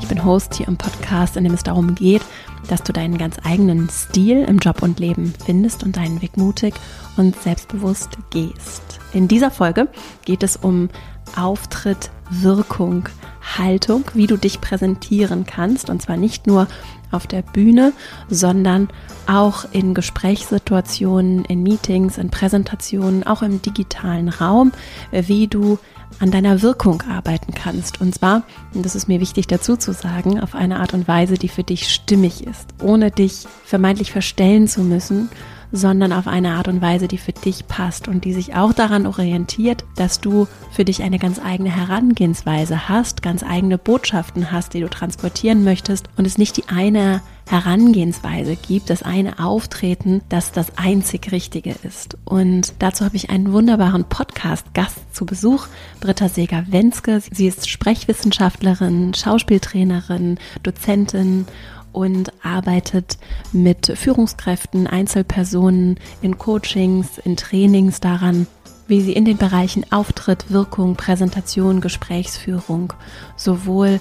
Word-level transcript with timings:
Ich 0.00 0.08
bin 0.08 0.24
Host 0.24 0.54
hier 0.54 0.68
im 0.68 0.76
Podcast, 0.76 1.36
in 1.36 1.44
dem 1.44 1.54
es 1.54 1.62
darum 1.62 1.94
geht, 1.94 2.22
dass 2.68 2.82
du 2.82 2.92
deinen 2.92 3.18
ganz 3.18 3.36
eigenen 3.44 3.88
Stil 3.88 4.44
im 4.44 4.58
Job 4.58 4.82
und 4.82 5.00
Leben 5.00 5.34
findest 5.44 5.82
und 5.84 5.96
deinen 5.96 6.20
Weg 6.22 6.36
mutig 6.36 6.74
und 7.16 7.34
selbstbewusst 7.42 8.18
gehst. 8.30 9.00
In 9.12 9.28
dieser 9.28 9.50
Folge 9.50 9.88
geht 10.24 10.42
es 10.42 10.56
um 10.56 10.90
Auftritt, 11.36 12.10
Wirkung, 12.30 13.08
Haltung, 13.56 14.04
wie 14.14 14.26
du 14.26 14.36
dich 14.36 14.60
präsentieren 14.60 15.46
kannst 15.46 15.88
und 15.90 16.02
zwar 16.02 16.16
nicht 16.16 16.46
nur 16.46 16.66
auf 17.10 17.26
der 17.26 17.42
Bühne, 17.42 17.92
sondern 18.28 18.88
auch 19.26 19.64
in 19.72 19.94
Gesprächssituationen, 19.94 21.44
in 21.44 21.62
Meetings, 21.62 22.18
in 22.18 22.30
Präsentationen, 22.30 23.26
auch 23.26 23.42
im 23.42 23.62
digitalen 23.62 24.28
Raum, 24.28 24.72
wie 25.12 25.46
du 25.46 25.78
an 26.18 26.30
deiner 26.30 26.62
Wirkung 26.62 27.02
arbeiten 27.02 27.52
kannst. 27.54 28.00
Und 28.00 28.14
zwar, 28.14 28.42
und 28.74 28.84
das 28.84 28.94
ist 28.94 29.08
mir 29.08 29.20
wichtig 29.20 29.46
dazu 29.46 29.76
zu 29.76 29.92
sagen, 29.92 30.40
auf 30.40 30.54
eine 30.54 30.80
Art 30.80 30.94
und 30.94 31.08
Weise, 31.08 31.34
die 31.34 31.48
für 31.48 31.64
dich 31.64 31.92
stimmig 31.92 32.46
ist, 32.46 32.68
ohne 32.82 33.10
dich 33.10 33.46
vermeintlich 33.64 34.12
verstellen 34.12 34.68
zu 34.68 34.82
müssen, 34.82 35.28
sondern 35.72 36.12
auf 36.12 36.26
eine 36.26 36.52
Art 36.52 36.68
und 36.68 36.80
Weise, 36.80 37.08
die 37.08 37.18
für 37.18 37.32
dich 37.32 37.66
passt 37.66 38.08
und 38.08 38.24
die 38.24 38.32
sich 38.32 38.54
auch 38.54 38.72
daran 38.72 39.06
orientiert, 39.06 39.84
dass 39.96 40.20
du 40.20 40.46
für 40.70 40.84
dich 40.84 41.02
eine 41.02 41.18
ganz 41.18 41.40
eigene 41.44 41.74
Herangehensweise 41.74 42.88
hast, 42.88 43.22
ganz 43.22 43.42
eigene 43.42 43.78
Botschaften 43.78 44.52
hast, 44.52 44.74
die 44.74 44.80
du 44.80 44.88
transportieren 44.88 45.64
möchtest 45.64 46.08
und 46.16 46.26
es 46.26 46.38
nicht 46.38 46.56
die 46.56 46.68
eine 46.68 47.20
Herangehensweise 47.48 48.56
gibt, 48.56 48.90
das 48.90 49.02
eine 49.02 49.38
Auftreten, 49.38 50.22
das 50.28 50.52
das 50.52 50.76
einzig 50.76 51.30
Richtige 51.30 51.74
ist. 51.84 52.18
Und 52.24 52.74
dazu 52.80 53.04
habe 53.04 53.16
ich 53.16 53.30
einen 53.30 53.52
wunderbaren 53.52 54.04
Podcast-Gast 54.04 55.14
zu 55.14 55.26
Besuch, 55.26 55.66
Britta 56.00 56.28
Seger-Wenske. 56.28 57.22
Sie 57.30 57.46
ist 57.46 57.68
Sprechwissenschaftlerin, 57.68 59.14
Schauspieltrainerin, 59.14 60.38
Dozentin 60.64 61.46
und 61.92 62.32
arbeitet 62.42 63.16
mit 63.52 63.86
Führungskräften, 63.86 64.86
Einzelpersonen 64.86 65.98
in 66.20 66.38
Coachings, 66.38 67.18
in 67.18 67.36
Trainings 67.36 68.00
daran, 68.00 68.46
wie 68.88 69.00
sie 69.00 69.12
in 69.12 69.24
den 69.24 69.36
Bereichen 69.36 69.90
Auftritt, 69.90 70.50
Wirkung, 70.50 70.96
Präsentation, 70.96 71.80
Gesprächsführung 71.80 72.92
sowohl 73.36 74.00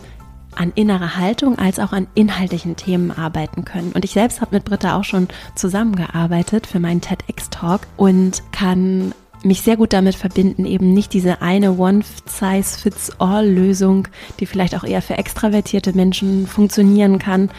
an 0.56 0.72
innerer 0.76 1.18
Haltung 1.18 1.60
als 1.60 1.80
auch 1.80 1.92
an 1.92 2.08
inhaltlichen 2.16 2.76
Themen 2.76 3.12
arbeiten 3.12 3.64
können. 3.66 3.92
Und 3.94 4.04
ich 4.06 4.12
selbst 4.12 4.42
habe 4.42 4.56
mit 4.56 4.66
Britta 4.66 4.98
auch 4.98 5.04
schon 5.04 5.28
zusammengearbeitet 5.56 6.66
für 6.68 6.80
meinen 6.80 7.02
TEDx-Talk 7.02 7.82
und 7.98 8.44
kann 8.52 9.14
mich 9.44 9.62
sehr 9.62 9.78
gut 9.78 9.94
damit 9.94 10.16
verbinden, 10.16 10.66
eben 10.66 10.92
nicht 10.94 11.14
diese 11.14 11.42
eine 11.42 11.78
One-Size-Fits-All-Lösung, 11.78 14.10
die 14.40 14.46
vielleicht 14.46 14.76
auch 14.76 14.84
eher 14.84 15.02
für 15.02 15.18
extravertierte 15.18 15.96
Menschen 15.96 16.46
funktionieren 16.48 17.18
kann, 17.20 17.50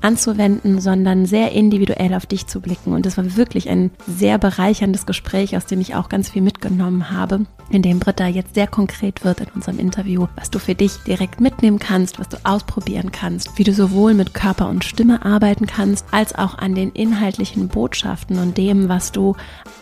anzuwenden, 0.00 0.80
sondern 0.80 1.26
sehr 1.26 1.52
individuell 1.52 2.14
auf 2.14 2.26
dich 2.26 2.46
zu 2.46 2.60
blicken. 2.60 2.92
Und 2.92 3.06
es 3.06 3.16
war 3.16 3.36
wirklich 3.36 3.68
ein 3.68 3.90
sehr 4.06 4.38
bereicherndes 4.38 5.06
Gespräch, 5.06 5.56
aus 5.56 5.66
dem 5.66 5.80
ich 5.80 5.94
auch 5.94 6.08
ganz 6.08 6.30
viel 6.30 6.42
mitgenommen 6.42 7.10
habe, 7.10 7.46
in 7.70 7.82
dem 7.82 7.98
Britta 7.98 8.26
jetzt 8.26 8.54
sehr 8.54 8.66
konkret 8.66 9.24
wird 9.24 9.40
in 9.40 9.48
unserem 9.54 9.78
Interview, 9.78 10.26
was 10.36 10.50
du 10.50 10.58
für 10.58 10.74
dich 10.74 10.96
direkt 11.06 11.40
mitnehmen 11.40 11.78
kannst, 11.78 12.18
was 12.18 12.28
du 12.28 12.36
ausprobieren 12.44 13.12
kannst, 13.12 13.58
wie 13.58 13.64
du 13.64 13.72
sowohl 13.72 14.14
mit 14.14 14.34
Körper 14.34 14.68
und 14.68 14.84
Stimme 14.84 15.24
arbeiten 15.24 15.66
kannst, 15.66 16.04
als 16.10 16.34
auch 16.34 16.58
an 16.58 16.74
den 16.74 16.90
inhaltlichen 16.92 17.68
Botschaften 17.68 18.38
und 18.38 18.58
dem, 18.58 18.88
was 18.88 19.12
du 19.12 19.36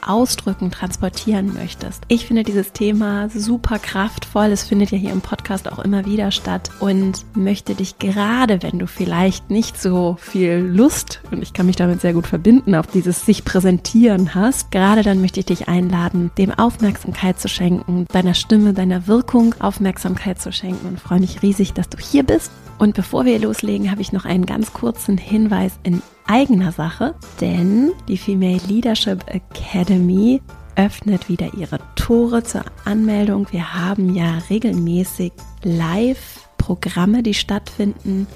ausdrücken, 0.07 0.71
transportieren 0.71 1.55
möchtest. 1.55 2.05
Ich 2.09 2.27
finde 2.27 2.43
dieses 2.43 2.73
Thema 2.73 3.29
super 3.31 3.79
kraftvoll. 3.79 4.47
Es 4.47 4.65
findet 4.65 4.91
ja 4.91 4.99
hier 4.99 5.13
im 5.13 5.21
Podcast 5.21 5.71
auch 5.71 5.79
immer 5.79 6.07
wieder 6.07 6.31
statt 6.31 6.71
und 6.81 7.25
möchte 7.37 7.75
dich 7.75 7.99
gerade, 7.99 8.63
wenn 8.63 8.79
du 8.79 8.87
vielleicht 8.87 9.51
nicht 9.51 9.81
so 9.81 10.08
viel 10.17 10.57
Lust, 10.57 11.21
und 11.31 11.43
ich 11.43 11.53
kann 11.53 11.67
mich 11.67 11.77
damit 11.77 12.01
sehr 12.01 12.13
gut 12.13 12.27
verbinden, 12.27 12.75
auf 12.75 12.87
dieses 12.87 13.27
sich 13.27 13.45
präsentieren 13.45 14.35
hast, 14.35 14.71
gerade 14.71 15.03
dann 15.03 15.21
möchte 15.21 15.41
ich 15.41 15.47
dich 15.47 15.69
einladen, 15.69 16.31
dem 16.39 16.53
Aufmerksamkeit 16.53 17.39
zu 17.39 17.49
schenken, 17.49 18.07
deiner 18.13 18.35
Stimme, 18.35 18.73
deiner 18.73 19.07
Wirkung 19.07 19.55
Aufmerksamkeit 19.61 20.41
zu 20.41 20.53
schenken 20.53 20.87
und 20.87 21.01
freue 21.01 21.21
mich 21.21 21.43
riesig, 21.43 21.73
dass 21.73 21.89
du 21.89 21.99
hier 21.99 22.23
bist. 22.23 22.51
Und 22.79 22.95
bevor 22.95 23.25
wir 23.25 23.39
loslegen, 23.39 23.91
habe 23.91 24.03
ich 24.03 24.13
noch 24.13 24.25
einen 24.25 24.47
ganz 24.47 24.73
kurzen 24.73 25.19
Hinweis 25.19 25.73
in 25.83 26.01
eigener 26.27 26.73
Sache, 26.73 27.15
denn 27.41 27.91
die 28.07 28.19
Female 28.19 28.61
Leadership 28.69 29.25
Academy 29.27 30.41
öffnet 30.77 31.29
wieder 31.29 31.53
ihre 31.55 31.81
Tore 31.97 32.45
zur 32.45 32.65
Anmeldung. 32.85 33.49
Wir 33.51 33.75
haben 33.75 34.15
ja 34.15 34.39
regelmäßig 34.49 35.33
Live-Programme, 35.65 37.25
die 37.25 37.35
stattfinden 37.35 38.29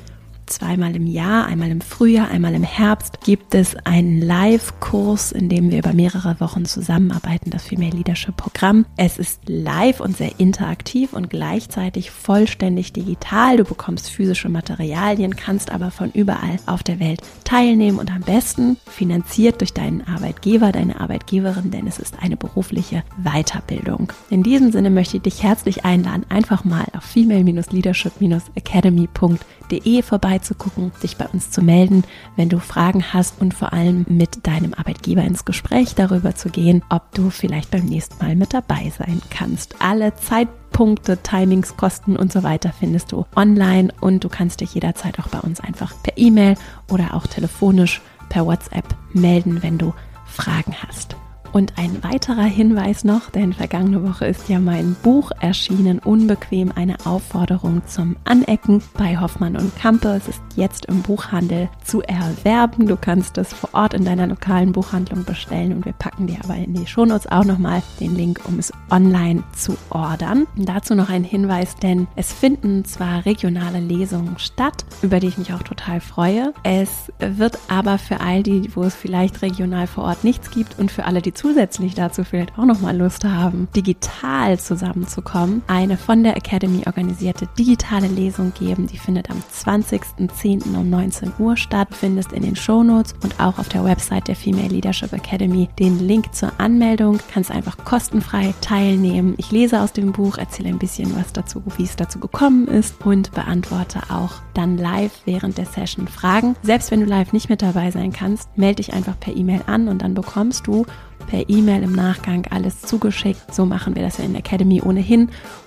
zweimal 0.53 0.95
im 0.95 1.07
Jahr, 1.07 1.47
einmal 1.47 1.71
im 1.71 1.81
Frühjahr, 1.81 2.29
einmal 2.29 2.55
im 2.55 2.63
Herbst, 2.63 3.21
gibt 3.25 3.55
es 3.55 3.75
einen 3.85 4.21
Live-Kurs, 4.21 5.33
in 5.33 5.49
dem 5.49 5.71
wir 5.71 5.79
über 5.79 5.93
mehrere 5.93 6.39
Wochen 6.41 6.67
zusammenarbeiten, 6.67 7.51
das 7.51 7.65
Female 7.65 7.97
Leadership 7.97 8.37
Programm. 8.37 8.85
Es 8.97 9.19
ist 9.19 9.41
live 9.47 10.01
und 10.01 10.17
sehr 10.17 10.39
interaktiv 10.39 11.13
und 11.13 11.31
gleichzeitig 11.31 12.11
vollständig 12.11 12.93
digital. 12.93 13.57
Du 13.57 13.65
bekommst 13.65 14.11
physische 14.11 14.49
Materialien, 14.49 15.37
kannst 15.37 15.73
aber 15.73 15.91
von 15.91 16.11
überall 16.13 16.59
auf 16.67 16.83
der 16.83 17.01
Welt 17.01 17.23
teilnehmen 17.45 17.99
und 17.99 18.13
am 18.13 18.21
besten 18.21 18.77
finanziert 18.87 19.61
durch 19.61 19.73
deinen 19.73 20.07
Arbeitgeber, 20.07 20.73
deine 20.73 21.01
Arbeitgeberin, 21.01 21.71
denn 21.71 21.87
es 21.87 21.99
ist 21.99 22.17
eine 22.21 22.37
berufliche 22.37 23.03
Weiterbildung. 23.17 24.13
In 24.29 24.43
diesem 24.43 24.71
Sinne 24.73 24.91
möchte 24.91 25.17
ich 25.17 25.23
dich 25.23 25.43
herzlich 25.43 25.87
einladen, 25.87 26.27
einfach 26.29 26.65
mal 26.65 26.85
auf 26.97 27.05
female-leadership-academy.de 27.05 30.03
vorbei 30.03 30.39
vorbeizugucken, 30.43 30.93
dich 31.03 31.17
bei 31.17 31.27
uns 31.27 31.51
zu 31.51 31.63
melden, 31.63 32.05
wenn 32.37 32.49
du 32.49 32.59
Fragen 32.59 33.13
hast 33.13 33.41
und 33.41 33.55
vor 33.55 33.73
allem 33.73 34.05
mit 34.09 34.47
deinem 34.47 34.75
Arbeitgeber 34.75 35.23
ins 35.23 35.45
Gespräch 35.45 35.95
darüber 35.95 36.35
zu 36.35 36.51
gehen, 36.51 36.83
ob 36.91 37.13
du 37.15 37.31
vielleicht 37.31 37.71
beim 37.71 37.85
nächsten 37.85 38.23
Mal 38.25 38.37
mit 38.37 38.53
dabei 38.53 38.93
sein 38.97 39.23
kannst. 39.31 39.77
Alle 39.81 40.15
Zeitpunkte, 40.17 41.19
Timings, 41.19 41.77
Kosten 41.77 42.17
und 42.17 42.33
so 42.33 42.43
weiter 42.43 42.73
findest 42.79 43.13
du 43.13 43.25
online 43.37 43.93
und 44.01 44.25
du 44.25 44.29
kannst 44.29 44.61
dich 44.61 44.75
jederzeit 44.75 45.19
auch 45.19 45.29
bei 45.29 45.41
uns 45.41 45.61
einfach 45.61 45.95
per 46.03 46.19
E-Mail 46.19 46.57
oder 46.91 47.15
auch 47.15 47.27
telefonisch 47.27 48.01
per 48.29 48.47
WhatsApp 48.47 48.87
melden, 49.13 49.63
wenn 49.63 49.79
du 49.79 49.95
Fragen 50.27 50.75
hast. 50.87 51.17
Und 51.53 51.75
ein 51.77 52.03
weiterer 52.03 52.45
Hinweis 52.45 53.05
noch, 53.05 53.29
denn 53.29 53.53
vergangene 53.53 54.03
Woche 54.09 54.25
ist 54.25 54.49
ja 54.49 54.59
mein 54.59 54.97
Buch 55.03 55.31
erschienen, 55.41 55.99
Unbequem, 55.99 56.73
eine 56.75 56.97
Aufforderung 57.05 57.83
zum 57.87 58.17
Anecken 58.25 58.83
bei 58.95 59.19
Hoffmann 59.21 59.57
und 59.57 59.77
Kampe. 59.77 60.09
Es 60.09 60.29
ist 60.29 60.41
jetzt 60.57 60.87
im 60.87 61.03
Buchhandel 61.03 61.69
zu 61.85 62.01
erwerben. 62.01 62.87
Du 62.87 62.97
kannst 62.97 63.37
es 63.37 63.53
vor 63.53 63.69
Ort 63.75 63.93
in 63.93 64.07
deiner 64.07 64.27
lokalen 64.27 64.73
Buchhandlung 64.73 65.25
bestellen 65.25 65.75
und 65.75 65.85
wir 65.85 65.93
packen 65.93 66.27
dir 66.27 66.39
aber 66.43 66.57
in 66.57 66.73
die 66.73 66.87
Shownotes 66.87 67.31
auch 67.31 67.45
nochmal 67.45 67.83
den 68.01 68.17
Link, 68.17 68.41
um 68.49 68.59
es 68.59 68.73
online 68.91 69.43
zu 69.55 69.77
ordern. 69.91 70.47
Und 70.57 70.69
dazu 70.71 70.95
noch 70.95 71.11
ein 71.11 71.25
Hinweis, 71.25 71.77
denn 71.77 72.09
es 72.17 72.33
finden 72.33 72.87
zwar 72.87 73.27
regionale 73.27 73.81
Lesungen 73.81 74.39
statt, 74.39 74.87
über 75.03 75.21
die 75.21 75.29
ich 75.29 75.37
mich 75.39 75.53
auch 75.53 75.63
total 75.63 76.01
freue. 76.01 76.55
Es 76.63 77.13
wird 77.19 77.59
aber 77.69 77.99
für 77.99 78.21
all 78.21 78.43
die, 78.43 78.75
wo 78.75 78.85
es 78.85 78.95
vielleicht 78.95 79.43
regional 79.43 79.87
vor 79.87 80.05
Ort 80.05 80.25
nichts 80.25 80.51
gibt 80.51 80.79
und 80.79 80.91
für 80.91 81.05
alle, 81.05 81.21
die 81.21 81.33
zusätzlich 81.43 81.95
dazu 81.95 82.23
vielleicht 82.23 82.57
auch 82.57 82.65
nochmal 82.65 82.97
Lust 82.97 83.25
haben, 83.25 83.67
digital 83.75 84.61
zusammenzukommen, 84.61 85.63
eine 85.67 85.97
von 85.97 86.23
der 86.23 86.37
Academy 86.37 86.83
organisierte 86.87 87.49
digitale 87.59 88.07
Lesung 88.07 88.53
geben. 88.55 88.87
Die 88.87 88.97
findet 88.97 89.29
am 89.29 89.43
20.10. 89.53 90.77
um 90.77 90.89
19 90.89 91.33
Uhr 91.41 91.57
statt. 91.57 91.89
Findest 91.91 92.33
in 92.33 92.43
den 92.43 92.55
Shownotes 92.55 93.15
und 93.25 93.41
auch 93.41 93.59
auf 93.59 93.69
der 93.69 93.85
Website 93.85 94.29
der 94.29 94.37
Female 94.37 94.69
Leadership 94.69 95.13
Academy 95.13 95.69
den 95.81 95.99
Link 95.99 96.33
zur 96.33 96.53
Anmeldung. 96.59 97.19
Du 97.19 97.25
kannst 97.33 97.51
einfach 97.51 97.77
kostenfrei 97.85 98.55
teilnehmen. 98.61 99.35
Ich 99.39 99.51
lese 99.51 99.81
aus 99.81 99.93
dem 99.93 100.13
Buch, 100.13 100.39
erzähle 100.39 100.69
ein 100.69 100.79
bisschen 100.79 101.15
was 101.17 101.33
dazu, 101.33 101.63
wie 101.77 101.83
es 101.85 101.97
dazu 101.97 102.21
gekommen 102.21 102.69
ist 102.69 103.05
und 103.05 103.33
beantworte 103.33 104.01
auch 104.11 104.35
dann 104.55 104.79
live 104.79 105.13
während 105.25 105.59
der 105.59 105.67
Session 105.67 106.07
Fragen. 106.07 106.55
Selbst 106.63 106.93
wenn 106.93 107.01
du 107.01 107.07
live 107.07 107.33
nicht 107.33 107.49
mit 107.49 107.63
dabei 107.63 107.91
sein 107.91 108.13
kannst, 108.13 108.57
melde 108.57 108.77
dich 108.77 108.93
einfach 108.93 109.19
per 109.19 109.35
E-Mail 109.35 109.63
an 109.67 109.89
und 109.89 110.03
dann 110.03 110.15
bekommst 110.15 110.69
du 110.69 110.87
per 111.27 111.49
E-Mail 111.49 111.83
im 111.83 111.93
Nachgang 111.93 112.47
alles 112.51 112.83
zugeschickt. 112.83 113.55
So 113.55 113.67
machen 113.67 113.95
wir 113.95 114.03
das 114.03 114.19
ja 114.19 114.25
in 114.25 114.33
der 114.33 114.41
Academy 114.41 114.83
ohnehin. 114.83 115.23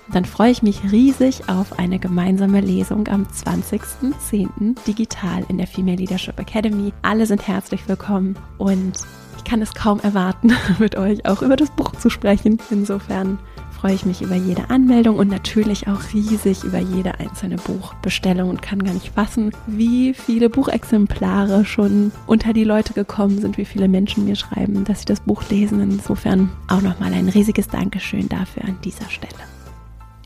Und 0.06 0.14
dann 0.14 0.24
freue 0.24 0.50
ich 0.50 0.62
mich 0.62 0.80
riesig 0.90 1.48
auf 1.48 1.78
eine 1.78 1.98
gemeinsame 1.98 2.60
Lesung 2.60 3.08
am 3.08 3.24
20.10. 3.24 4.76
digital 4.86 5.44
in 5.48 5.58
der 5.58 5.66
Female 5.66 5.96
Leadership 5.96 6.38
Academy. 6.38 6.92
Alle 7.02 7.26
sind 7.26 7.46
herzlich 7.46 7.88
willkommen 7.88 8.36
und 8.58 8.98
ich 9.36 9.44
kann 9.44 9.62
es 9.62 9.74
kaum 9.74 10.00
erwarten, 10.00 10.52
mit 10.78 10.96
euch 10.96 11.26
auch 11.26 11.42
über 11.42 11.56
das 11.56 11.70
Buch 11.70 11.92
zu 11.92 12.10
sprechen. 12.10 12.58
Insofern 12.70 13.38
freue 13.86 13.94
ich 13.94 14.04
mich 14.04 14.20
über 14.20 14.34
jede 14.34 14.68
Anmeldung 14.68 15.16
und 15.16 15.28
natürlich 15.28 15.86
auch 15.86 16.12
riesig 16.12 16.64
über 16.64 16.80
jede 16.80 17.20
einzelne 17.20 17.54
Buchbestellung 17.54 18.50
und 18.50 18.60
kann 18.60 18.82
gar 18.82 18.92
nicht 18.92 19.14
fassen, 19.14 19.52
wie 19.68 20.12
viele 20.12 20.50
Buchexemplare 20.50 21.64
schon 21.64 22.10
unter 22.26 22.52
die 22.52 22.64
Leute 22.64 22.94
gekommen 22.94 23.40
sind, 23.40 23.58
wie 23.58 23.64
viele 23.64 23.86
Menschen 23.86 24.24
mir 24.24 24.34
schreiben, 24.34 24.82
dass 24.82 25.00
sie 25.00 25.04
das 25.04 25.20
Buch 25.20 25.48
lesen. 25.50 25.80
Insofern 25.80 26.50
auch 26.66 26.82
nochmal 26.82 27.14
ein 27.14 27.28
riesiges 27.28 27.68
Dankeschön 27.68 28.28
dafür 28.28 28.64
an 28.64 28.76
dieser 28.82 29.08
Stelle. 29.08 29.38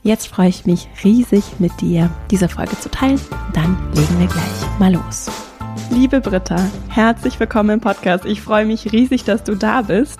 Jetzt 0.02 0.28
freue 0.28 0.48
ich 0.48 0.64
mich 0.64 0.88
riesig 1.04 1.44
mit 1.58 1.82
dir, 1.82 2.08
diese 2.30 2.48
Folge 2.48 2.80
zu 2.80 2.90
teilen. 2.90 3.20
Dann 3.52 3.76
legen 3.94 4.18
wir 4.20 4.28
gleich 4.28 4.78
mal 4.78 4.94
los. 4.94 5.30
Liebe 5.90 6.22
Britta, 6.22 6.56
herzlich 6.88 7.38
willkommen 7.38 7.68
im 7.68 7.80
Podcast. 7.82 8.24
Ich 8.24 8.40
freue 8.40 8.64
mich 8.64 8.90
riesig, 8.90 9.24
dass 9.24 9.44
du 9.44 9.54
da 9.54 9.82
bist. 9.82 10.18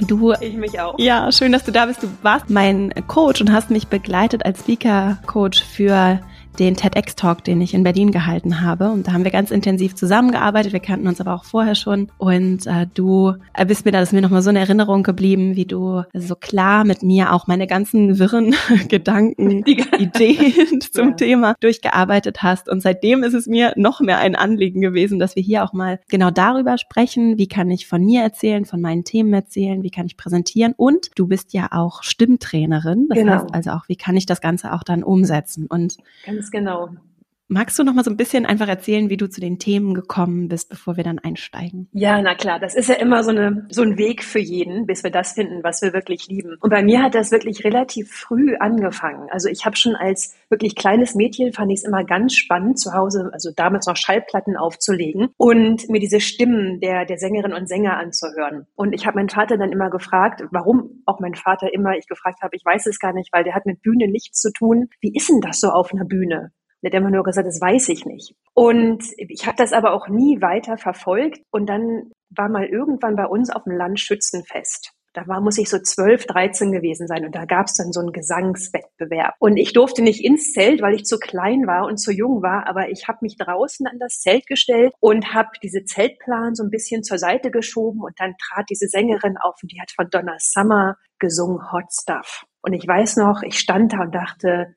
Du, 0.00 0.32
ich 0.40 0.54
mich 0.54 0.78
auch. 0.80 0.98
Ja, 0.98 1.30
schön, 1.32 1.52
dass 1.52 1.64
du 1.64 1.72
da 1.72 1.86
bist. 1.86 2.02
Du 2.02 2.08
warst 2.22 2.50
mein 2.50 2.92
Coach 3.06 3.40
und 3.40 3.52
hast 3.52 3.70
mich 3.70 3.88
begleitet 3.88 4.44
als 4.44 4.60
Speaker-Coach 4.60 5.62
für 5.62 6.20
den 6.58 6.76
TEDx-Talk, 6.76 7.44
den 7.44 7.60
ich 7.60 7.74
in 7.74 7.82
Berlin 7.82 8.10
gehalten 8.10 8.60
habe. 8.60 8.90
Und 8.90 9.06
da 9.06 9.12
haben 9.12 9.24
wir 9.24 9.30
ganz 9.30 9.50
intensiv 9.50 9.94
zusammengearbeitet. 9.94 10.72
Wir 10.72 10.80
kannten 10.80 11.06
uns 11.06 11.20
aber 11.20 11.34
auch 11.34 11.44
vorher 11.44 11.74
schon. 11.74 12.10
Und 12.18 12.66
äh, 12.66 12.86
du 12.92 13.34
bist 13.66 13.84
mir 13.84 13.92
da, 13.92 14.00
das 14.00 14.10
ist 14.10 14.12
mir 14.12 14.22
nochmal 14.22 14.42
so 14.42 14.50
eine 14.50 14.60
Erinnerung 14.60 15.02
geblieben, 15.02 15.56
wie 15.56 15.66
du 15.66 16.02
so 16.14 16.34
klar 16.34 16.84
mit 16.84 17.02
mir 17.02 17.32
auch 17.32 17.46
meine 17.46 17.66
ganzen 17.66 18.18
wirren 18.18 18.54
Gedanken, 18.88 19.64
Ideen 19.98 20.80
zum 20.92 21.10
ja. 21.10 21.14
Thema 21.14 21.54
durchgearbeitet 21.60 22.42
hast. 22.42 22.68
Und 22.68 22.82
seitdem 22.82 23.22
ist 23.22 23.34
es 23.34 23.46
mir 23.46 23.72
noch 23.76 24.00
mehr 24.00 24.18
ein 24.18 24.34
Anliegen 24.34 24.80
gewesen, 24.80 25.18
dass 25.18 25.36
wir 25.36 25.42
hier 25.42 25.64
auch 25.64 25.72
mal 25.72 26.00
genau 26.08 26.30
darüber 26.30 26.78
sprechen. 26.78 27.38
Wie 27.38 27.48
kann 27.48 27.70
ich 27.70 27.86
von 27.86 28.04
mir 28.04 28.22
erzählen, 28.22 28.64
von 28.64 28.80
meinen 28.80 29.04
Themen 29.04 29.32
erzählen? 29.32 29.82
Wie 29.82 29.90
kann 29.90 30.06
ich 30.06 30.16
präsentieren? 30.16 30.74
Und 30.76 31.10
du 31.14 31.26
bist 31.26 31.52
ja 31.52 31.68
auch 31.70 32.02
Stimmtrainerin. 32.02 33.06
Das 33.08 33.18
genau. 33.18 33.32
heißt 33.32 33.54
also 33.54 33.70
auch, 33.70 33.88
wie 33.88 33.96
kann 33.96 34.16
ich 34.16 34.26
das 34.26 34.40
Ganze 34.40 34.72
auch 34.72 34.82
dann 34.82 35.02
umsetzen? 35.02 35.66
Und 35.66 35.96
Ganz 36.26 36.47
genau. 36.50 37.07
Magst 37.50 37.78
du 37.78 37.82
noch 37.82 37.94
mal 37.94 38.04
so 38.04 38.10
ein 38.10 38.18
bisschen 38.18 38.44
einfach 38.44 38.68
erzählen, 38.68 39.08
wie 39.08 39.16
du 39.16 39.26
zu 39.26 39.40
den 39.40 39.58
Themen 39.58 39.94
gekommen 39.94 40.48
bist, 40.48 40.68
bevor 40.68 40.98
wir 40.98 41.04
dann 41.04 41.18
einsteigen? 41.18 41.88
Ja, 41.92 42.20
na 42.20 42.34
klar, 42.34 42.60
das 42.60 42.74
ist 42.74 42.90
ja 42.90 42.96
immer 42.96 43.24
so 43.24 43.30
eine 43.30 43.66
so 43.70 43.80
ein 43.80 43.96
Weg 43.96 44.22
für 44.22 44.38
jeden, 44.38 44.84
bis 44.84 45.02
wir 45.02 45.10
das 45.10 45.32
finden, 45.32 45.64
was 45.64 45.80
wir 45.80 45.94
wirklich 45.94 46.26
lieben. 46.28 46.58
Und 46.60 46.68
bei 46.68 46.82
mir 46.82 47.02
hat 47.02 47.14
das 47.14 47.30
wirklich 47.30 47.64
relativ 47.64 48.10
früh 48.10 48.54
angefangen. 48.56 49.28
Also 49.30 49.48
ich 49.48 49.64
habe 49.64 49.76
schon 49.76 49.96
als 49.96 50.36
wirklich 50.50 50.76
kleines 50.76 51.14
Mädchen 51.14 51.54
fand 51.54 51.72
ich 51.72 51.78
es 51.78 51.84
immer 51.86 52.04
ganz 52.04 52.34
spannend 52.34 52.78
zu 52.78 52.92
Hause, 52.92 53.30
also 53.32 53.50
damals 53.56 53.86
noch 53.86 53.96
Schallplatten 53.96 54.58
aufzulegen 54.58 55.28
und 55.38 55.88
mir 55.88 56.00
diese 56.00 56.20
Stimmen 56.20 56.80
der 56.80 57.06
der 57.06 57.16
Sängerinnen 57.16 57.56
und 57.56 57.66
Sänger 57.66 57.96
anzuhören. 57.96 58.66
Und 58.74 58.92
ich 58.92 59.06
habe 59.06 59.16
meinen 59.16 59.30
Vater 59.30 59.56
dann 59.56 59.72
immer 59.72 59.88
gefragt, 59.88 60.42
warum 60.50 61.02
auch 61.06 61.18
mein 61.18 61.34
Vater 61.34 61.72
immer 61.72 61.96
ich 61.96 62.08
gefragt 62.08 62.42
habe, 62.42 62.54
ich 62.56 62.64
weiß 62.66 62.84
es 62.88 62.98
gar 62.98 63.14
nicht, 63.14 63.32
weil 63.32 63.44
der 63.44 63.54
hat 63.54 63.64
mit 63.64 63.80
Bühne 63.80 64.06
nichts 64.06 64.38
zu 64.38 64.52
tun. 64.52 64.90
Wie 65.00 65.14
ist 65.16 65.30
denn 65.30 65.40
das 65.40 65.60
so 65.60 65.68
auf 65.68 65.94
einer 65.94 66.04
Bühne? 66.04 66.52
Der 66.82 66.90
hat 66.90 66.98
immer 66.98 67.10
nur 67.10 67.24
gesagt, 67.24 67.46
das 67.46 67.60
weiß 67.60 67.88
ich 67.88 68.06
nicht. 68.06 68.34
Und 68.54 69.02
ich 69.16 69.46
habe 69.46 69.56
das 69.56 69.72
aber 69.72 69.92
auch 69.92 70.08
nie 70.08 70.40
weiter 70.40 70.78
verfolgt. 70.78 71.40
Und 71.50 71.66
dann 71.66 72.10
war 72.30 72.48
mal 72.48 72.66
irgendwann 72.66 73.16
bei 73.16 73.26
uns 73.26 73.50
auf 73.50 73.64
dem 73.64 73.76
Land 73.76 73.98
Schützenfest. 73.98 74.92
Da 75.14 75.26
war, 75.26 75.40
muss 75.40 75.58
ich 75.58 75.68
so 75.68 75.80
zwölf, 75.80 76.26
dreizehn 76.26 76.70
gewesen 76.70 77.08
sein. 77.08 77.24
Und 77.24 77.34
da 77.34 77.44
gab 77.46 77.66
es 77.66 77.74
dann 77.74 77.92
so 77.92 77.98
einen 77.98 78.12
Gesangswettbewerb. 78.12 79.34
Und 79.40 79.56
ich 79.56 79.72
durfte 79.72 80.02
nicht 80.02 80.22
ins 80.22 80.52
Zelt, 80.52 80.80
weil 80.80 80.94
ich 80.94 81.04
zu 81.04 81.18
klein 81.18 81.66
war 81.66 81.86
und 81.86 81.96
zu 81.96 82.12
jung 82.12 82.42
war. 82.42 82.68
Aber 82.68 82.90
ich 82.90 83.08
habe 83.08 83.18
mich 83.22 83.36
draußen 83.36 83.86
an 83.88 83.98
das 83.98 84.20
Zelt 84.20 84.46
gestellt 84.46 84.92
und 85.00 85.34
habe 85.34 85.48
diese 85.62 85.84
Zeltplan 85.84 86.54
so 86.54 86.62
ein 86.62 86.70
bisschen 86.70 87.02
zur 87.02 87.18
Seite 87.18 87.50
geschoben. 87.50 88.02
Und 88.02 88.20
dann 88.20 88.34
trat 88.38 88.66
diese 88.70 88.86
Sängerin 88.86 89.36
auf 89.38 89.56
und 89.62 89.72
die 89.72 89.80
hat 89.80 89.90
von 89.90 90.08
Donna 90.10 90.36
Summer 90.38 90.96
gesungen 91.18 91.72
Hot 91.72 91.90
Stuff. 91.90 92.44
Und 92.62 92.74
ich 92.74 92.86
weiß 92.86 93.16
noch, 93.16 93.42
ich 93.42 93.58
stand 93.58 93.94
da 93.94 94.02
und 94.02 94.14
dachte, 94.14 94.76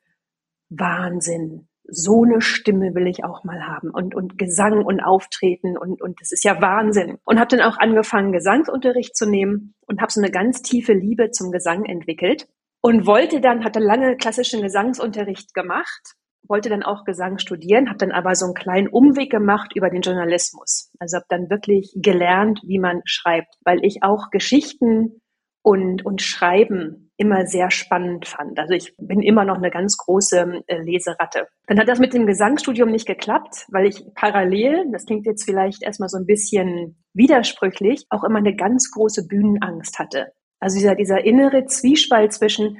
Wahnsinn 0.70 1.68
so 1.92 2.24
eine 2.24 2.42
Stimme 2.42 2.96
will 2.96 3.08
ich 3.08 3.24
auch 3.24 3.44
mal 3.44 3.68
haben 3.68 3.90
und, 3.92 4.16
und 4.16 4.38
Gesang 4.38 4.84
und 4.86 5.02
Auftreten 5.02 5.78
und, 5.78 6.02
und 6.02 6.20
das 6.22 6.32
ist 6.32 6.44
ja 6.44 6.62
Wahnsinn. 6.62 7.18
Und 7.26 7.40
habe 7.40 7.56
dann 7.56 7.68
auch 7.68 7.78
angefangen, 7.78 8.32
Gesangsunterricht 8.32 9.16
zu 9.16 9.30
nehmen 9.30 9.76
und 9.88 10.02
habe 10.02 10.12
so 10.12 10.22
eine 10.22 10.32
ganz 10.32 10.62
tiefe 10.62 10.94
Liebe 10.94 11.32
zum 11.32 11.52
Gesang 11.52 11.86
entwickelt 11.86 12.48
und 12.82 13.06
wollte 13.06 13.42
dann, 13.42 13.64
hatte 13.64 13.80
lange 13.80 14.16
klassischen 14.16 14.62
Gesangsunterricht 14.62 15.54
gemacht, 15.54 16.16
wollte 16.48 16.70
dann 16.70 16.84
auch 16.84 17.04
Gesang 17.04 17.38
studieren, 17.38 17.90
habe 17.90 18.00
dann 18.00 18.12
aber 18.12 18.36
so 18.36 18.46
einen 18.46 18.56
kleinen 18.56 18.88
Umweg 18.88 19.30
gemacht 19.30 19.74
über 19.76 19.90
den 19.90 20.02
Journalismus. 20.02 20.92
Also 21.00 21.18
habe 21.18 21.28
dann 21.30 21.50
wirklich 21.50 21.94
gelernt, 21.96 22.62
wie 22.66 22.80
man 22.80 23.02
schreibt, 23.06 23.56
weil 23.64 23.84
ich 23.84 24.04
auch 24.04 24.30
Geschichten 24.32 25.22
und, 25.64 26.06
und 26.06 26.22
Schreiben 26.22 27.12
immer 27.18 27.46
sehr 27.46 27.70
spannend 27.70 28.28
fand. 28.28 28.58
Also 28.58 28.74
ich 28.74 28.96
bin 28.98 29.22
immer 29.22 29.46
noch 29.46 29.58
eine 29.58 29.70
ganz 29.70 29.96
große 29.98 30.64
äh, 30.66 30.82
Leseratte. 30.82 31.48
Dann 31.68 31.80
hat 31.80 31.88
das 31.88 32.00
mit 32.00 32.14
dem 32.14 32.26
Gesangsstudium 32.26 32.90
nicht 32.90 33.06
geklappt, 33.06 33.68
weil 33.70 33.86
ich 33.86 34.04
parallel, 34.16 34.86
das 34.92 35.06
klingt 35.06 35.28
jetzt 35.28 35.44
vielleicht 35.44 35.84
erstmal 35.84 36.10
so 36.10 36.18
ein 36.18 36.26
bisschen 36.26 37.04
widersprüchlich, 37.14 38.06
auch 38.10 38.24
immer 38.24 38.40
eine 38.40 38.56
ganz 38.56 38.90
große 38.92 39.28
Bühnenangst 39.28 40.00
hatte. 40.00 40.32
Also 40.60 40.78
dieser, 40.80 40.96
dieser 40.96 41.24
innere 41.24 41.66
Zwiespalt 41.66 42.34
zwischen, 42.34 42.80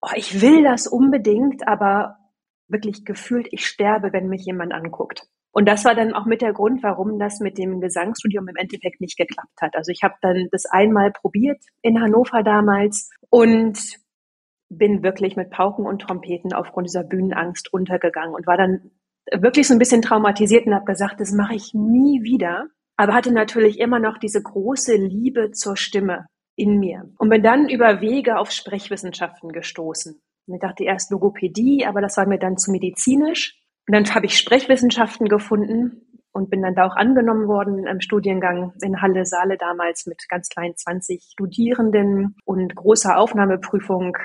oh, 0.00 0.10
ich 0.16 0.40
will 0.40 0.64
das 0.64 0.88
unbedingt, 0.88 1.66
aber 1.68 2.16
wirklich 2.66 3.04
gefühlt, 3.04 3.46
ich 3.52 3.66
sterbe, 3.66 4.12
wenn 4.12 4.28
mich 4.28 4.44
jemand 4.44 4.72
anguckt. 4.72 5.22
Und 5.58 5.66
das 5.66 5.84
war 5.84 5.96
dann 5.96 6.12
auch 6.12 6.24
mit 6.24 6.40
der 6.40 6.52
Grund, 6.52 6.84
warum 6.84 7.18
das 7.18 7.40
mit 7.40 7.58
dem 7.58 7.80
Gesangsstudium 7.80 8.46
im 8.46 8.54
Endeffekt 8.54 9.00
nicht 9.00 9.18
geklappt 9.18 9.60
hat. 9.60 9.74
Also 9.74 9.90
ich 9.90 10.04
habe 10.04 10.14
dann 10.22 10.46
das 10.52 10.66
einmal 10.66 11.10
probiert 11.10 11.60
in 11.82 12.00
Hannover 12.00 12.44
damals 12.44 13.10
und 13.28 13.76
bin 14.68 15.02
wirklich 15.02 15.34
mit 15.34 15.50
Pauken 15.50 15.84
und 15.84 16.00
Trompeten 16.00 16.52
aufgrund 16.52 16.86
dieser 16.86 17.02
Bühnenangst 17.02 17.72
untergegangen 17.72 18.36
und 18.36 18.46
war 18.46 18.56
dann 18.56 18.92
wirklich 19.32 19.66
so 19.66 19.74
ein 19.74 19.80
bisschen 19.80 20.00
traumatisiert 20.00 20.64
und 20.64 20.74
habe 20.76 20.84
gesagt, 20.84 21.18
das 21.18 21.32
mache 21.32 21.56
ich 21.56 21.74
nie 21.74 22.22
wieder. 22.22 22.68
Aber 22.96 23.12
hatte 23.12 23.32
natürlich 23.32 23.80
immer 23.80 23.98
noch 23.98 24.18
diese 24.18 24.40
große 24.40 24.94
Liebe 24.94 25.50
zur 25.50 25.76
Stimme 25.76 26.26
in 26.54 26.78
mir 26.78 27.10
und 27.18 27.30
bin 27.30 27.42
dann 27.42 27.68
über 27.68 28.00
Wege 28.00 28.38
auf 28.38 28.52
Sprechwissenschaften 28.52 29.50
gestoßen. 29.50 30.20
Und 30.46 30.54
ich 30.54 30.60
dachte 30.60 30.84
erst 30.84 31.10
Logopädie, 31.10 31.84
aber 31.84 32.00
das 32.00 32.16
war 32.16 32.28
mir 32.28 32.38
dann 32.38 32.58
zu 32.58 32.70
medizinisch. 32.70 33.58
Und 33.88 33.94
dann 33.94 34.14
habe 34.14 34.26
ich 34.26 34.36
Sprechwissenschaften 34.36 35.28
gefunden 35.28 36.02
und 36.32 36.50
bin 36.50 36.60
dann 36.60 36.74
da 36.74 36.86
auch 36.86 36.94
angenommen 36.94 37.48
worden 37.48 37.86
im 37.86 38.02
Studiengang 38.02 38.74
in 38.82 39.00
Halle 39.00 39.24
Saale 39.24 39.56
damals 39.56 40.06
mit 40.06 40.28
ganz 40.28 40.50
kleinen 40.50 40.76
20 40.76 41.30
Studierenden 41.32 42.36
und 42.44 42.76
großer 42.76 43.16
Aufnahmeprüfung. 43.16 44.18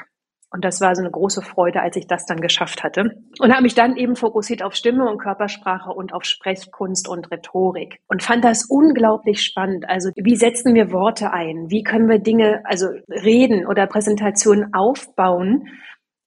Und 0.52 0.66
das 0.66 0.82
war 0.82 0.94
so 0.96 1.02
eine 1.02 1.10
große 1.10 1.42
Freude, 1.42 1.82
als 1.82 1.96
ich 1.96 2.08
das 2.08 2.26
dann 2.26 2.42
geschafft 2.42 2.84
hatte. 2.84 3.16
Und 3.40 3.54
habe 3.54 3.64
mich 3.64 3.74
dann 3.74 3.96
eben 3.96 4.18
fokussiert 4.18 4.62
auf 4.64 4.76
Stimme 4.76 5.10
und 5.10 5.18
Körpersprache 5.18 5.92
und 5.92 6.14
auf 6.14 6.26
Sprechkunst 6.26 7.08
und 7.08 7.32
Rhetorik. 7.32 8.00
Und 8.08 8.22
fand 8.22 8.44
das 8.44 8.66
unglaublich 8.66 9.42
spannend. 9.42 9.88
Also 9.88 10.12
wie 10.16 10.36
setzen 10.36 10.76
wir 10.76 10.92
Worte 10.92 11.32
ein? 11.32 11.72
Wie 11.72 11.84
können 11.84 12.10
wir 12.10 12.20
Dinge, 12.20 12.62
also 12.66 12.88
Reden 13.10 13.66
oder 13.66 13.88
Präsentationen 13.88 14.74
aufbauen, 14.74 15.70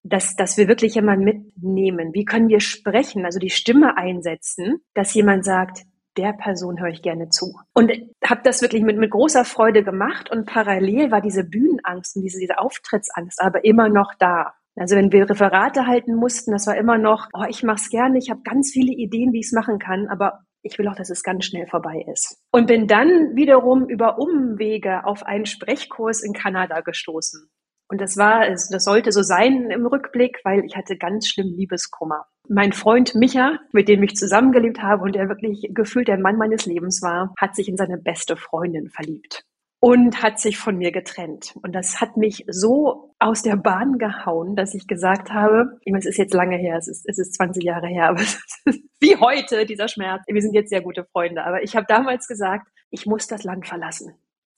dass, 0.08 0.36
dass 0.36 0.56
wir 0.56 0.68
wirklich 0.68 0.94
jemanden 0.94 1.24
mitnehmen. 1.24 2.12
Wie 2.12 2.24
können 2.24 2.48
wir 2.48 2.60
sprechen, 2.60 3.24
also 3.24 3.38
die 3.38 3.50
Stimme 3.50 3.96
einsetzen, 3.96 4.78
dass 4.94 5.14
jemand 5.14 5.44
sagt, 5.44 5.84
der 6.16 6.32
Person 6.32 6.80
höre 6.80 6.88
ich 6.88 7.02
gerne 7.02 7.28
zu. 7.28 7.58
Und 7.74 7.92
habe 8.24 8.40
das 8.42 8.62
wirklich 8.62 8.82
mit, 8.82 8.96
mit 8.96 9.10
großer 9.10 9.44
Freude 9.44 9.84
gemacht 9.84 10.30
und 10.30 10.46
parallel 10.46 11.10
war 11.10 11.20
diese 11.20 11.44
Bühnenangst 11.44 12.16
und 12.16 12.22
diese, 12.22 12.38
diese 12.38 12.58
Auftrittsangst 12.58 13.40
aber 13.40 13.64
immer 13.64 13.88
noch 13.88 14.14
da. 14.18 14.54
Also 14.76 14.96
wenn 14.96 15.12
wir 15.12 15.28
Referate 15.28 15.86
halten 15.86 16.14
mussten, 16.14 16.52
das 16.52 16.66
war 16.66 16.76
immer 16.76 16.98
noch, 16.98 17.28
oh, 17.32 17.44
ich 17.48 17.62
mache 17.62 17.76
es 17.76 17.90
gerne, 17.90 18.18
ich 18.18 18.30
habe 18.30 18.42
ganz 18.42 18.70
viele 18.72 18.92
Ideen, 18.92 19.32
wie 19.32 19.40
ich 19.40 19.46
es 19.46 19.52
machen 19.52 19.78
kann, 19.78 20.08
aber 20.08 20.40
ich 20.62 20.78
will 20.78 20.88
auch, 20.88 20.96
dass 20.96 21.10
es 21.10 21.22
ganz 21.22 21.44
schnell 21.44 21.66
vorbei 21.66 22.04
ist. 22.12 22.42
Und 22.50 22.66
bin 22.66 22.86
dann 22.86 23.36
wiederum 23.36 23.88
über 23.88 24.18
Umwege 24.18 25.04
auf 25.04 25.22
einen 25.22 25.46
Sprechkurs 25.46 26.22
in 26.22 26.32
Kanada 26.32 26.80
gestoßen. 26.80 27.48
Und 27.88 28.00
das 28.00 28.16
war, 28.16 28.48
das 28.48 28.68
sollte 28.68 29.12
so 29.12 29.22
sein 29.22 29.70
im 29.70 29.86
Rückblick, 29.86 30.40
weil 30.44 30.64
ich 30.64 30.76
hatte 30.76 30.96
ganz 30.96 31.28
schlimm 31.28 31.54
Liebeskummer. 31.56 32.26
Mein 32.48 32.72
Freund 32.72 33.14
Micha, 33.14 33.58
mit 33.72 33.88
dem 33.88 34.02
ich 34.02 34.16
zusammengelebt 34.16 34.82
habe 34.82 35.02
und 35.02 35.14
der 35.14 35.28
wirklich 35.28 35.70
gefühlt 35.72 36.08
der 36.08 36.18
Mann 36.18 36.36
meines 36.36 36.66
Lebens 36.66 37.02
war, 37.02 37.32
hat 37.38 37.54
sich 37.54 37.68
in 37.68 37.76
seine 37.76 37.98
beste 37.98 38.36
Freundin 38.36 38.88
verliebt 38.88 39.44
und 39.80 40.22
hat 40.22 40.40
sich 40.40 40.58
von 40.58 40.76
mir 40.76 40.90
getrennt. 40.90 41.54
Und 41.62 41.72
das 41.72 42.00
hat 42.00 42.16
mich 42.16 42.44
so 42.48 43.14
aus 43.18 43.42
der 43.42 43.56
Bahn 43.56 43.98
gehauen, 43.98 44.56
dass 44.56 44.74
ich 44.74 44.86
gesagt 44.86 45.32
habe, 45.32 45.78
ich 45.82 45.92
meine, 45.92 46.00
es 46.00 46.06
ist 46.06 46.18
jetzt 46.18 46.34
lange 46.34 46.56
her, 46.56 46.76
es 46.76 46.88
ist, 46.88 47.08
es 47.08 47.18
ist 47.18 47.34
20 47.34 47.62
Jahre 47.62 47.86
her, 47.86 48.08
aber 48.08 48.20
es 48.20 48.40
ist 48.64 48.80
wie 49.00 49.16
heute 49.16 49.66
dieser 49.66 49.88
Schmerz. 49.88 50.22
Wir 50.26 50.42
sind 50.42 50.54
jetzt 50.54 50.70
sehr 50.70 50.82
gute 50.82 51.04
Freunde, 51.04 51.44
aber 51.44 51.62
ich 51.62 51.76
habe 51.76 51.86
damals 51.88 52.26
gesagt, 52.26 52.66
ich 52.90 53.06
muss 53.06 53.26
das 53.26 53.44
Land 53.44 53.66
verlassen. 53.66 54.14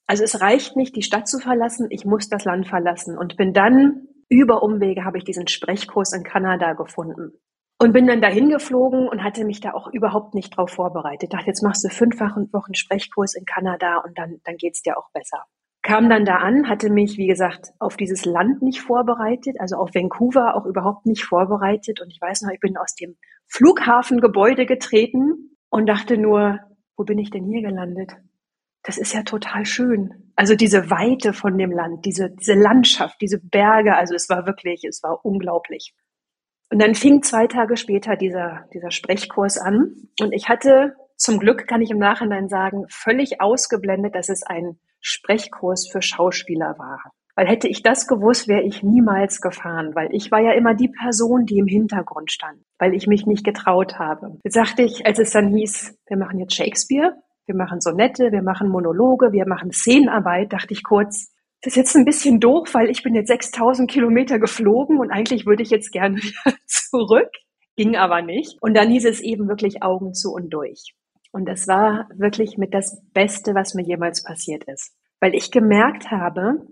Also 0.09 0.25
es 0.25 0.41
reicht 0.41 0.75
nicht, 0.75 0.97
die 0.97 1.03
Stadt 1.03 1.29
zu 1.29 1.38
verlassen, 1.38 1.87
ich 1.91 2.07
muss 2.07 2.29
das 2.29 2.45
Land 2.45 2.67
verlassen 2.67 3.17
und 3.17 3.37
bin 3.37 3.53
dann 3.53 4.09
über 4.31 4.62
Umwege 4.62 5.05
habe 5.05 5.19
ich 5.19 5.25
diesen 5.25 5.49
Sprechkurs 5.49 6.12
in 6.12 6.23
Kanada 6.23 6.73
gefunden. 6.73 7.33
Und 7.81 7.93
bin 7.93 8.09
dann 8.09 8.21
dahin 8.21 8.49
geflogen 8.49 9.09
und 9.09 9.23
hatte 9.23 9.45
mich 9.45 9.61
da 9.61 9.73
auch 9.73 9.87
überhaupt 9.93 10.35
nicht 10.35 10.57
drauf 10.57 10.71
vorbereitet. 10.71 11.33
Dachte, 11.33 11.47
jetzt 11.47 11.62
machst 11.62 11.85
du 11.85 11.88
fünf 11.88 12.19
Wochen 12.19 12.75
Sprechkurs 12.75 13.35
in 13.35 13.45
Kanada 13.45 13.99
und 13.99 14.19
dann, 14.19 14.41
dann 14.45 14.57
geht's 14.57 14.83
dir 14.83 14.99
auch 14.99 15.11
besser. 15.12 15.45
Kam 15.83 16.11
dann 16.11 16.25
da 16.25 16.38
an, 16.38 16.69
hatte 16.69 16.91
mich, 16.91 17.19
wie 17.19 17.29
gesagt, 17.29 17.69
auf 17.79 17.97
dieses 17.97 18.25
Land 18.25 18.62
nicht 18.62 18.81
vorbereitet, 18.81 19.61
also 19.61 19.77
auf 19.77 19.95
Vancouver 19.95 20.57
auch 20.57 20.67
überhaupt 20.67 21.07
nicht 21.07 21.25
vorbereitet. 21.25 22.00
Und 22.00 22.11
ich 22.11 22.21
weiß 22.21 22.43
noch, 22.43 22.50
ich 22.50 22.59
bin 22.59 22.77
aus 22.77 22.95
dem 22.97 23.17
Flughafengebäude 23.47 24.67
getreten 24.67 25.57
und 25.71 25.87
dachte 25.87 26.19
nur, 26.19 26.59
wo 26.97 27.05
bin 27.05 27.19
ich 27.19 27.31
denn 27.31 27.45
hier 27.45 27.62
gelandet? 27.62 28.17
Das 28.83 28.99
ist 28.99 29.13
ja 29.13 29.23
total 29.23 29.67
schön. 29.67 30.33
Also 30.37 30.55
diese 30.55 30.91
Weite 30.91 31.33
von 31.33 31.59
dem 31.59 31.73
Land, 31.73 32.05
diese, 32.05 32.31
diese 32.31 32.55
Landschaft, 32.55 33.21
diese 33.21 33.39
Berge, 33.39 33.97
also 33.97 34.15
es 34.15 34.29
war 34.29 34.47
wirklich, 34.47 34.85
es 34.85 35.03
war 35.03 35.25
unglaublich. 35.25 35.95
Und 36.71 36.81
dann 36.81 36.95
fing 36.95 37.23
zwei 37.23 37.47
Tage 37.47 37.77
später 37.77 38.17
dieser, 38.17 38.67
dieser 38.73 38.91
Sprechkurs 38.91 39.59
an. 39.59 39.95
Und 40.21 40.33
ich 40.33 40.49
hatte 40.49 40.95
zum 41.17 41.39
Glück, 41.39 41.67
kann 41.67 41.83
ich 41.83 41.91
im 41.91 41.99
Nachhinein 41.99 42.49
sagen, 42.49 42.85
völlig 42.89 43.41
ausgeblendet, 43.41 44.15
dass 44.15 44.29
es 44.29 44.43
ein 44.43 44.79
Sprechkurs 45.01 45.89
für 45.91 46.03
Schauspieler 46.03 46.79
war. 46.79 47.13
Weil 47.35 47.47
hätte 47.47 47.69
ich 47.69 47.83
das 47.83 48.09
gewusst, 48.09 48.49
wäre 48.49 48.63
ich 48.63 48.83
niemals 48.83 49.41
gefahren, 49.41 49.95
weil 49.95 50.09
ich 50.13 50.31
war 50.33 50.41
ja 50.41 50.53
immer 50.53 50.75
die 50.75 50.89
Person, 50.89 51.47
die 51.47 51.59
im 51.59 51.69
Hintergrund 51.69 52.33
stand, 52.33 52.59
weil 52.79 52.95
ich 52.95 53.07
mich 53.07 53.27
nicht 53.27 53.45
getraut 53.45 53.99
habe. 53.99 54.39
Jetzt 54.43 54.55
sagte 54.55 54.83
ich, 54.83 55.07
als 55.07 55.21
es 55.21 55.31
dann 55.31 55.55
hieß, 55.55 55.97
wir 56.09 56.17
machen 56.17 56.41
jetzt 56.41 56.55
Shakespeare, 56.55 57.15
wir 57.49 57.57
machen 57.57 57.81
Sonette, 57.81 58.31
wir 58.31 58.43
machen 58.43 58.69
Monologe, 58.69 59.33
wir 59.33 59.47
machen 59.47 59.73
Szenenarbeit, 59.73 60.52
dachte 60.52 60.73
ich 60.73 60.85
kurz, 60.85 61.33
das 61.62 61.73
ist 61.73 61.76
jetzt 61.76 61.97
ein 61.97 62.05
bisschen 62.05 62.38
doof, 62.38 62.73
weil 62.75 62.88
ich 62.88 63.02
bin 63.02 63.14
jetzt 63.14 63.28
6000 63.28 63.90
Kilometer 63.90 64.38
geflogen 64.38 65.00
und 65.00 65.11
eigentlich 65.11 65.47
würde 65.47 65.62
ich 65.62 65.71
jetzt 65.71 65.90
gerne 65.90 66.17
wieder 66.23 66.57
zurück. 66.67 67.31
Ging 67.76 67.97
aber 67.97 68.23
nicht. 68.23 68.59
Und 68.61 68.76
dann 68.76 68.90
hieß 68.90 69.07
es 69.07 69.21
eben 69.21 69.49
wirklich 69.49 69.83
Augen 69.83 70.12
zu 70.12 70.33
und 70.33 70.50
durch. 70.50 70.95
Und 71.33 71.47
das 71.47 71.67
war 71.69 72.09
wirklich 72.17 72.59
mit 72.59 72.75
das 72.75 73.02
Beste, 73.12 73.55
was 73.55 73.75
mir 73.75 73.85
jemals 73.85 74.23
passiert 74.23 74.64
ist. 74.64 74.95
Weil 75.21 75.35
ich 75.35 75.50
gemerkt 75.50 76.11
habe, 76.11 76.67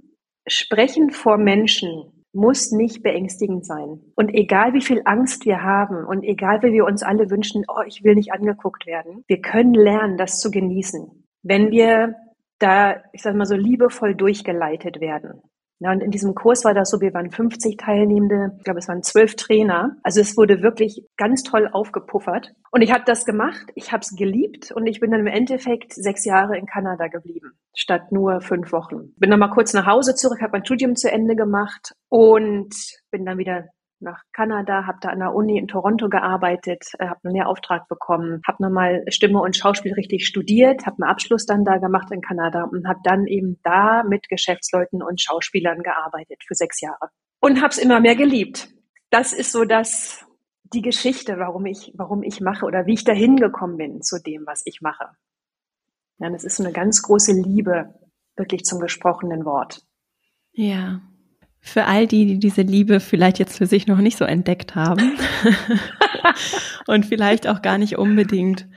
sprechen 0.47 1.11
vor 1.11 1.37
Menschen 1.37 2.16
muss 2.37 2.71
nicht 2.71 3.03
beängstigend 3.03 3.67
sein. 3.67 4.01
Und 4.15 4.33
egal 4.33 4.75
wie 4.75 4.83
viel 4.83 5.03
Angst 5.05 5.47
wir 5.47 5.63
haben 5.63 6.05
und 6.05 6.23
egal 6.23 6.63
wie 6.63 6.73
wir 6.73 6.85
uns 6.85 7.03
alle 7.03 7.31
wünschen, 7.31 7.65
oh, 7.67 7.83
ich 7.87 8.05
will 8.05 8.15
nicht 8.15 8.33
angeguckt 8.33 8.87
werden, 8.87 9.25
wir 9.27 9.41
können 9.41 9.75
lernen, 9.75 10.19
das 10.19 10.39
zu 10.39 10.51
genießen. 10.51 11.25
Wenn 11.43 11.71
wir 11.71 12.15
da, 12.59 13.03
ich 13.13 13.23
sag 13.23 13.35
mal 13.35 13.47
so, 13.47 13.57
liebevoll 13.57 14.15
durchgeleitet 14.15 15.01
werden. 15.01 15.43
Ja, 15.79 15.93
und 15.93 16.01
in 16.01 16.11
diesem 16.11 16.35
Kurs 16.35 16.65
war 16.65 16.73
das 16.73 16.89
so, 16.91 17.01
wir 17.03 17.13
waren 17.13 17.31
50 17.31 17.77
Teilnehmende, 17.77 18.53
ich 18.57 18.65
glaube, 18.65 18.79
es 18.79 18.89
waren 18.89 19.03
zwölf 19.03 19.37
Trainer. 19.37 19.97
Also 20.03 20.21
es 20.21 20.37
wurde 20.37 20.63
wirklich 20.63 21.05
ganz 21.19 21.43
toll 21.43 21.69
aufgepuffert. 21.71 22.55
Und 22.71 22.81
ich 22.81 22.93
habe 22.93 23.05
das 23.05 23.27
gemacht, 23.27 23.67
ich 23.75 23.93
habe 23.93 24.01
es 24.01 24.17
geliebt 24.17 24.73
und 24.73 24.87
ich 24.87 25.01
bin 25.01 25.11
dann 25.11 25.21
im 25.21 25.27
Endeffekt 25.27 25.93
sechs 25.93 26.25
Jahre 26.25 26.57
in 26.57 26.67
Kanada 26.67 27.09
geblieben, 27.09 27.53
statt 27.75 28.11
nur 28.11 28.41
fünf 28.41 28.73
Wochen. 28.73 29.13
Bin 29.19 29.31
dann 29.31 29.39
mal 29.39 29.51
kurz 29.51 29.75
nach 29.75 29.87
Hause 29.87 30.15
zurück, 30.15 30.41
habe 30.41 30.53
mein 30.53 30.65
Studium 30.65 30.97
zu 30.97 31.13
Ende 31.13 31.37
gemacht 31.37 31.93
und 32.09 32.75
bin 33.11 33.27
dann 33.27 33.37
wieder 33.37 33.67
nach 34.01 34.23
Kanada, 34.33 34.87
habe 34.87 34.99
da 35.01 35.09
an 35.09 35.21
der 35.21 35.35
Uni 35.35 35.59
in 35.59 35.69
Toronto 35.69 36.09
gearbeitet, 36.09 36.85
äh, 36.99 37.07
habe 37.07 37.21
einen 37.25 37.35
Lehrauftrag 37.35 37.89
bekommen, 37.89 38.41
habe 38.47 38.63
nochmal 38.63 39.05
Stimme 39.09 39.41
und 39.41 39.57
Schauspiel 39.57 39.95
richtig 39.95 40.27
studiert, 40.27 40.87
habe 40.87 41.03
einen 41.03 41.11
Abschluss 41.11 41.47
dann 41.47 41.65
da 41.65 41.79
gemacht 41.79 42.11
in 42.11 42.21
Kanada 42.21 42.65
und 42.65 42.87
habe 42.87 43.01
dann 43.05 43.27
eben 43.27 43.59
da 43.63 44.03
mit 44.03 44.29
Geschäftsleuten 44.29 45.03
und 45.03 45.21
Schauspielern 45.21 45.83
gearbeitet 45.83 46.43
für 46.47 46.55
sechs 46.55 46.81
Jahre 46.81 47.11
und 47.41 47.59
habe 47.59 47.69
es 47.69 47.79
immer 47.79 48.01
mehr 48.01 48.17
geliebt. 48.17 48.69
Das 49.11 49.33
ist 49.33 49.53
so 49.53 49.65
das 49.65 50.25
die 50.73 50.83
Geschichte, 50.83 51.39
warum 51.39 51.65
ich 51.67 51.93
warum 51.97 52.23
ich 52.23 52.41
mache 52.41 52.67
oder 52.67 52.87
wie 52.87 52.95
ich 52.95 53.05
dahin 53.05 53.37
gekommen 53.37 53.77
bin 53.77 54.03
zu 54.03 54.21
dem, 54.21 54.45
was 54.47 54.63
ich 54.65 54.81
mache. 54.81 55.07
Ja, 56.19 56.31
das 56.31 56.45
ist 56.45 56.57
so 56.57 56.65
eine 56.65 56.73
ganz 56.73 57.03
große 57.03 57.33
Liebe 57.33 57.95
wirklich 58.37 58.65
zum 58.65 58.81
gesprochenen 58.81 59.45
Wort. 59.45 59.83
Ja, 60.53 61.01
für 61.67 61.87
all 61.87 62.07
die, 62.07 62.27
die 62.27 62.39
diese 62.39 62.63
Liebe 62.63 63.01
vielleicht 63.01 63.41
jetzt 63.41 63.59
für 63.59 63.67
sich 63.67 63.89
noch 63.89 63.99
nicht 63.99 64.17
so 64.17 64.25
entdeckt 64.25 64.77
haben 64.77 65.19
und 66.87 67.05
vielleicht 67.05 67.49
auch 67.49 67.61
gar 67.61 67.77
nicht 67.77 67.99
unbedingt 67.99 68.69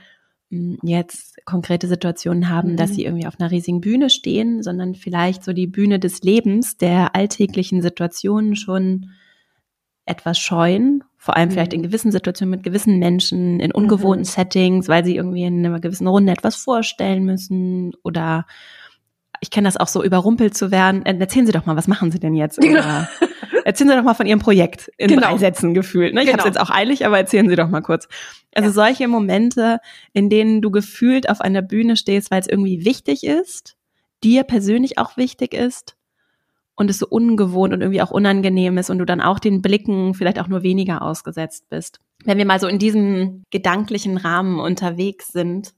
hm, 0.50 0.76
jetzt 0.82 1.36
konkrete 1.44 1.86
Situationen 1.86 2.48
haben, 2.48 2.72
mhm. 2.72 2.76
dass 2.76 2.94
sie 2.94 3.04
irgendwie 3.04 3.28
auf 3.28 3.38
einer 3.38 3.52
riesigen 3.52 3.80
Bühne 3.80 4.10
stehen, 4.10 4.64
sondern 4.64 4.96
vielleicht 4.96 5.44
so 5.44 5.52
die 5.52 5.68
Bühne 5.68 6.00
des 6.00 6.22
Lebens, 6.22 6.78
der 6.78 7.14
alltäglichen 7.14 7.80
Situationen 7.80 8.56
schon 8.56 9.10
etwas 10.04 10.40
scheuen, 10.40 11.04
vor 11.16 11.36
allem 11.36 11.50
mhm. 11.50 11.52
vielleicht 11.52 11.72
in 11.72 11.84
gewissen 11.84 12.10
Situationen 12.10 12.50
mit 12.50 12.64
gewissen 12.64 12.98
Menschen, 12.98 13.60
in 13.60 13.70
ungewohnten 13.70 14.22
mhm. 14.22 14.30
Settings, 14.30 14.88
weil 14.88 15.04
sie 15.04 15.14
irgendwie 15.14 15.44
in 15.44 15.64
einer 15.64 15.78
gewissen 15.78 16.08
Runde 16.08 16.32
etwas 16.32 16.56
vorstellen 16.56 17.24
müssen 17.24 17.92
oder 18.02 18.46
ich 19.40 19.50
kenne 19.50 19.66
das 19.66 19.76
auch 19.76 19.88
so, 19.88 20.04
überrumpelt 20.04 20.56
zu 20.56 20.70
werden. 20.70 21.04
Äh, 21.06 21.16
erzählen 21.18 21.46
Sie 21.46 21.52
doch 21.52 21.66
mal, 21.66 21.76
was 21.76 21.88
machen 21.88 22.10
Sie 22.10 22.20
denn 22.20 22.34
jetzt? 22.34 22.60
Genau. 22.60 22.80
Oder 22.80 23.08
erzählen 23.64 23.90
Sie 23.90 23.96
doch 23.96 24.04
mal 24.04 24.14
von 24.14 24.26
Ihrem 24.26 24.38
Projekt 24.38 24.90
in 24.98 25.08
genau. 25.08 25.28
drei 25.28 25.38
Sätzen 25.38 25.74
gefühlt. 25.74 26.14
Ne? 26.14 26.20
Ich 26.20 26.26
genau. 26.26 26.38
habe 26.38 26.48
es 26.48 26.54
jetzt 26.54 26.62
auch 26.62 26.74
eilig, 26.74 27.06
aber 27.06 27.18
erzählen 27.18 27.48
Sie 27.48 27.56
doch 27.56 27.68
mal 27.68 27.80
kurz. 27.80 28.06
Also 28.54 28.68
ja. 28.68 28.72
solche 28.72 29.08
Momente, 29.08 29.78
in 30.12 30.28
denen 30.28 30.60
du 30.60 30.70
gefühlt 30.70 31.28
auf 31.28 31.40
einer 31.40 31.62
Bühne 31.62 31.96
stehst, 31.96 32.30
weil 32.30 32.40
es 32.40 32.48
irgendwie 32.48 32.84
wichtig 32.84 33.24
ist, 33.24 33.76
dir 34.22 34.44
persönlich 34.44 34.98
auch 34.98 35.16
wichtig 35.16 35.54
ist 35.54 35.96
und 36.74 36.90
es 36.90 36.98
so 36.98 37.06
ungewohnt 37.08 37.72
und 37.72 37.80
irgendwie 37.80 38.02
auch 38.02 38.10
unangenehm 38.10 38.78
ist 38.78 38.90
und 38.90 38.98
du 38.98 39.04
dann 39.04 39.20
auch 39.20 39.38
den 39.38 39.62
Blicken 39.62 40.14
vielleicht 40.14 40.38
auch 40.38 40.48
nur 40.48 40.62
weniger 40.62 41.02
ausgesetzt 41.02 41.68
bist. 41.70 42.00
Wenn 42.24 42.38
wir 42.38 42.46
mal 42.46 42.60
so 42.60 42.66
in 42.66 42.78
diesem 42.78 43.44
gedanklichen 43.50 44.18
Rahmen 44.18 44.60
unterwegs 44.60 45.28
sind, 45.28 45.72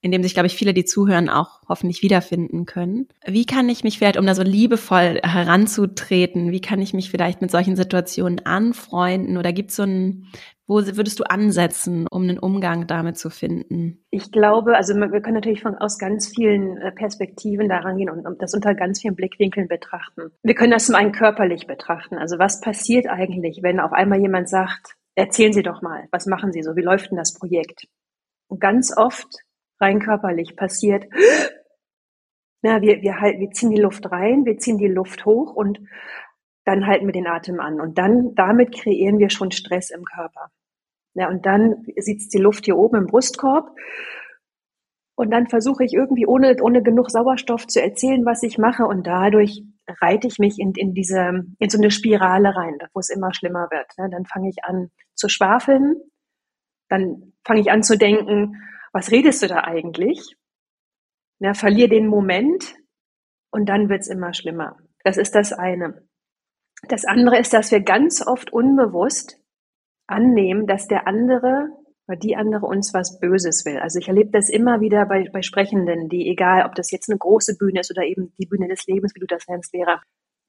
in 0.00 0.12
dem 0.12 0.22
sich, 0.22 0.34
glaube 0.34 0.46
ich, 0.46 0.54
viele, 0.54 0.74
die 0.74 0.84
zuhören, 0.84 1.28
auch 1.28 1.60
hoffentlich 1.68 2.02
wiederfinden 2.02 2.66
können. 2.66 3.08
Wie 3.26 3.46
kann 3.46 3.68
ich 3.68 3.82
mich 3.82 3.98
vielleicht, 3.98 4.16
um 4.16 4.26
da 4.26 4.34
so 4.34 4.42
liebevoll 4.42 5.20
heranzutreten, 5.22 6.52
wie 6.52 6.60
kann 6.60 6.80
ich 6.80 6.94
mich 6.94 7.10
vielleicht 7.10 7.40
mit 7.40 7.50
solchen 7.50 7.76
Situationen 7.76 8.46
anfreunden 8.46 9.36
oder 9.36 9.52
gibt 9.52 9.70
es 9.70 9.76
so 9.76 9.82
ein, 9.82 10.26
wo 10.68 10.76
würdest 10.76 11.18
du 11.18 11.24
ansetzen, 11.24 12.06
um 12.10 12.22
einen 12.22 12.38
Umgang 12.38 12.86
damit 12.86 13.18
zu 13.18 13.30
finden? 13.30 14.04
Ich 14.10 14.30
glaube, 14.30 14.76
also 14.76 14.94
wir 14.94 15.20
können 15.20 15.34
natürlich 15.34 15.62
von 15.62 15.74
aus 15.74 15.98
ganz 15.98 16.28
vielen 16.28 16.76
äh, 16.76 16.92
Perspektiven 16.92 17.68
daran 17.68 17.96
gehen 17.96 18.10
und 18.10 18.40
das 18.40 18.54
unter 18.54 18.74
ganz 18.74 19.00
vielen 19.00 19.16
Blickwinkeln 19.16 19.66
betrachten. 19.66 20.30
Wir 20.42 20.54
können 20.54 20.72
das 20.72 20.86
zum 20.86 20.94
einen 20.94 21.12
körperlich 21.12 21.66
betrachten. 21.66 22.16
Also 22.18 22.38
was 22.38 22.60
passiert 22.60 23.08
eigentlich, 23.08 23.60
wenn 23.62 23.80
auf 23.80 23.92
einmal 23.92 24.20
jemand 24.20 24.48
sagt, 24.48 24.94
erzählen 25.14 25.52
Sie 25.52 25.62
doch 25.62 25.82
mal, 25.82 26.06
was 26.12 26.26
machen 26.26 26.52
Sie 26.52 26.62
so, 26.62 26.76
wie 26.76 26.82
läuft 26.82 27.10
denn 27.10 27.18
das 27.18 27.34
Projekt? 27.34 27.88
Und 28.48 28.60
ganz 28.60 28.96
oft 28.96 29.26
rein 29.80 30.00
körperlich 30.00 30.56
passiert. 30.56 31.06
Na, 32.62 32.82
wir, 32.82 33.02
wir, 33.02 33.20
halten, 33.20 33.40
wir 33.40 33.50
ziehen 33.50 33.70
die 33.70 33.80
Luft 33.80 34.10
rein, 34.10 34.44
wir 34.44 34.58
ziehen 34.58 34.78
die 34.78 34.88
Luft 34.88 35.24
hoch 35.24 35.54
und 35.54 35.80
dann 36.64 36.86
halten 36.86 37.06
wir 37.06 37.12
den 37.12 37.26
Atem 37.26 37.60
an. 37.60 37.80
Und 37.80 37.98
dann, 37.98 38.34
damit 38.34 38.74
kreieren 38.74 39.18
wir 39.18 39.30
schon 39.30 39.52
Stress 39.52 39.90
im 39.90 40.04
Körper. 40.04 40.50
Ja, 41.14 41.28
und 41.28 41.46
dann 41.46 41.86
sitzt 41.96 42.34
die 42.34 42.38
Luft 42.38 42.66
hier 42.66 42.76
oben 42.76 42.96
im 42.96 43.06
Brustkorb. 43.06 43.70
Und 45.16 45.30
dann 45.30 45.48
versuche 45.48 45.84
ich 45.84 45.94
irgendwie 45.94 46.26
ohne, 46.26 46.56
ohne 46.60 46.82
genug 46.82 47.10
Sauerstoff 47.10 47.66
zu 47.66 47.82
erzählen, 47.82 48.24
was 48.24 48.42
ich 48.42 48.58
mache. 48.58 48.84
Und 48.84 49.06
dadurch 49.06 49.64
reite 50.00 50.28
ich 50.28 50.38
mich 50.38 50.58
in, 50.58 50.72
in 50.76 50.94
diese, 50.94 51.44
in 51.58 51.70
so 51.70 51.78
eine 51.78 51.90
Spirale 51.90 52.54
rein, 52.54 52.78
wo 52.92 53.00
es 53.00 53.10
immer 53.10 53.32
schlimmer 53.34 53.68
wird. 53.70 53.86
Ja, 53.96 54.06
dann 54.08 54.26
fange 54.26 54.48
ich 54.48 54.62
an 54.64 54.90
zu 55.14 55.28
schwafeln. 55.28 55.96
Dann 56.88 57.32
fange 57.44 57.60
ich 57.60 57.70
an 57.70 57.82
zu 57.82 57.96
denken, 57.98 58.62
was 58.92 59.10
redest 59.10 59.42
du 59.42 59.48
da 59.48 59.64
eigentlich? 59.64 60.36
Ja, 61.40 61.54
verlier 61.54 61.88
den 61.88 62.08
Moment 62.08 62.74
und 63.50 63.68
dann 63.68 63.88
wird's 63.88 64.08
immer 64.08 64.34
schlimmer. 64.34 64.76
Das 65.04 65.16
ist 65.16 65.34
das 65.34 65.52
eine. 65.52 66.06
Das 66.88 67.04
andere 67.04 67.38
ist, 67.38 67.52
dass 67.52 67.70
wir 67.70 67.80
ganz 67.80 68.26
oft 68.26 68.52
unbewusst 68.52 69.40
annehmen, 70.06 70.66
dass 70.66 70.88
der 70.88 71.06
andere 71.06 71.68
oder 72.06 72.16
die 72.16 72.36
andere 72.36 72.66
uns 72.66 72.94
was 72.94 73.20
Böses 73.20 73.64
will. 73.66 73.78
Also 73.78 73.98
ich 73.98 74.08
erlebe 74.08 74.30
das 74.30 74.48
immer 74.48 74.80
wieder 74.80 75.04
bei, 75.06 75.28
bei 75.30 75.42
Sprechenden, 75.42 76.08
die, 76.08 76.28
egal 76.30 76.64
ob 76.66 76.74
das 76.74 76.90
jetzt 76.90 77.10
eine 77.10 77.18
große 77.18 77.56
Bühne 77.58 77.80
ist 77.80 77.90
oder 77.90 78.04
eben 78.04 78.32
die 78.38 78.46
Bühne 78.46 78.68
des 78.68 78.86
Lebens, 78.86 79.14
wie 79.14 79.20
du 79.20 79.26
das 79.26 79.46
nennst, 79.48 79.74
Lehrer, 79.74 80.00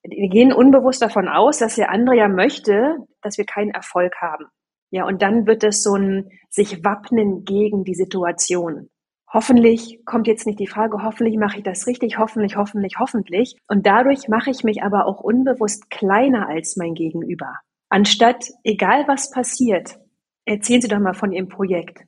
die 0.06 0.30
gehen 0.30 0.54
unbewusst 0.54 1.02
davon 1.02 1.28
aus, 1.28 1.60
dass 1.60 1.76
der 1.76 1.92
andere 1.92 2.16
ja 2.16 2.30
möchte, 2.30 2.96
dass 3.22 3.38
wir 3.38 3.46
keinen 3.46 3.72
Erfolg 3.72 4.14
haben. 4.22 4.46
Ja, 4.92 5.06
und 5.06 5.22
dann 5.22 5.46
wird 5.46 5.64
es 5.64 5.84
so 5.84 5.96
ein 5.96 6.30
sich 6.50 6.84
wappnen 6.84 7.46
gegen 7.46 7.84
die 7.84 7.94
Situation. 7.94 8.90
Hoffentlich 9.32 10.04
kommt 10.06 10.26
jetzt 10.26 10.48
nicht 10.48 10.60
die 10.60 10.68
Frage, 10.68 11.04
hoffentlich 11.04 11.38
mache 11.38 11.58
ich 11.58 11.64
das 11.64 11.86
richtig, 11.86 12.18
hoffentlich, 12.18 12.56
hoffentlich, 12.56 12.96
hoffentlich. 13.00 13.56
Und 13.68 13.86
dadurch 13.86 14.28
mache 14.28 14.50
ich 14.50 14.64
mich 14.64 14.82
aber 14.82 15.06
auch 15.06 15.20
unbewusst 15.20 15.92
kleiner 15.92 16.48
als 16.48 16.78
mein 16.78 16.96
Gegenüber. 16.96 17.54
Anstatt, 17.90 18.46
egal 18.64 19.08
was 19.08 19.30
passiert, 19.30 20.00
erzählen 20.46 20.82
Sie 20.82 20.88
doch 20.88 21.00
mal 21.00 21.14
von 21.14 21.32
Ihrem 21.32 21.48
Projekt. 21.48 22.00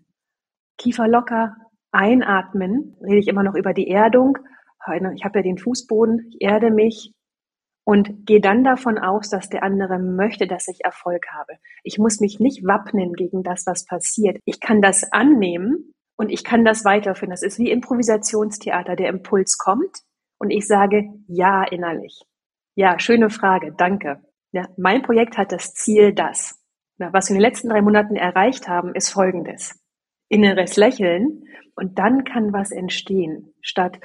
Kiefer 0.80 1.08
locker, 1.08 1.56
einatmen, 1.92 2.98
rede 3.04 3.20
ich 3.20 3.28
immer 3.28 3.44
noch 3.44 3.56
über 3.56 3.74
die 3.74 3.88
Erdung, 3.88 4.38
ich 5.16 5.24
habe 5.24 5.40
ja 5.40 5.44
den 5.44 5.60
Fußboden, 5.60 6.32
ich 6.32 6.38
erde 6.42 6.72
mich 6.72 7.14
und 7.84 8.26
gehe 8.26 8.42
dann 8.42 8.64
davon 8.64 8.98
aus, 8.98 9.30
dass 9.30 9.50
der 9.50 9.64
andere 9.64 10.00
möchte, 10.00 10.48
dass 10.48 10.68
ich 10.68 10.84
Erfolg 10.84 11.26
habe. 11.32 11.54
Ich 11.84 11.98
muss 11.98 12.20
mich 12.20 12.40
nicht 12.40 12.64
wappnen 12.64 13.14
gegen 13.14 13.44
das, 13.44 13.66
was 13.66 13.86
passiert. 13.86 14.38
Ich 14.46 14.60
kann 14.60 14.82
das 14.82 15.12
annehmen 15.12 15.94
und 16.16 16.30
ich 16.30 16.44
kann 16.44 16.64
das 16.64 16.86
weiterführen. 16.86 17.32
Das 17.32 17.44
ist 17.44 17.58
wie 17.60 17.72
Improvisationstheater. 17.72 18.96
Der 18.96 19.10
Impuls 19.10 19.58
kommt 19.58 19.98
und 20.38 20.52
ich 20.52 20.68
sage 20.68 21.10
ja 21.28 21.64
innerlich. 21.64 22.22
Ja, 22.76 23.00
schöne 23.00 23.30
Frage, 23.30 23.74
danke. 23.76 24.22
Ja, 24.52 24.68
mein 24.78 25.02
Projekt 25.02 25.38
hat 25.38 25.52
das 25.52 25.74
Ziel, 25.74 26.14
das. 26.14 26.60
Na, 26.98 27.12
was 27.14 27.30
wir 27.30 27.36
in 27.36 27.42
den 27.42 27.50
letzten 27.50 27.70
drei 27.70 27.82
Monaten 27.82 28.16
erreicht 28.16 28.68
haben, 28.68 28.94
ist 28.94 29.10
folgendes. 29.10 29.80
Inneres 30.30 30.78
Lächeln 30.78 31.44
und 31.76 31.98
dann 32.00 32.24
kann 32.24 32.54
was 32.54 32.72
entstehen, 32.72 33.54
statt, 33.62 34.00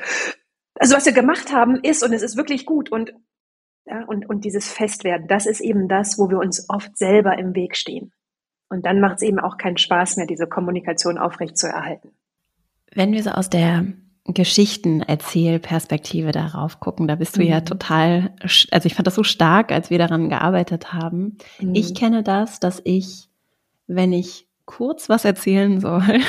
also 0.74 0.96
was 0.96 1.06
wir 1.06 1.12
gemacht 1.12 1.52
haben 1.52 1.76
ist 1.82 2.02
und 2.02 2.12
es 2.12 2.22
ist 2.22 2.36
wirklich 2.36 2.66
gut 2.66 2.90
und, 2.90 3.12
ja, 3.86 4.04
und, 4.04 4.28
und 4.28 4.44
dieses 4.44 4.72
Festwerden, 4.72 5.28
das 5.28 5.46
ist 5.46 5.60
eben 5.60 5.88
das, 5.88 6.18
wo 6.18 6.28
wir 6.28 6.38
uns 6.38 6.68
oft 6.68 6.96
selber 6.96 7.38
im 7.38 7.54
Weg 7.54 7.76
stehen. 7.76 8.12
Und 8.68 8.84
dann 8.84 9.00
macht 9.00 9.16
es 9.16 9.22
eben 9.22 9.38
auch 9.38 9.58
keinen 9.58 9.78
Spaß 9.78 10.16
mehr, 10.16 10.26
diese 10.26 10.48
Kommunikation 10.48 11.18
aufrechtzuerhalten. 11.18 12.10
Wenn 12.92 13.12
wir 13.12 13.22
so 13.22 13.30
aus 13.30 13.48
der 13.48 13.86
Geschichtenerzählperspektive 14.28 16.32
darauf 16.32 16.80
gucken. 16.80 17.06
Da 17.06 17.14
bist 17.14 17.36
du 17.36 17.42
mhm. 17.42 17.48
ja 17.48 17.60
total, 17.60 18.34
also 18.70 18.86
ich 18.86 18.94
fand 18.94 19.06
das 19.06 19.14
so 19.14 19.22
stark, 19.22 19.72
als 19.72 19.90
wir 19.90 19.98
daran 19.98 20.28
gearbeitet 20.28 20.92
haben. 20.92 21.38
Mhm. 21.60 21.74
Ich 21.74 21.94
kenne 21.94 22.22
das, 22.22 22.60
dass 22.60 22.82
ich, 22.84 23.28
wenn 23.86 24.12
ich 24.12 24.46
kurz 24.64 25.08
was 25.08 25.24
erzählen 25.24 25.80
soll 25.80 26.02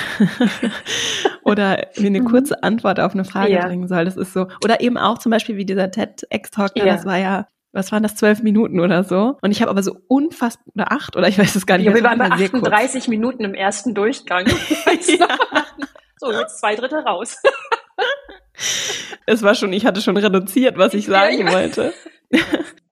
oder 1.48 1.88
mir 1.98 2.08
eine 2.08 2.22
mhm. 2.22 2.26
kurze 2.26 2.62
Antwort 2.62 3.00
auf 3.00 3.14
eine 3.14 3.24
Frage 3.24 3.54
ja. 3.54 3.66
bringen 3.66 3.88
soll, 3.88 4.06
das 4.06 4.18
ist 4.18 4.34
so. 4.34 4.48
Oder 4.64 4.82
eben 4.82 4.98
auch 4.98 5.18
zum 5.18 5.32
Beispiel 5.32 5.56
wie 5.56 5.66
dieser 5.66 5.90
TED-X-Talk, 5.90 6.72
ja. 6.76 6.86
das 6.86 7.06
war 7.06 7.18
ja 7.18 7.48
was 7.74 7.92
waren 7.92 8.02
das, 8.02 8.16
zwölf 8.16 8.42
Minuten 8.42 8.80
oder 8.80 9.04
so. 9.04 9.38
Und 9.42 9.52
ich 9.52 9.62
habe 9.62 9.70
aber 9.70 9.84
so 9.84 9.98
unfassbar, 10.08 10.66
oder 10.74 10.92
acht, 10.92 11.16
oder 11.16 11.28
ich 11.28 11.38
weiß 11.38 11.56
es 11.56 11.68
gar 11.68 11.78
nicht. 11.78 11.86
Ja, 11.86 11.94
wir 11.94 12.04
waren 12.04 12.18
bei 12.18 12.32
38 12.32 13.08
Minuten 13.08 13.44
im 13.44 13.54
ersten 13.54 13.94
Durchgang. 13.94 14.48
ja. 15.20 15.28
So, 16.20 16.32
jetzt 16.32 16.60
zwei 16.60 16.76
Drittel 16.76 17.02
raus. 17.02 17.40
es 19.28 19.44
war 19.44 19.54
schon, 19.54 19.72
ich 19.72 19.86
hatte 19.86 20.02
schon 20.02 20.18
reduziert, 20.18 20.76
was 20.76 20.96
ich 20.96 21.06
sagen 21.06 21.46
ja, 21.46 21.54
wollte. 21.54 21.94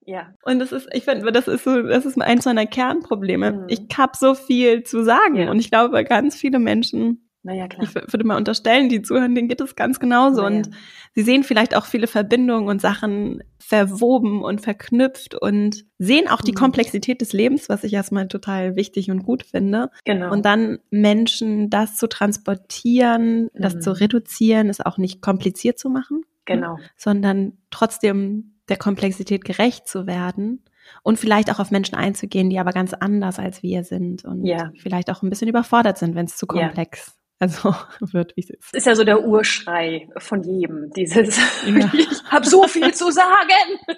Ja. 0.04 0.28
Und 0.44 0.60
das 0.60 0.70
ist, 0.70 0.88
ich 0.92 1.04
finde, 1.04 1.32
das 1.32 1.48
ist 1.48 1.64
so, 1.64 1.82
das 1.82 2.06
ist 2.06 2.22
eins 2.22 2.44
meiner 2.44 2.66
Kernprobleme. 2.66 3.50
Mhm. 3.50 3.64
Ich 3.66 3.80
habe 3.98 4.12
so 4.16 4.36
viel 4.36 4.84
zu 4.84 5.02
sagen 5.02 5.48
und 5.48 5.58
ich 5.58 5.72
glaube, 5.72 6.04
ganz 6.04 6.36
viele 6.36 6.60
Menschen 6.60 7.25
naja, 7.46 7.68
klar. 7.68 7.84
Ich 7.84 7.94
würde 7.94 8.24
mal 8.24 8.36
unterstellen, 8.36 8.88
die 8.88 9.02
zuhören, 9.02 9.36
denen 9.36 9.46
geht 9.46 9.60
es 9.60 9.76
ganz 9.76 10.00
genauso. 10.00 10.42
Naja. 10.42 10.56
Und 10.56 10.70
sie 11.14 11.22
sehen 11.22 11.44
vielleicht 11.44 11.76
auch 11.76 11.86
viele 11.86 12.08
Verbindungen 12.08 12.68
und 12.68 12.80
Sachen 12.80 13.40
verwoben 13.58 14.42
und 14.42 14.60
verknüpft 14.60 15.36
und 15.36 15.84
sehen 15.98 16.28
auch 16.28 16.40
die 16.42 16.50
mhm. 16.50 16.56
Komplexität 16.56 17.20
des 17.20 17.32
Lebens, 17.32 17.68
was 17.68 17.84
ich 17.84 17.92
erstmal 17.92 18.26
total 18.26 18.74
wichtig 18.74 19.12
und 19.12 19.22
gut 19.22 19.44
finde. 19.44 19.90
Genau. 20.04 20.32
Und 20.32 20.44
dann 20.44 20.78
Menschen 20.90 21.70
das 21.70 21.96
zu 21.96 22.08
transportieren, 22.08 23.44
mhm. 23.44 23.48
das 23.54 23.78
zu 23.78 23.92
reduzieren, 23.92 24.68
ist 24.68 24.84
auch 24.84 24.98
nicht 24.98 25.22
kompliziert 25.22 25.78
zu 25.78 25.88
machen. 25.88 26.22
Genau. 26.46 26.78
Sondern 26.96 27.52
trotzdem 27.70 28.56
der 28.68 28.76
Komplexität 28.76 29.44
gerecht 29.44 29.86
zu 29.86 30.08
werden 30.08 30.64
und 31.04 31.18
vielleicht 31.20 31.50
auch 31.52 31.60
auf 31.60 31.70
Menschen 31.70 31.94
einzugehen, 31.94 32.50
die 32.50 32.58
aber 32.58 32.72
ganz 32.72 32.92
anders 32.92 33.38
als 33.38 33.62
wir 33.62 33.84
sind 33.84 34.24
und 34.24 34.44
ja. 34.44 34.72
vielleicht 34.76 35.10
auch 35.10 35.22
ein 35.22 35.30
bisschen 35.30 35.48
überfordert 35.48 35.98
sind, 35.98 36.16
wenn 36.16 36.26
es 36.26 36.36
zu 36.36 36.46
komplex 36.46 37.16
also 37.38 37.74
wird, 38.00 38.36
wie 38.36 38.42
es 38.42 38.50
ist. 38.50 38.72
Das 38.72 38.82
ist 38.82 38.86
ja 38.86 38.94
so 38.94 39.04
der 39.04 39.24
Urschrei 39.24 40.08
von 40.18 40.42
jedem, 40.42 40.90
dieses, 40.90 41.36
ja. 41.66 41.90
ich 41.94 42.24
habe 42.30 42.46
so 42.46 42.64
viel 42.64 42.92
zu 42.94 43.10
sagen. 43.10 43.80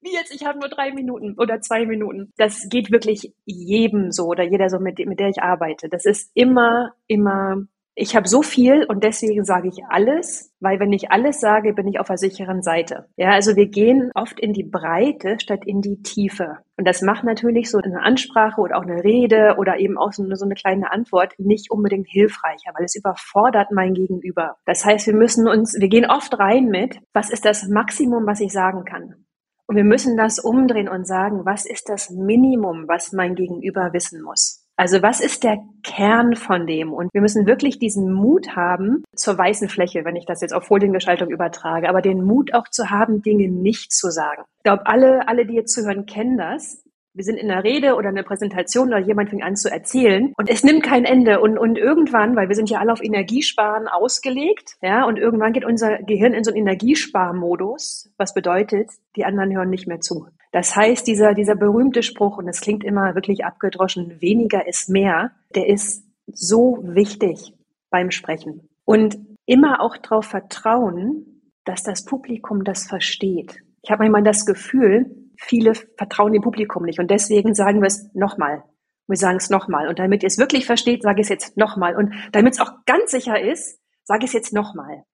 Wie 0.00 0.12
jetzt, 0.12 0.32
ich 0.32 0.46
habe 0.46 0.60
nur 0.60 0.68
drei 0.68 0.92
Minuten 0.92 1.34
oder 1.36 1.60
zwei 1.60 1.84
Minuten. 1.84 2.32
Das 2.36 2.68
geht 2.68 2.92
wirklich 2.92 3.34
jedem 3.44 4.12
so 4.12 4.26
oder 4.26 4.44
jeder 4.44 4.70
so, 4.70 4.78
mit, 4.78 5.04
mit 5.04 5.18
der 5.18 5.28
ich 5.28 5.42
arbeite. 5.42 5.88
Das 5.88 6.04
ist 6.04 6.30
immer, 6.34 6.92
immer 7.08 7.66
ich 8.00 8.14
habe 8.14 8.28
so 8.28 8.42
viel 8.42 8.84
und 8.84 9.02
deswegen 9.02 9.44
sage 9.44 9.68
ich 9.68 9.84
alles, 9.88 10.54
weil 10.60 10.78
wenn 10.78 10.92
ich 10.92 11.10
alles 11.10 11.40
sage, 11.40 11.72
bin 11.72 11.88
ich 11.88 11.98
auf 11.98 12.06
der 12.06 12.16
sicheren 12.16 12.62
Seite. 12.62 13.08
Ja, 13.16 13.30
also 13.30 13.56
wir 13.56 13.66
gehen 13.66 14.12
oft 14.14 14.38
in 14.38 14.52
die 14.52 14.62
Breite 14.62 15.36
statt 15.40 15.62
in 15.66 15.80
die 15.80 16.00
Tiefe. 16.02 16.58
Und 16.76 16.86
das 16.86 17.02
macht 17.02 17.24
natürlich 17.24 17.68
so 17.68 17.78
eine 17.78 18.02
Ansprache 18.02 18.60
oder 18.60 18.78
auch 18.78 18.82
eine 18.82 19.02
Rede 19.02 19.56
oder 19.58 19.78
eben 19.78 19.98
auch 19.98 20.12
so 20.12 20.22
eine, 20.22 20.36
so 20.36 20.44
eine 20.44 20.54
kleine 20.54 20.92
Antwort 20.92 21.34
nicht 21.38 21.72
unbedingt 21.72 22.06
hilfreicher, 22.08 22.70
weil 22.76 22.84
es 22.84 22.94
überfordert 22.94 23.72
mein 23.72 23.94
Gegenüber. 23.94 24.56
Das 24.64 24.84
heißt, 24.84 25.08
wir 25.08 25.14
müssen 25.14 25.48
uns, 25.48 25.74
wir 25.78 25.88
gehen 25.88 26.08
oft 26.08 26.38
rein 26.38 26.66
mit, 26.66 27.00
was 27.12 27.30
ist 27.30 27.44
das 27.44 27.66
Maximum, 27.66 28.26
was 28.26 28.40
ich 28.40 28.52
sagen 28.52 28.84
kann? 28.84 29.24
Und 29.66 29.74
wir 29.74 29.84
müssen 29.84 30.16
das 30.16 30.38
umdrehen 30.38 30.88
und 30.88 31.04
sagen, 31.04 31.44
was 31.44 31.66
ist 31.66 31.88
das 31.88 32.10
Minimum, 32.10 32.84
was 32.86 33.12
mein 33.12 33.34
Gegenüber 33.34 33.92
wissen 33.92 34.22
muss? 34.22 34.67
Also 34.78 35.02
was 35.02 35.20
ist 35.20 35.42
der 35.42 35.58
Kern 35.82 36.36
von 36.36 36.64
dem? 36.66 36.92
Und 36.92 37.12
wir 37.12 37.20
müssen 37.20 37.46
wirklich 37.46 37.80
diesen 37.80 38.12
Mut 38.12 38.54
haben 38.54 39.02
zur 39.16 39.36
weißen 39.36 39.68
Fläche, 39.68 40.04
wenn 40.04 40.14
ich 40.14 40.24
das 40.24 40.40
jetzt 40.40 40.54
auf 40.54 40.66
Foliengestaltung 40.66 41.30
übertrage, 41.30 41.88
aber 41.88 42.00
den 42.00 42.22
Mut 42.22 42.54
auch 42.54 42.68
zu 42.68 42.88
haben, 42.88 43.20
Dinge 43.20 43.48
nicht 43.48 43.92
zu 43.92 44.10
sagen. 44.10 44.44
Ich 44.58 44.62
glaube, 44.62 44.86
alle, 44.86 45.26
alle, 45.26 45.46
die 45.46 45.54
jetzt 45.54 45.74
zuhören, 45.74 46.06
kennen 46.06 46.38
das 46.38 46.84
wir 47.18 47.24
sind 47.24 47.36
in 47.36 47.50
einer 47.50 47.64
Rede 47.64 47.96
oder 47.96 48.10
einer 48.10 48.22
Präsentation 48.22 48.88
oder 48.88 49.00
jemand 49.00 49.30
fängt 49.30 49.42
an 49.42 49.56
zu 49.56 49.68
erzählen 49.68 50.32
und 50.36 50.48
es 50.48 50.62
nimmt 50.62 50.84
kein 50.84 51.04
Ende 51.04 51.40
und, 51.40 51.58
und 51.58 51.76
irgendwann, 51.76 52.36
weil 52.36 52.48
wir 52.48 52.54
sind 52.54 52.70
ja 52.70 52.78
alle 52.78 52.92
auf 52.92 53.02
Energiesparen 53.02 53.88
ausgelegt, 53.88 54.76
ja, 54.82 55.04
und 55.04 55.18
irgendwann 55.18 55.52
geht 55.52 55.64
unser 55.64 55.98
Gehirn 55.98 56.32
in 56.32 56.44
so 56.44 56.52
einen 56.52 56.60
Energiesparmodus, 56.60 58.08
was 58.18 58.34
bedeutet, 58.34 58.90
die 59.16 59.24
anderen 59.24 59.52
hören 59.52 59.68
nicht 59.68 59.88
mehr 59.88 60.00
zu. 60.00 60.28
Das 60.52 60.74
heißt, 60.74 61.06
dieser, 61.06 61.34
dieser 61.34 61.54
berühmte 61.54 62.02
Spruch, 62.02 62.38
und 62.38 62.48
es 62.48 62.60
klingt 62.60 62.84
immer 62.84 63.14
wirklich 63.14 63.44
abgedroschen, 63.44 64.20
weniger 64.20 64.66
ist 64.66 64.88
mehr, 64.88 65.32
der 65.54 65.68
ist 65.68 66.04
so 66.26 66.78
wichtig 66.82 67.54
beim 67.90 68.10
Sprechen. 68.10 68.68
Und 68.84 69.18
immer 69.46 69.80
auch 69.80 69.96
darauf 69.96 70.26
vertrauen, 70.26 71.42
dass 71.64 71.82
das 71.82 72.04
Publikum 72.04 72.64
das 72.64 72.86
versteht. 72.86 73.58
Ich 73.82 73.90
habe 73.90 74.04
manchmal 74.04 74.22
das 74.22 74.46
Gefühl, 74.46 75.14
viele 75.36 75.74
vertrauen 75.74 76.32
dem 76.32 76.42
Publikum 76.42 76.84
nicht 76.84 76.98
und 76.98 77.10
deswegen 77.10 77.54
sagen 77.54 77.80
wir 77.80 77.86
es 77.86 78.12
nochmal. 78.14 78.64
Wir 79.06 79.16
sagen 79.16 79.38
es 79.38 79.48
nochmal. 79.48 79.88
Und 79.88 79.98
damit 79.98 80.22
ihr 80.22 80.26
es 80.26 80.38
wirklich 80.38 80.66
versteht, 80.66 81.02
sage 81.02 81.20
ich 81.20 81.26
es 81.26 81.30
jetzt 81.30 81.56
nochmal. 81.56 81.96
Und 81.96 82.12
damit 82.32 82.54
es 82.54 82.60
auch 82.60 82.72
ganz 82.84 83.10
sicher 83.10 83.40
ist, 83.40 83.80
sage 84.04 84.24
ich 84.24 84.30
es 84.30 84.34
jetzt 84.34 84.52
nochmal. 84.52 85.04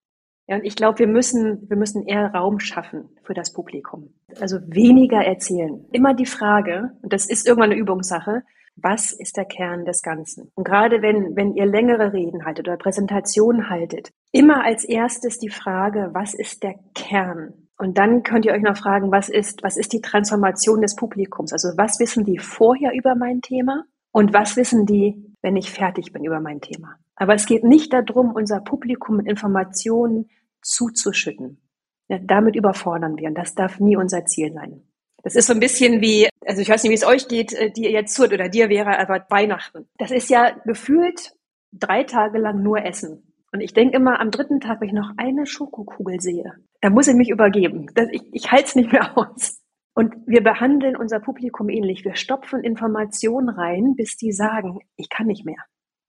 Ja, 0.46 0.57
und 0.57 0.64
ich 0.64 0.76
glaube, 0.76 0.98
wir 0.98 1.07
müssen, 1.07 1.68
wir 1.68 1.76
müssen 1.76 2.07
eher 2.07 2.35
Raum 2.35 2.59
schaffen 2.61 3.09
für 3.22 3.33
das 3.33 3.52
Publikum. 3.52 4.12
Also 4.40 4.59
weniger 4.66 5.24
erzählen. 5.24 5.87
Immer 5.92 6.14
die 6.14 6.26
Frage, 6.26 6.92
und 7.02 7.12
das 7.12 7.26
ist 7.26 7.46
irgendwann 7.46 7.72
eine 7.72 7.80
Übungssache, 7.80 8.42
was 8.76 9.12
ist 9.12 9.37
der 9.37 9.44
Kern 9.44 9.85
des 9.85 10.02
Ganzen? 10.02 10.50
Und 10.54 10.64
gerade 10.64 11.00
wenn, 11.00 11.37
wenn 11.37 11.54
ihr 11.54 11.64
längere 11.64 12.12
Reden 12.12 12.44
haltet 12.44 12.68
oder 12.68 12.76
Präsentationen 12.76 13.70
haltet, 13.70 14.11
immer 14.33 14.64
als 14.64 14.85
erstes 14.85 15.38
die 15.38 15.48
Frage, 15.48 16.11
was 16.12 16.35
ist 16.35 16.62
der 16.62 16.74
Kern? 16.94 17.54
Und 17.78 17.98
dann 17.98 18.22
könnt 18.22 18.44
ihr 18.44 18.52
euch 18.52 18.62
noch 18.62 18.76
fragen, 18.76 19.11
was 19.11 19.28
ist, 19.28 19.62
was 19.62 19.76
ist 19.76 19.92
die 19.92 20.00
Transformation 20.00 20.80
des 20.80 20.96
Publikums? 20.96 21.52
Also 21.52 21.68
was 21.76 21.98
wissen 21.98 22.24
die 22.24 22.38
vorher 22.38 22.92
über 22.92 23.14
mein 23.14 23.40
Thema 23.40 23.85
und 24.12 24.33
was 24.33 24.57
wissen 24.57 24.87
die, 24.87 25.35
wenn 25.42 25.57
ich 25.57 25.70
fertig 25.70 26.12
bin 26.12 26.24
über 26.24 26.40
mein 26.40 26.61
Thema? 26.61 26.96
Aber 27.16 27.35
es 27.35 27.46
geht 27.46 27.64
nicht 27.64 27.92
darum, 27.92 28.33
unser 28.33 28.61
Publikum 28.61 29.16
mit 29.16 29.27
Informationen 29.27 30.31
zuzuschütten. 30.62 31.61
Ja, 32.09 32.18
damit 32.18 32.57
überfordern 32.57 33.16
wir 33.16 33.29
und 33.29 33.38
das 33.38 33.55
darf 33.55 33.81
nie 33.81 33.96
unser 33.96 34.27
Ziel 34.27 34.53
sein. 34.53 34.83
Das 35.22 35.37
ist 35.37 35.46
so 35.46 35.55
ein 35.55 35.61
bisschen 35.61 36.03
wie, 36.03 36.29
also 36.44 36.61
ich 36.61 36.68
weiß 36.68 36.83
nicht, 36.83 36.90
wie 36.90 36.96
es 36.96 37.07
euch 37.07 37.29
geht, 37.29 37.55
äh, 37.55 37.70
die 37.70 37.85
ihr 37.85 37.92
jetzt 37.92 38.14
zuhört 38.14 38.35
oder 38.35 38.48
dir 38.48 38.68
wäre 38.68 38.98
aber 38.98 39.24
Weihnachten. 39.31 39.88
Das 39.96 40.11
ist 40.11 40.29
ja 40.29 40.50
gefühlt 40.66 41.33
drei 41.72 42.05
Tage 42.05 42.38
lang 42.38 42.62
nur 42.62 42.85
Essen. 42.85 43.33
Und 43.50 43.61
ich 43.61 43.72
denke 43.72 43.96
immer 43.96 44.20
am 44.20 44.31
dritten 44.31 44.61
Tag, 44.61 44.81
wenn 44.81 44.88
ich 44.88 44.94
noch 44.94 45.12
eine 45.16 45.46
Schokokugel 45.46 46.20
sehe, 46.20 46.53
dann 46.83 46.92
muss 46.92 47.09
ich 47.09 47.14
mich 47.14 47.31
übergeben. 47.31 47.87
Das, 47.94 48.09
ich 48.11 48.22
ich 48.33 48.53
halte 48.53 48.66
es 48.66 48.74
nicht 48.74 48.92
mehr 48.92 49.16
aus. 49.16 49.62
Und 49.94 50.14
wir 50.27 50.42
behandeln 50.42 50.96
unser 50.96 51.20
Publikum 51.20 51.68
ähnlich. 51.68 52.05
Wir 52.05 52.16
stopfen 52.16 52.64
Informationen 52.64 53.48
rein, 53.48 53.94
bis 53.96 54.16
die 54.16 54.33
sagen, 54.33 54.81
ich 54.96 55.09
kann 55.09 55.29
nicht 55.29 55.46
mehr. 55.46 55.64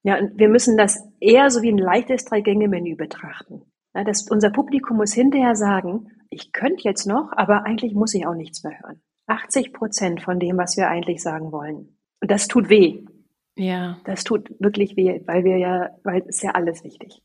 Ja, 0.06 0.20
und 0.20 0.38
wir 0.38 0.50
müssen 0.50 0.78
das 0.78 1.04
eher 1.20 1.50
so 1.50 1.64
wie 1.64 1.72
ein 1.72 1.80
leichtes 1.80 2.26
Drei-Gänge-Menü 2.26 2.96
betrachten. 2.96 3.64
Ja, 3.96 4.04
dass 4.04 4.30
unser 4.30 4.52
Publikum 4.52 4.98
muss 4.98 5.14
hinterher 5.14 5.56
sagen, 5.56 6.12
ich 6.30 6.52
könnte 6.52 6.84
jetzt 6.84 7.08
noch, 7.08 7.32
aber 7.36 7.66
eigentlich 7.66 7.96
muss 7.96 8.14
ich 8.14 8.28
auch 8.28 8.36
nichts 8.36 8.64
mehr 8.64 8.80
hören. 8.80 9.02
80 9.26 9.74
Prozent 9.74 10.22
von 10.22 10.40
dem, 10.40 10.60
was 10.60 10.78
wir 10.78 10.90
eigentlich 10.90 11.24
sagen 11.24 11.52
wollen. 11.52 11.98
Und 12.22 12.30
das 12.30 12.48
tut 12.48 12.70
weh. 12.70 13.04
Ja. 13.56 13.98
Das 14.06 14.24
tut 14.24 14.52
wirklich 14.60 14.96
weh, 14.96 15.22
weil 15.26 15.44
wir 15.44 15.58
ja, 15.58 15.90
weil 16.04 16.24
es 16.28 16.40
ja 16.44 16.52
alles 16.52 16.84
wichtig. 16.84 17.24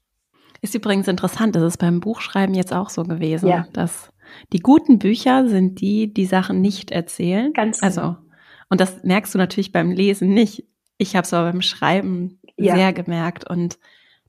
Ist 0.62 0.74
übrigens 0.74 1.06
interessant, 1.06 1.56
das 1.56 1.64
ist 1.64 1.78
beim 1.78 2.00
Buchschreiben 2.00 2.54
jetzt 2.54 2.72
auch 2.72 2.88
so 2.88 3.02
gewesen, 3.02 3.48
ja. 3.48 3.66
dass 3.74 4.10
die 4.54 4.60
guten 4.60 4.98
Bücher 4.98 5.48
sind 5.48 5.82
die, 5.82 6.14
die 6.14 6.26
Sachen 6.26 6.62
nicht 6.62 6.92
erzählen. 6.92 7.52
Ganz 7.52 7.82
also, 7.82 8.00
genau. 8.00 8.12
Also, 8.12 8.30
und 8.70 8.80
das 8.80 9.04
merkst 9.04 9.34
du 9.34 9.38
natürlich 9.38 9.70
beim 9.70 9.90
Lesen 9.90 10.32
nicht. 10.32 10.64
Ich 10.98 11.16
habe 11.16 11.24
es 11.24 11.32
aber 11.32 11.50
beim 11.50 11.62
Schreiben 11.62 12.39
ja. 12.64 12.74
sehr 12.76 12.92
gemerkt 12.92 13.48
und 13.48 13.78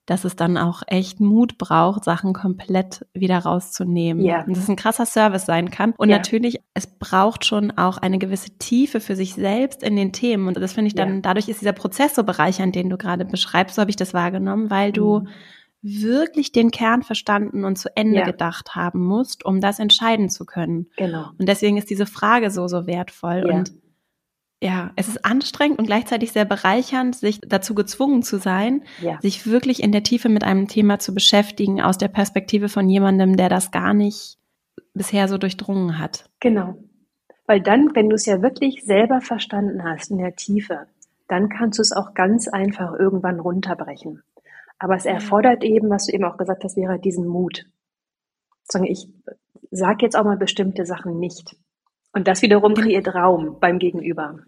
dass 0.07 0.25
es 0.25 0.35
dann 0.35 0.57
auch 0.57 0.81
echt 0.87 1.19
Mut 1.19 1.57
braucht, 1.59 2.03
Sachen 2.03 2.33
komplett 2.33 3.05
wieder 3.13 3.37
rauszunehmen. 3.37 4.25
Ja. 4.25 4.43
Und 4.43 4.57
das 4.57 4.67
ein 4.67 4.75
krasser 4.75 5.05
Service 5.05 5.45
sein 5.45 5.69
kann. 5.69 5.93
Und 5.95 6.09
Ja. 6.09 6.17
natürlich, 6.17 6.59
es 6.73 6.87
braucht 6.87 7.45
schon 7.45 7.71
auch 7.77 7.97
eine 7.99 8.17
gewisse 8.17 8.57
Tiefe 8.57 8.99
für 8.99 9.15
sich 9.15 9.35
selbst 9.35 9.83
in 9.83 9.95
den 9.95 10.11
Themen. 10.11 10.47
Und 10.47 10.57
das 10.57 10.73
finde 10.73 10.87
ich 10.87 10.95
dann, 10.95 11.15
Ja. 11.15 11.21
dadurch 11.21 11.47
ist 11.47 11.61
dieser 11.61 11.71
Prozess 11.73 12.15
so 12.15 12.23
bereichernd, 12.23 12.75
den 12.75 12.89
du 12.89 12.97
gerade 12.97 13.25
beschreibst, 13.25 13.75
so 13.75 13.79
habe 13.81 13.91
ich 13.91 13.95
das 13.95 14.13
wahrgenommen, 14.13 14.69
weil 14.71 14.91
du 14.91 15.19
Mhm. 15.19 15.27
wirklich 15.83 16.51
den 16.51 16.71
Kern 16.71 17.03
verstanden 17.03 17.63
und 17.63 17.77
zu 17.77 17.95
Ende 17.95 18.19
Ja. 18.19 18.25
gedacht 18.25 18.75
haben 18.75 19.03
musst, 19.05 19.45
um 19.45 19.61
das 19.61 19.79
entscheiden 19.79 20.29
zu 20.29 20.45
können. 20.45 20.87
Genau. 20.97 21.25
Und 21.39 21.47
deswegen 21.47 21.77
ist 21.77 21.89
diese 21.89 22.05
Frage 22.05 22.51
so, 22.51 22.67
so 22.67 22.85
wertvoll. 22.87 23.45
Und 23.51 23.71
ja, 24.61 24.91
es 24.95 25.07
ist 25.07 25.25
anstrengend 25.25 25.79
und 25.79 25.87
gleichzeitig 25.87 26.31
sehr 26.31 26.45
bereichernd, 26.45 27.15
sich 27.15 27.41
dazu 27.41 27.73
gezwungen 27.73 28.21
zu 28.21 28.37
sein, 28.37 28.83
Ja. 29.01 29.19
sich 29.21 29.47
wirklich 29.47 29.81
in 29.81 29.91
der 29.91 30.03
Tiefe 30.03 30.29
mit 30.29 30.43
einem 30.43 30.67
Thema 30.67 30.99
zu 30.99 31.13
beschäftigen, 31.13 31.81
aus 31.81 31.97
der 31.97 32.09
Perspektive 32.09 32.69
von 32.69 32.87
jemandem, 32.87 33.37
der 33.37 33.49
das 33.49 33.71
gar 33.71 33.93
nicht 33.93 34.37
bisher 34.93 35.27
so 35.27 35.37
durchdrungen 35.37 35.97
hat. 35.97 36.29
Genau. 36.39 36.75
Weil 37.47 37.61
dann, 37.61 37.95
wenn 37.95 38.09
du 38.09 38.15
es 38.15 38.25
ja 38.25 38.41
wirklich 38.41 38.83
selber 38.85 39.19
verstanden 39.19 39.83
hast 39.83 40.11
in 40.11 40.19
der 40.19 40.35
Tiefe, 40.35 40.87
dann 41.27 41.49
kannst 41.49 41.79
du 41.79 41.81
es 41.81 41.91
auch 41.91 42.13
ganz 42.13 42.47
einfach 42.47 42.93
irgendwann 42.97 43.39
runterbrechen. 43.39 44.21
Aber 44.77 44.95
es 44.95 45.05
erfordert 45.05 45.63
eben, 45.63 45.89
was 45.89 46.05
du 46.05 46.13
eben 46.13 46.25
auch 46.25 46.37
gesagt 46.37 46.63
hast, 46.63 46.75
wäre 46.75 46.99
diesen 46.99 47.27
Mut. 47.27 47.65
Ich 48.83 49.07
sag 49.71 50.01
jetzt 50.01 50.15
auch 50.15 50.23
mal 50.23 50.37
bestimmte 50.37 50.85
Sachen 50.85 51.19
nicht. 51.19 51.55
Und 52.13 52.27
das 52.27 52.41
wiederum 52.41 52.73
kreiert 52.73 53.13
Raum 53.13 53.57
beim 53.59 53.79
Gegenüber. 53.79 54.39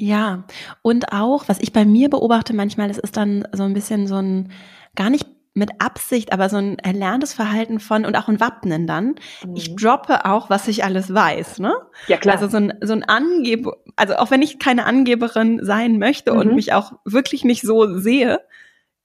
Ja, 0.00 0.44
und 0.82 1.12
auch, 1.12 1.48
was 1.48 1.58
ich 1.58 1.72
bei 1.72 1.84
mir 1.84 2.08
beobachte 2.08 2.54
manchmal, 2.54 2.86
das 2.86 2.98
ist 2.98 3.16
dann 3.16 3.46
so 3.52 3.64
ein 3.64 3.74
bisschen 3.74 4.06
so 4.06 4.14
ein, 4.14 4.52
gar 4.94 5.10
nicht 5.10 5.26
mit 5.54 5.70
Absicht, 5.80 6.32
aber 6.32 6.48
so 6.48 6.56
ein 6.56 6.78
erlerntes 6.78 7.34
Verhalten 7.34 7.80
von 7.80 8.04
und 8.04 8.14
auch 8.14 8.28
ein 8.28 8.38
Wappnen 8.38 8.86
dann. 8.86 9.16
Ich 9.56 9.70
Mhm. 9.72 9.76
droppe 9.76 10.24
auch, 10.24 10.50
was 10.50 10.68
ich 10.68 10.84
alles 10.84 11.12
weiß, 11.12 11.58
ne? 11.58 11.74
Ja, 12.06 12.16
klar. 12.16 12.36
Also 12.36 12.46
so 12.46 12.58
ein, 12.58 12.74
so 12.80 12.92
ein 12.92 13.02
Angebe, 13.02 13.76
also 13.96 14.14
auch 14.14 14.30
wenn 14.30 14.40
ich 14.40 14.60
keine 14.60 14.84
Angeberin 14.84 15.58
sein 15.64 15.98
möchte 15.98 16.32
und 16.32 16.50
Mhm. 16.50 16.54
mich 16.54 16.72
auch 16.74 16.92
wirklich 17.04 17.42
nicht 17.44 17.62
so 17.62 17.98
sehe, 17.98 18.38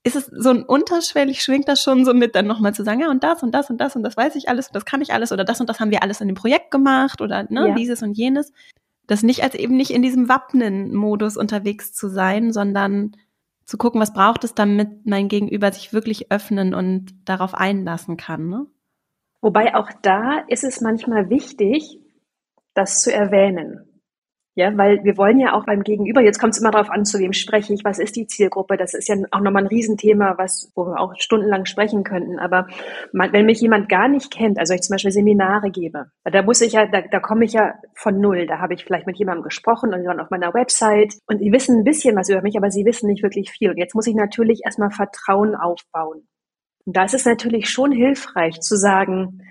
ist 0.03 0.15
es 0.15 0.25
so 0.27 0.51
ein 0.51 0.61
unterschwellig, 0.61 1.41
schwingt 1.41 1.67
das 1.67 1.81
schon 1.81 2.05
so 2.05 2.13
mit, 2.13 2.35
dann 2.35 2.45
nochmal 2.45 2.75
zu 2.75 2.83
sagen, 2.83 2.99
ja, 3.01 3.09
und 3.09 3.23
das 3.23 3.41
und 3.41 3.49
das 3.51 3.71
und 3.71 3.79
das 3.81 3.95
und 3.95 4.03
das 4.03 4.15
weiß 4.15 4.35
ich 4.35 4.47
alles 4.47 4.67
und 4.67 4.75
das 4.75 4.85
kann 4.85 5.01
ich 5.01 5.11
alles 5.11 5.31
oder 5.31 5.43
das 5.45 5.59
und 5.59 5.69
das 5.71 5.79
haben 5.79 5.89
wir 5.89 6.03
alles 6.03 6.21
in 6.21 6.27
dem 6.27 6.35
Projekt 6.35 6.69
gemacht 6.69 7.19
oder 7.19 7.47
ne, 7.49 7.69
Ja. 7.69 7.73
dieses 7.73 8.03
und 8.03 8.13
jenes. 8.15 8.51
Das 9.07 9.23
nicht 9.23 9.43
als 9.43 9.55
eben 9.55 9.75
nicht 9.75 9.91
in 9.91 10.01
diesem 10.01 10.29
Wappnen-Modus 10.29 11.37
unterwegs 11.37 11.93
zu 11.93 12.07
sein, 12.07 12.53
sondern 12.53 13.15
zu 13.65 13.77
gucken, 13.77 14.01
was 14.01 14.13
braucht 14.13 14.43
es, 14.43 14.53
damit 14.53 15.05
mein 15.05 15.27
Gegenüber 15.27 15.71
sich 15.71 15.93
wirklich 15.93 16.31
öffnen 16.31 16.73
und 16.73 17.13
darauf 17.25 17.53
einlassen 17.53 18.17
kann. 18.17 18.49
Ne? 18.49 18.65
Wobei 19.41 19.75
auch 19.75 19.89
da 20.01 20.39
ist 20.47 20.63
es 20.63 20.81
manchmal 20.81 21.29
wichtig, 21.29 21.99
das 22.73 23.01
zu 23.01 23.13
erwähnen. 23.13 23.92
Ja, 24.55 24.77
weil 24.77 25.03
wir 25.03 25.17
wollen 25.17 25.39
ja 25.39 25.53
auch 25.53 25.65
beim 25.65 25.81
Gegenüber, 25.81 26.21
jetzt 26.21 26.37
kommt 26.39 26.53
es 26.53 26.59
immer 26.59 26.69
darauf 26.69 26.91
an, 26.91 27.05
zu 27.05 27.17
wem 27.17 27.33
spreche 27.33 27.73
ich, 27.73 27.83
was 27.83 27.97
ist 27.97 28.15
die 28.15 28.27
Zielgruppe, 28.27 28.77
das 28.77 28.93
ist 28.93 29.07
ja 29.07 29.15
auch 29.31 29.39
nochmal 29.39 29.63
ein 29.63 29.67
Riesenthema, 29.67 30.35
was, 30.37 30.71
wo 30.75 30.85
wir 30.85 30.99
auch 30.99 31.15
stundenlang 31.17 31.65
sprechen 31.65 32.03
könnten. 32.03 32.37
Aber 32.37 32.67
man, 33.13 33.33
wenn 33.33 33.47
mich 33.47 33.61
jemand 33.61 33.89
gar 33.89 34.07
nicht 34.07 34.31
kennt, 34.31 34.59
also 34.59 34.75
ich 34.75 34.81
zum 34.81 34.93
Beispiel 34.93 35.11
Seminare 35.11 35.71
gebe, 35.71 36.11
da 36.23 36.43
muss 36.43 36.61
ich 36.61 36.73
ja, 36.73 36.85
da, 36.85 37.01
da 37.01 37.19
komme 37.19 37.45
ich 37.45 37.53
ja 37.53 37.73
von 37.95 38.19
null. 38.19 38.45
Da 38.45 38.59
habe 38.59 38.75
ich 38.75 38.85
vielleicht 38.85 39.07
mit 39.07 39.17
jemandem 39.17 39.43
gesprochen 39.43 39.91
und 39.91 40.01
die 40.01 40.07
waren 40.07 40.19
auf 40.19 40.29
meiner 40.29 40.53
Website 40.53 41.15
und 41.25 41.39
die 41.39 41.51
wissen 41.51 41.79
ein 41.79 41.83
bisschen 41.83 42.15
was 42.15 42.29
über 42.29 42.43
mich, 42.43 42.55
aber 42.55 42.69
sie 42.69 42.85
wissen 42.85 43.07
nicht 43.07 43.23
wirklich 43.23 43.49
viel. 43.49 43.71
Und 43.71 43.77
jetzt 43.77 43.95
muss 43.95 44.05
ich 44.05 44.15
natürlich 44.15 44.61
erstmal 44.65 44.91
Vertrauen 44.91 45.55
aufbauen. 45.55 46.27
Und 46.85 46.95
da 46.95 47.05
ist 47.05 47.15
es 47.15 47.25
natürlich 47.25 47.69
schon 47.71 47.91
hilfreich 47.91 48.59
zu 48.59 48.75
sagen, 48.75 49.41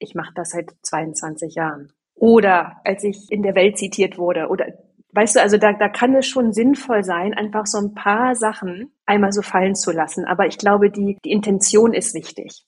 ich 0.00 0.16
mache 0.16 0.32
das 0.34 0.50
seit 0.50 0.72
22 0.82 1.54
Jahren. 1.54 1.92
Oder 2.18 2.80
als 2.84 3.04
ich 3.04 3.30
in 3.30 3.42
der 3.42 3.54
Welt 3.54 3.78
zitiert 3.78 4.18
wurde. 4.18 4.48
Oder 4.48 4.66
weißt 5.12 5.36
du, 5.36 5.40
also 5.40 5.56
da, 5.56 5.72
da 5.72 5.88
kann 5.88 6.14
es 6.14 6.26
schon 6.26 6.52
sinnvoll 6.52 7.04
sein, 7.04 7.34
einfach 7.34 7.66
so 7.66 7.78
ein 7.78 7.94
paar 7.94 8.34
Sachen 8.34 8.92
einmal 9.06 9.32
so 9.32 9.42
fallen 9.42 9.74
zu 9.74 9.92
lassen. 9.92 10.24
Aber 10.24 10.46
ich 10.46 10.58
glaube, 10.58 10.90
die, 10.90 11.18
die 11.24 11.30
Intention 11.30 11.92
ist 11.94 12.14
wichtig. 12.14 12.64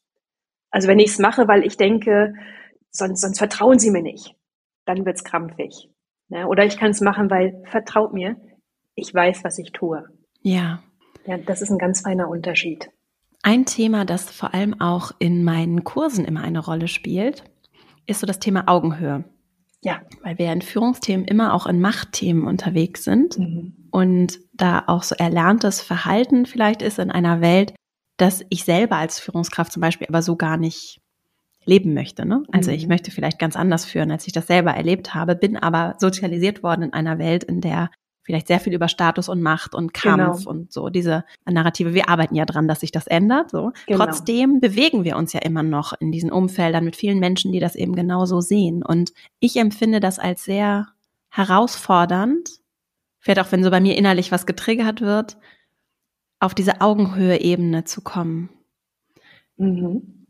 Also 0.71 0.89
wenn 0.89 1.01
ich 1.01 1.11
es 1.11 1.19
mache, 1.19 1.49
weil 1.49 1.65
ich 1.65 1.77
denke, 1.77 2.35
sonst, 2.91 3.21
sonst 3.21 3.39
vertrauen 3.39 3.79
sie 3.79 3.91
mir 3.91 4.03
nicht, 4.03 4.35
dann 4.85 5.05
wird's 5.05 5.25
krampfig. 5.25 5.91
Ne? 6.29 6.47
Oder 6.47 6.65
ich 6.65 6.79
kann 6.79 6.93
es 6.93 7.01
machen, 7.01 7.31
weil 7.31 7.63
vertraut 7.67 8.13
mir, 8.13 8.37
ich 8.95 9.13
weiß, 9.13 9.45
was 9.45 9.59
ich 9.59 9.73
tue. 9.73 10.05
Ja. 10.43 10.83
Ja, 11.27 11.39
das 11.39 11.61
ist 11.61 11.71
ein 11.71 11.79
ganz 11.79 12.03
feiner 12.03 12.29
Unterschied. 12.29 12.91
Ein 13.43 13.65
Thema, 13.65 14.05
das 14.05 14.31
vor 14.31 14.55
allem 14.55 14.81
auch 14.81 15.13
in 15.19 15.45
meinen 15.45 15.85
Kursen 15.85 16.25
immer 16.25 16.43
eine 16.43 16.61
Rolle 16.61 16.89
spielt, 16.89 17.45
ist 18.07 18.21
so 18.21 18.27
das 18.27 18.39
Thema 18.39 18.65
Augenhöhe. 18.67 19.25
Ja. 19.83 20.01
Weil 20.23 20.39
wir 20.39 20.53
in 20.53 20.63
Führungsthemen 20.63 21.27
immer 21.27 21.55
auch 21.55 21.67
in 21.67 21.81
Machtthemen 21.81 22.47
unterwegs 22.47 23.05
sind 23.05 23.39
Mhm. 23.39 23.75
und 23.91 24.39
da 24.53 24.85
auch 24.87 25.03
so 25.03 25.15
erlerntes 25.15 25.81
Verhalten 25.81 26.45
vielleicht 26.47 26.83
ist 26.83 26.99
in 26.99 27.11
einer 27.11 27.41
Welt, 27.41 27.75
dass 28.19 28.45
ich 28.51 28.65
selber 28.65 28.97
als 28.97 29.19
Führungskraft 29.19 29.73
zum 29.73 29.81
Beispiel 29.81 30.07
aber 30.09 30.21
so 30.23 30.37
gar 30.37 30.59
nicht 30.59 31.01
leben 31.65 31.95
möchte. 31.95 32.27
Ne? 32.27 32.43
Also 32.53 32.71
ich 32.71 32.83
Mhm. 32.85 32.89
möchte 32.89 33.11
vielleicht 33.11 33.39
ganz 33.39 33.57
anders 33.57 33.85
führen, 33.87 34.11
als 34.11 34.27
ich 34.27 34.33
das 34.33 34.47
selber 34.47 34.73
erlebt 34.73 35.15
habe, 35.15 35.35
bin 35.37 35.57
aber 35.57 35.95
sozialisiert 35.99 36.63
worden 36.63 36.83
in 36.83 36.93
einer 36.93 37.19
Welt, 37.19 37.45
in 37.45 37.61
der 37.61 37.91
vielleicht 38.31 38.47
sehr 38.47 38.61
viel 38.61 38.73
über 38.73 38.89
Status 38.89 39.29
und 39.29 39.43
Macht 39.43 39.75
und 39.75 39.93
Kampf 39.93 40.39
Genau. 40.39 40.51
und 40.51 40.73
so 40.73 40.89
diese 40.89 41.25
Narrative. 41.45 41.95
Wir 41.95 42.09
arbeiten 42.09 42.37
ja 42.37 42.45
dran, 42.45 42.69
dass 42.69 42.81
sich 42.81 42.93
das 42.93 43.09
ändert. 43.09 43.51
So. 43.51 43.73
Genau. 43.87 44.05
Trotzdem 44.05 44.61
bewegen 44.61 45.03
wir 45.03 45.17
uns 45.17 45.33
ja 45.33 45.41
immer 45.41 45.65
noch 45.65 45.93
in 45.99 46.13
diesen 46.13 46.31
Umfeldern 46.31 46.85
mit 46.85 46.95
vielen 46.95 47.19
Menschen, 47.19 47.51
die 47.51 47.59
das 47.59 47.75
eben 47.75 47.97
genauso 47.97 48.41
sehen. 48.41 48.85
Und 48.85 49.13
ich 49.41 49.57
empfinde 49.57 49.99
das 49.99 50.21
als 50.21 50.45
sehr 50.45 50.87
herausfordernd, 51.29 52.51
vielleicht 53.19 53.41
auch 53.41 53.51
wenn 53.51 53.65
so 53.65 53.71
bei 53.71 53.81
mir 53.81 53.97
innerlich 53.97 54.31
was 54.31 54.47
getriggert 54.47 55.01
wird, 55.01 55.37
auf 56.39 56.55
diese 56.55 56.81
Augenhöhe-Ebene 56.81 57.85
zu 57.85 58.01
kommen. 58.01 58.49
Mhm. 59.57 60.27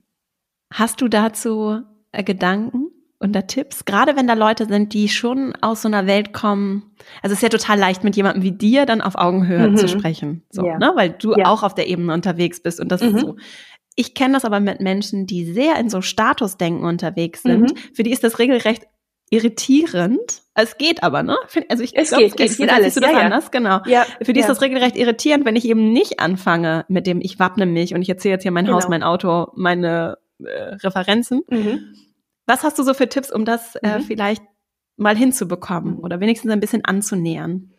Hast 0.73 1.01
du 1.03 1.09
dazu 1.09 1.83
äh, 2.13 2.25
Gedanken 2.25 2.80
oder 3.21 3.47
Tipps? 3.47 3.85
Gerade 3.85 4.17
wenn 4.17 4.27
da 4.27 4.35
Leute 4.35 4.67
sind, 4.67 4.93
die 4.95 5.09
schon 5.09 5.55
aus 5.61 5.83
so 5.83 5.89
einer 5.89 6.07
Welt 6.07 6.33
kommen. 6.33 6.91
Also 7.23 7.33
es 7.35 7.39
ist 7.39 7.43
ja 7.43 7.49
total 7.51 7.79
leicht, 7.79 8.03
mit 8.05 8.17
jemandem 8.17 8.43
wie 8.43 8.53
dir 8.53 8.87
dann 8.87 9.01
auf 9.03 9.15
Augenhöhe 9.17 9.69
Mhm. 9.71 9.77
zu 9.77 9.89
sprechen. 9.89 10.43
So, 10.51 10.65
Ja. 10.67 10.79
ne? 10.79 10.93
Weil 10.95 11.11
du 11.11 11.35
Ja. 11.37 11.47
auch 11.47 11.63
auf 11.63 11.75
der 11.75 11.89
Ebene 11.89 12.13
unterwegs 12.15 12.63
bist. 12.63 12.81
Und 12.81 12.91
das 12.91 13.03
Mhm. 13.03 13.09
ist 13.17 13.21
so. 13.21 13.37
Ich 13.97 14.15
kenne 14.15 14.35
das 14.35 14.45
aber 14.45 14.61
mit 14.61 14.81
Menschen, 14.81 15.27
die 15.27 15.45
sehr 15.53 15.77
in 15.79 15.91
so 15.91 16.01
Statusdenken 16.01 16.85
unterwegs 16.85 17.43
sind. 17.43 17.63
Mhm. 17.73 17.77
Für 17.95 18.03
die 18.03 18.11
ist 18.13 18.25
das 18.25 18.39
regelrecht 18.39 18.85
irritierend. 19.33 20.43
Es 20.55 20.77
geht 20.79 21.03
aber, 21.03 21.23
ne? 21.23 21.37
Also 21.69 21.83
ich 21.83 21.97
Es 21.97 22.09
glaub, 22.11 22.21
geht, 22.21 22.37
geht, 22.37 22.57
geht 22.57 22.71
alles. 22.73 22.95
du 22.95 23.01
das 23.01 23.11
Ja, 23.13 23.19
ja. 23.19 23.25
anders, 23.25 23.51
genau. 23.51 23.81
Ja. 23.87 24.05
Für 24.23 24.33
die 24.33 24.41
ist 24.41 24.47
ja. 24.47 24.53
das 24.53 24.61
regelrecht 24.61 24.97
irritierend, 24.97 25.45
wenn 25.45 25.57
ich 25.57 25.67
eben 25.67 25.93
nicht 25.93 26.21
anfange 26.21 26.85
mit 26.89 27.07
dem, 27.07 27.21
ich 27.21 27.39
wappne 27.39 27.67
mich 27.67 27.95
und 27.95 28.03
ich 28.03 28.09
erzähle 28.09 28.35
jetzt 28.35 28.43
hier 28.43 28.51
mein 28.53 28.69
Haus, 28.69 28.85
Genau. 28.85 28.91
mein 28.91 29.03
Auto, 29.03 29.49
meine 29.55 30.19
äh, 30.43 30.75
Referenzen. 30.83 31.43
Mhm. 31.51 31.81
Was 32.51 32.65
hast 32.65 32.81
du 32.81 32.83
so 32.83 32.95
für 32.95 33.09
Tipps, 33.09 33.31
um 33.31 33.45
das 33.45 33.77
äh, 33.77 33.99
Mhm. 33.99 34.03
vielleicht 34.03 34.43
mal 34.97 35.17
hinzubekommen 35.17 36.01
oder 36.01 36.19
wenigstens 36.19 36.51
ein 36.51 36.59
bisschen 36.59 36.85
anzunähern? 36.85 37.73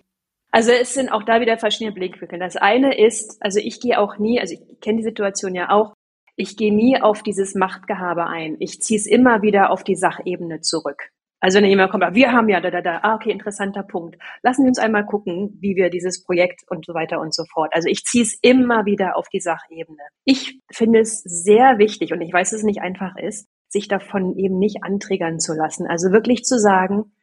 Also 0.50 0.72
es 0.72 0.94
sind 0.94 1.10
auch 1.12 1.24
da 1.24 1.42
wieder 1.42 1.58
verschiedene 1.58 1.94
Blickwinkel. 1.94 2.40
Das 2.40 2.56
eine 2.56 2.98
ist, 2.98 3.36
also 3.42 3.60
ich 3.60 3.82
gehe 3.82 4.00
auch 4.00 4.18
nie, 4.18 4.40
also 4.40 4.54
ich 4.54 4.80
kenne 4.80 5.00
die 5.00 5.04
Situation 5.04 5.56
ja 5.56 5.72
auch, 5.72 5.94
ich 6.38 6.56
gehe 6.56 6.74
nie 6.74 7.02
auf 7.02 7.22
dieses 7.22 7.54
Machtgehabe 7.54 8.28
ein. 8.28 8.56
Ich 8.60 8.82
ziehe 8.82 8.98
es 8.98 9.08
immer 9.08 9.42
wieder 9.42 9.72
auf 9.72 9.84
die 9.84 9.98
Sachebene 9.98 10.62
zurück. 10.62 11.10
Also 11.42 11.58
wenn 11.58 11.66
jemand 11.66 11.92
kommt, 11.92 12.16
wir 12.16 12.32
haben 12.32 12.48
ja 12.48 12.62
da, 12.62 12.72
da, 12.72 12.82
da, 12.82 13.00
ah, 13.04 13.16
okay, 13.16 13.32
interessanter 13.32 13.84
Punkt. 13.84 14.16
Lassen 14.42 14.62
Sie 14.62 14.70
uns 14.70 14.80
einmal 14.80 15.06
gucken, 15.06 15.58
wie 15.60 15.76
wir 15.76 15.90
dieses 15.90 16.24
Projekt 16.24 16.62
und 16.70 16.86
so 16.86 16.94
weiter 16.94 17.20
und 17.20 17.34
so 17.34 17.44
fort. 17.52 17.72
Also 17.74 17.90
ich 17.90 18.06
ziehe 18.06 18.24
es 18.24 18.38
immer 18.42 18.86
wieder 18.86 19.18
auf 19.18 19.28
die 19.28 19.42
Sachebene. 19.42 20.04
Ich 20.24 20.62
finde 20.72 21.00
es 21.00 21.22
sehr 21.24 21.78
wichtig 21.78 22.14
und 22.14 22.22
ich 22.22 22.32
weiß, 22.32 22.52
dass 22.52 22.60
es 22.60 22.66
nicht 22.66 22.82
einfach 22.82 23.18
ist, 23.18 23.48
sich 23.72 23.88
davon 23.88 24.38
eben 24.38 24.60
nicht 24.60 24.84
antriggern 24.84 25.40
zu 25.40 25.54
lassen. 25.54 25.88
Also 25.88 26.12
wirklich 26.12 26.44
zu 26.44 26.60
sagen, 26.60 27.14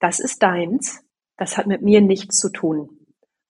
das 0.00 0.18
ist 0.18 0.42
deins, 0.42 1.04
das 1.36 1.58
hat 1.58 1.66
mit 1.66 1.82
mir 1.82 2.00
nichts 2.00 2.38
zu 2.38 2.50
tun. 2.50 2.88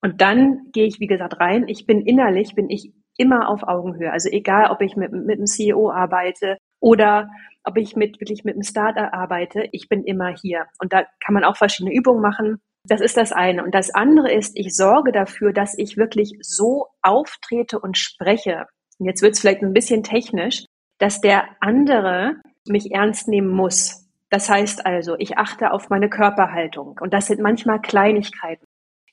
Und 0.02 0.20
dann 0.20 0.70
gehe 0.72 0.86
ich, 0.86 0.98
wie 0.98 1.06
gesagt, 1.06 1.40
rein. 1.40 1.68
Ich 1.68 1.86
bin 1.86 2.00
innerlich, 2.00 2.54
bin 2.54 2.70
ich 2.70 2.92
immer 3.16 3.48
auf 3.48 3.62
Augenhöhe. 3.62 4.10
Also 4.10 4.30
egal, 4.30 4.70
ob 4.70 4.80
ich 4.80 4.96
mit, 4.96 5.12
mit 5.12 5.36
einem 5.36 5.46
CEO 5.46 5.90
arbeite 5.90 6.56
oder 6.80 7.28
ob 7.64 7.76
ich 7.76 7.94
mit, 7.94 8.20
wirklich 8.20 8.44
mit 8.44 8.54
einem 8.54 8.62
Starter 8.62 9.12
arbeite, 9.12 9.68
ich 9.72 9.88
bin 9.88 10.04
immer 10.04 10.34
hier. 10.34 10.66
Und 10.78 10.92
da 10.92 11.04
kann 11.22 11.34
man 11.34 11.44
auch 11.44 11.56
verschiedene 11.56 11.94
Übungen 11.94 12.22
machen. 12.22 12.60
Das 12.88 13.02
ist 13.02 13.18
das 13.18 13.32
eine. 13.32 13.62
Und 13.62 13.74
das 13.74 13.90
andere 13.90 14.32
ist, 14.32 14.56
ich 14.56 14.74
sorge 14.74 15.12
dafür, 15.12 15.52
dass 15.52 15.76
ich 15.76 15.98
wirklich 15.98 16.38
so 16.40 16.86
auftrete 17.02 17.78
und 17.78 17.98
spreche. 17.98 18.66
Und 18.98 19.06
jetzt 19.06 19.20
wird 19.20 19.34
es 19.34 19.40
vielleicht 19.40 19.62
ein 19.62 19.74
bisschen 19.74 20.02
technisch, 20.02 20.64
dass 21.00 21.20
der 21.20 21.48
andere 21.60 22.36
mich 22.68 22.92
ernst 22.92 23.26
nehmen 23.26 23.48
muss. 23.48 24.06
Das 24.28 24.48
heißt 24.48 24.86
also, 24.86 25.16
ich 25.18 25.38
achte 25.38 25.72
auf 25.72 25.88
meine 25.90 26.08
Körperhaltung. 26.08 26.96
Und 27.00 27.12
das 27.12 27.26
sind 27.26 27.40
manchmal 27.40 27.80
Kleinigkeiten. 27.80 28.64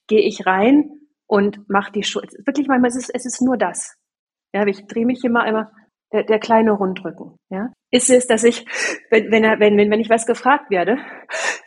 Gehe 0.07 0.21
ich 0.21 0.45
rein 0.45 0.91
und 1.25 1.67
mache 1.69 1.91
die 1.91 2.03
Schulter. 2.03 2.37
Wirklich 2.45 2.67
manchmal 2.67 2.89
ist 2.89 3.09
es, 3.09 3.25
ist 3.25 3.41
nur 3.41 3.57
das. 3.57 3.95
Ja, 4.53 4.65
ich 4.67 4.85
drehe 4.85 5.05
mich 5.05 5.23
immer 5.23 5.41
einmal, 5.41 5.71
der, 6.13 6.23
der 6.23 6.39
kleine 6.39 6.71
Rundrücken. 6.71 7.37
Ja, 7.49 7.71
ist 7.89 8.09
es, 8.09 8.27
dass 8.27 8.43
ich, 8.43 8.65
wenn, 9.09 9.31
wenn, 9.31 9.43
er, 9.43 9.59
wenn, 9.59 9.77
wenn 9.77 9.99
ich 9.99 10.09
was 10.09 10.25
gefragt 10.25 10.69
werde, 10.69 10.97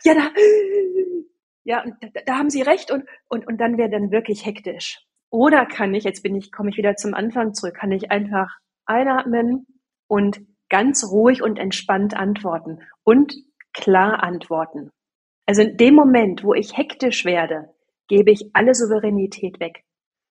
ja, 0.03 0.13
da, 0.13 0.29
ja, 1.63 1.83
und 1.83 1.95
da, 2.01 2.21
da 2.25 2.37
haben 2.37 2.49
Sie 2.49 2.61
recht 2.61 2.91
und, 2.91 3.05
und, 3.27 3.47
und 3.47 3.57
dann 3.59 3.77
wäre 3.77 3.89
dann 3.89 4.11
wirklich 4.11 4.45
hektisch. 4.45 5.03
Oder 5.29 5.65
kann 5.65 5.93
ich, 5.93 6.03
jetzt 6.03 6.23
bin 6.23 6.35
ich, 6.35 6.51
komme 6.51 6.69
ich 6.69 6.77
wieder 6.77 6.95
zum 6.95 7.13
Anfang 7.13 7.53
zurück, 7.53 7.75
kann 7.75 7.91
ich 7.91 8.11
einfach 8.11 8.49
einatmen 8.85 9.67
und 10.11 10.41
ganz 10.69 11.05
ruhig 11.09 11.41
und 11.41 11.57
entspannt 11.57 12.17
antworten 12.17 12.79
und 13.03 13.33
klar 13.71 14.21
antworten. 14.21 14.89
Also 15.45 15.61
in 15.61 15.77
dem 15.77 15.95
Moment, 15.95 16.43
wo 16.43 16.53
ich 16.53 16.75
hektisch 16.75 17.23
werde, 17.23 17.73
gebe 18.09 18.29
ich 18.29 18.51
alle 18.51 18.75
Souveränität 18.75 19.61
weg. 19.61 19.85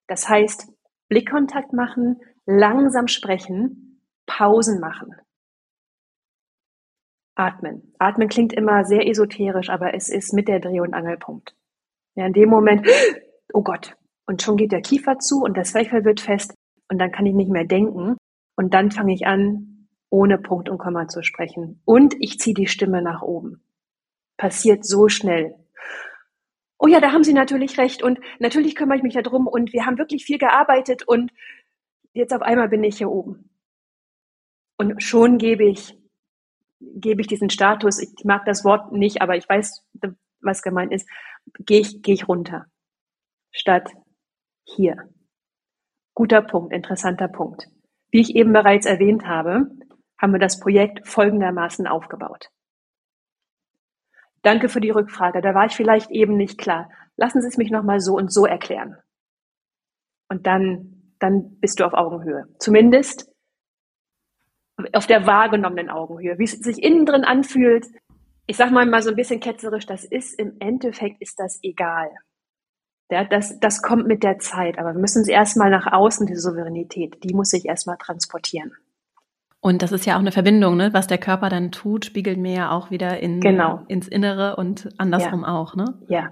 Das 0.06 0.28
heißt, 0.28 0.70
Blickkontakt 1.08 1.72
machen, 1.72 2.20
langsam 2.44 3.08
sprechen, 3.08 4.02
Pausen 4.26 4.80
machen. 4.80 5.14
Atmen. 7.34 7.94
Atmen 7.98 8.28
klingt 8.28 8.52
immer 8.52 8.84
sehr 8.84 9.08
esoterisch, 9.08 9.70
aber 9.70 9.94
es 9.94 10.10
ist 10.10 10.34
mit 10.34 10.46
der 10.46 10.60
Dreh- 10.60 10.80
und 10.80 10.92
Angelpunkt. 10.92 11.56
Ja, 12.16 12.26
in 12.26 12.34
dem 12.34 12.50
Moment, 12.50 12.86
oh 13.54 13.62
Gott, 13.62 13.96
und 14.26 14.42
schon 14.42 14.58
geht 14.58 14.72
der 14.72 14.82
Kiefer 14.82 15.18
zu 15.18 15.42
und 15.42 15.56
das 15.56 15.70
Zwerchfell 15.70 16.04
wird 16.04 16.20
fest 16.20 16.52
und 16.90 16.98
dann 16.98 17.12
kann 17.12 17.24
ich 17.24 17.34
nicht 17.34 17.50
mehr 17.50 17.64
denken 17.64 18.18
und 18.56 18.74
dann 18.74 18.90
fange 18.90 19.14
ich 19.14 19.26
an, 19.26 19.69
ohne 20.10 20.38
Punkt 20.38 20.68
und 20.68 20.78
Komma 20.78 21.08
zu 21.08 21.22
sprechen. 21.22 21.80
Und 21.84 22.14
ich 22.20 22.38
ziehe 22.38 22.54
die 22.54 22.66
Stimme 22.66 23.00
nach 23.00 23.22
oben. 23.22 23.62
Passiert 24.36 24.84
so 24.84 25.08
schnell. 25.08 25.54
Oh 26.78 26.86
ja, 26.86 27.00
da 27.00 27.12
haben 27.12 27.24
Sie 27.24 27.32
natürlich 27.32 27.78
recht 27.78 28.02
und 28.02 28.18
natürlich 28.38 28.74
kümmere 28.74 28.96
ich 28.96 29.02
mich 29.02 29.14
darum 29.14 29.46
und 29.46 29.72
wir 29.72 29.86
haben 29.86 29.98
wirklich 29.98 30.24
viel 30.24 30.38
gearbeitet 30.38 31.06
und 31.06 31.30
jetzt 32.14 32.32
auf 32.32 32.42
einmal 32.42 32.68
bin 32.68 32.82
ich 32.82 32.98
hier 32.98 33.10
oben. 33.10 33.50
Und 34.78 35.02
schon 35.02 35.36
gebe 35.36 35.64
ich, 35.64 35.94
gebe 36.80 37.20
ich 37.20 37.26
diesen 37.26 37.50
Status, 37.50 38.00
ich 38.00 38.24
mag 38.24 38.46
das 38.46 38.64
Wort 38.64 38.92
nicht, 38.92 39.20
aber 39.20 39.36
ich 39.36 39.46
weiß, 39.46 39.86
was 40.40 40.62
gemeint 40.62 40.92
ist, 40.92 41.06
gehe 41.58 41.80
ich, 41.80 42.00
gehe 42.00 42.14
ich 42.14 42.28
runter. 42.28 42.64
Statt 43.52 43.90
hier. 44.64 44.96
Guter 46.14 46.40
Punkt, 46.40 46.72
interessanter 46.72 47.28
Punkt. 47.28 47.68
Wie 48.10 48.20
ich 48.20 48.34
eben 48.34 48.54
bereits 48.54 48.86
erwähnt 48.86 49.26
habe, 49.26 49.70
haben 50.20 50.32
wir 50.32 50.38
das 50.38 50.60
Projekt 50.60 51.06
folgendermaßen 51.08 51.86
aufgebaut. 51.86 52.50
Danke 54.42 54.68
für 54.68 54.80
die 54.80 54.90
Rückfrage. 54.90 55.40
Da 55.40 55.54
war 55.54 55.66
ich 55.66 55.72
vielleicht 55.72 56.10
eben 56.10 56.36
nicht 56.36 56.58
klar. 56.58 56.90
Lassen 57.16 57.42
Sie 57.42 57.48
es 57.48 57.58
mich 57.58 57.70
nochmal 57.70 58.00
so 58.00 58.14
und 58.14 58.32
so 58.32 58.46
erklären. 58.46 58.96
Und 60.28 60.46
dann, 60.46 61.14
dann 61.18 61.58
bist 61.60 61.80
du 61.80 61.84
auf 61.84 61.92
Augenhöhe. 61.92 62.46
Zumindest 62.58 63.30
auf 64.92 65.06
der 65.06 65.26
wahrgenommenen 65.26 65.90
Augenhöhe. 65.90 66.38
Wie 66.38 66.44
es 66.44 66.52
sich 66.52 66.82
innen 66.82 67.04
drin 67.04 67.24
anfühlt, 67.24 67.86
ich 68.46 68.56
sag 68.56 68.70
mal 68.70 68.86
mal 68.86 69.02
so 69.02 69.10
ein 69.10 69.16
bisschen 69.16 69.40
ketzerisch, 69.40 69.86
das 69.86 70.04
ist 70.04 70.38
im 70.38 70.56
Endeffekt 70.58 71.20
ist 71.20 71.38
das 71.38 71.58
egal. 71.62 72.10
Ja, 73.10 73.24
das, 73.24 73.58
das 73.60 73.82
kommt 73.82 74.06
mit 74.06 74.22
der 74.22 74.38
Zeit, 74.38 74.78
aber 74.78 74.94
wir 74.94 75.00
müssen 75.00 75.22
es 75.22 75.28
erstmal 75.28 75.70
nach 75.70 75.92
außen, 75.92 76.26
diese 76.26 76.40
Souveränität, 76.40 77.22
die 77.24 77.34
muss 77.34 77.50
sich 77.50 77.66
erstmal 77.66 77.96
transportieren. 77.98 78.72
Und 79.62 79.82
das 79.82 79.92
ist 79.92 80.06
ja 80.06 80.16
auch 80.16 80.20
eine 80.20 80.32
Verbindung, 80.32 80.76
ne? 80.76 80.90
Was 80.92 81.06
der 81.06 81.18
Körper 81.18 81.50
dann 81.50 81.70
tut, 81.70 82.06
spiegelt 82.06 82.38
mir 82.38 82.54
ja 82.54 82.70
auch 82.70 82.90
wieder 82.90 83.20
in, 83.20 83.40
genau. 83.40 83.80
ins 83.88 84.08
Innere 84.08 84.56
und 84.56 84.88
andersrum 84.96 85.42
ja. 85.42 85.48
auch, 85.48 85.76
ne? 85.76 85.98
Ja. 86.08 86.30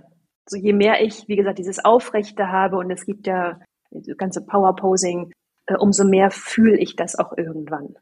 So 0.48 0.56
je 0.56 0.72
mehr 0.72 1.02
ich, 1.02 1.28
wie 1.28 1.36
gesagt, 1.36 1.58
dieses 1.58 1.84
Aufrechte 1.84 2.48
habe 2.48 2.78
und 2.78 2.90
es 2.90 3.04
gibt 3.04 3.26
ja 3.26 3.60
das 3.90 4.16
ganze 4.16 4.44
Power 4.44 4.74
Posing, 4.76 5.30
äh, 5.66 5.76
umso 5.76 6.04
mehr 6.04 6.30
fühle 6.30 6.78
ich 6.78 6.96
das 6.96 7.18
auch 7.18 7.36
irgendwann. 7.36 7.96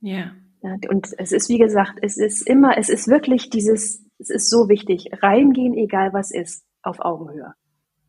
Ja. 0.00 0.30
ja. 0.62 0.76
Und 0.88 1.08
es 1.18 1.32
ist, 1.32 1.48
wie 1.48 1.58
gesagt, 1.58 1.98
es 2.02 2.16
ist 2.16 2.48
immer, 2.48 2.78
es 2.78 2.88
ist 2.88 3.08
wirklich 3.08 3.50
dieses, 3.50 4.06
es 4.20 4.30
ist 4.30 4.50
so 4.50 4.68
wichtig, 4.68 5.10
reingehen, 5.20 5.74
egal 5.74 6.12
was 6.12 6.30
ist, 6.30 6.64
auf 6.82 7.00
Augenhöhe. 7.00 7.54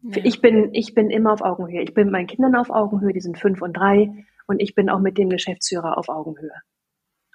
Ja. 0.04 0.22
Ich 0.24 0.42
bin, 0.42 0.70
ich 0.74 0.94
bin 0.94 1.10
immer 1.10 1.34
auf 1.34 1.42
Augenhöhe. 1.42 1.82
Ich 1.82 1.96
bin 1.96 2.06
mit 2.06 2.12
meinen 2.12 2.28
Kindern 2.28 2.56
auf 2.56 2.70
Augenhöhe, 2.70 3.14
die 3.14 3.22
sind 3.22 3.40
fünf 3.40 3.64
und 3.64 3.74
drei, 3.74 4.26
und 4.48 4.62
ich 4.62 4.76
bin 4.76 4.90
auch 4.90 5.00
mit 5.00 5.18
dem 5.18 5.30
Geschäftsführer 5.30 5.98
auf 5.98 6.10
Augenhöhe. 6.10 6.62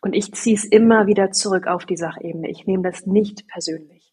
Und 0.03 0.15
ich 0.15 0.33
ziehe 0.33 0.57
es 0.57 0.65
immer 0.65 1.07
wieder 1.07 1.31
zurück 1.31 1.67
auf 1.67 1.85
die 1.85 1.97
Sachebene. 1.97 2.51
Ich 2.51 2.67
nehme 2.67 2.83
das 2.83 3.07
nicht 3.07 3.47
persönlich. 3.49 4.11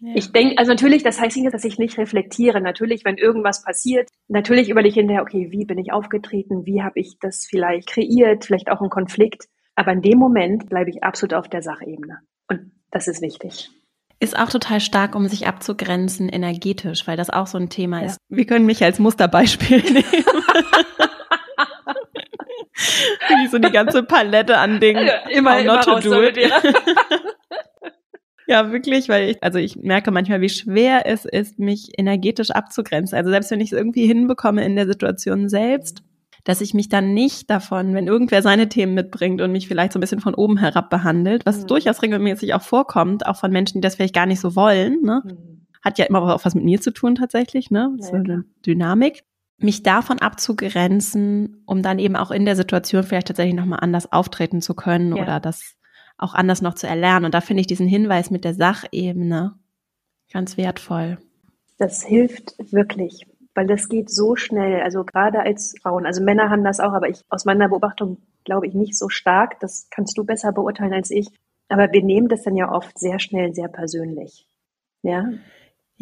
Ja. 0.00 0.12
Ich 0.14 0.32
denke, 0.32 0.56
also 0.58 0.72
natürlich, 0.72 1.02
das 1.02 1.20
heißt 1.20 1.36
nicht, 1.36 1.52
dass 1.52 1.64
ich 1.64 1.78
nicht 1.78 1.98
reflektiere. 1.98 2.60
Natürlich, 2.60 3.04
wenn 3.04 3.18
irgendwas 3.18 3.62
passiert, 3.62 4.08
natürlich 4.28 4.70
überlege 4.70 4.90
ich 4.90 4.94
hinterher, 4.96 5.22
okay, 5.22 5.48
wie 5.50 5.66
bin 5.66 5.78
ich 5.78 5.92
aufgetreten? 5.92 6.64
Wie 6.64 6.82
habe 6.82 6.98
ich 6.98 7.18
das 7.20 7.46
vielleicht 7.46 7.88
kreiert? 7.88 8.46
Vielleicht 8.46 8.70
auch 8.70 8.80
ein 8.80 8.90
Konflikt. 8.90 9.46
Aber 9.76 9.92
in 9.92 10.02
dem 10.02 10.18
Moment 10.18 10.68
bleibe 10.68 10.90
ich 10.90 11.04
absolut 11.04 11.34
auf 11.34 11.48
der 11.48 11.62
Sachebene. 11.62 12.18
Und 12.48 12.72
das 12.90 13.08
ist 13.08 13.20
wichtig. 13.22 13.70
Ist 14.20 14.38
auch 14.38 14.50
total 14.50 14.80
stark, 14.80 15.14
um 15.14 15.28
sich 15.28 15.46
abzugrenzen 15.46 16.28
energetisch, 16.28 17.06
weil 17.06 17.16
das 17.16 17.30
auch 17.30 17.46
so 17.46 17.58
ein 17.58 17.70
Thema 17.70 18.00
ja. 18.00 18.06
ist. 18.06 18.18
Wir 18.28 18.46
können 18.46 18.66
mich 18.66 18.82
als 18.82 18.98
Musterbeispiel 18.98 19.82
nehmen. 19.92 20.04
Wie 23.28 23.48
so 23.48 23.58
die 23.58 23.70
ganze 23.70 24.02
Palette 24.02 24.56
an 24.58 24.80
Dingen. 24.80 25.06
Ja, 25.06 25.28
immer, 25.28 25.58
immer 25.58 25.80
raus 25.80 26.02
do 26.02 26.22
it. 26.22 26.38
Ja. 28.46 28.72
wirklich, 28.72 29.08
weil 29.08 29.30
ich, 29.30 29.42
also 29.42 29.58
ich 29.58 29.76
merke 29.76 30.10
manchmal, 30.10 30.40
wie 30.40 30.48
schwer 30.48 31.06
es 31.06 31.24
ist, 31.24 31.60
mich 31.60 31.92
energetisch 31.96 32.50
abzugrenzen. 32.50 33.16
Also 33.16 33.30
selbst 33.30 33.50
wenn 33.52 33.60
ich 33.60 33.70
es 33.70 33.78
irgendwie 33.78 34.06
hinbekomme 34.06 34.64
in 34.64 34.74
der 34.74 34.86
Situation 34.86 35.48
selbst, 35.48 36.02
dass 36.44 36.60
ich 36.60 36.74
mich 36.74 36.88
dann 36.88 37.14
nicht 37.14 37.48
davon, 37.50 37.94
wenn 37.94 38.06
irgendwer 38.06 38.42
seine 38.42 38.68
Themen 38.68 38.94
mitbringt 38.94 39.40
und 39.40 39.52
mich 39.52 39.68
vielleicht 39.68 39.92
so 39.92 39.98
ein 39.98 40.00
bisschen 40.00 40.20
von 40.20 40.34
oben 40.34 40.56
herab 40.56 40.90
behandelt, 40.90 41.46
was 41.46 41.62
mhm. 41.62 41.66
durchaus 41.68 42.02
regelmäßig 42.02 42.54
auch 42.54 42.62
vorkommt, 42.62 43.26
auch 43.26 43.36
von 43.36 43.52
Menschen, 43.52 43.80
die 43.80 43.86
das 43.86 43.96
vielleicht 43.96 44.14
gar 44.14 44.26
nicht 44.26 44.40
so 44.40 44.56
wollen, 44.56 45.02
ne? 45.02 45.22
Mhm. 45.24 45.66
Hat 45.82 45.98
ja 45.98 46.04
immer 46.04 46.22
auch 46.22 46.44
was 46.44 46.54
mit 46.54 46.64
mir 46.64 46.80
zu 46.80 46.92
tun 46.92 47.14
tatsächlich, 47.14 47.70
ne? 47.70 47.94
Das 47.98 48.10
ja, 48.10 48.16
eine 48.16 48.44
Dynamik. 48.66 49.22
Mich 49.60 49.82
davon 49.82 50.18
abzugrenzen, 50.18 51.62
um 51.66 51.82
dann 51.82 51.98
eben 51.98 52.16
auch 52.16 52.30
in 52.30 52.44
der 52.44 52.56
Situation 52.56 53.02
vielleicht 53.02 53.28
tatsächlich 53.28 53.54
nochmal 53.54 53.80
anders 53.82 54.12
auftreten 54.12 54.62
zu 54.62 54.74
können 54.74 55.16
ja. 55.16 55.22
oder 55.22 55.40
das 55.40 55.76
auch 56.18 56.34
anders 56.34 56.62
noch 56.62 56.74
zu 56.74 56.86
erlernen. 56.86 57.26
Und 57.26 57.34
da 57.34 57.40
finde 57.40 57.60
ich 57.60 57.66
diesen 57.66 57.86
Hinweis 57.86 58.30
mit 58.30 58.44
der 58.44 58.54
Sachebene 58.54 59.54
ganz 60.32 60.56
wertvoll. 60.56 61.18
Das 61.78 62.04
hilft 62.04 62.54
wirklich 62.72 63.26
weil 63.54 63.66
das 63.66 63.88
geht 63.88 64.10
so 64.10 64.36
schnell. 64.36 64.80
Also 64.80 65.04
gerade 65.04 65.40
als 65.40 65.74
Frauen, 65.82 66.06
also 66.06 66.22
Männer 66.22 66.50
haben 66.50 66.64
das 66.64 66.80
auch, 66.80 66.92
aber 66.92 67.08
ich 67.08 67.22
aus 67.28 67.44
meiner 67.44 67.68
Beobachtung 67.68 68.18
glaube 68.44 68.66
ich 68.66 68.74
nicht 68.74 68.96
so 68.96 69.08
stark. 69.08 69.60
Das 69.60 69.88
kannst 69.90 70.16
du 70.16 70.24
besser 70.24 70.52
beurteilen 70.52 70.92
als 70.92 71.10
ich. 71.10 71.28
Aber 71.68 71.92
wir 71.92 72.02
nehmen 72.02 72.28
das 72.28 72.42
dann 72.42 72.56
ja 72.56 72.72
oft 72.72 72.98
sehr 72.98 73.18
schnell, 73.18 73.54
sehr 73.54 73.68
persönlich. 73.68 74.46
Ja. 75.02 75.28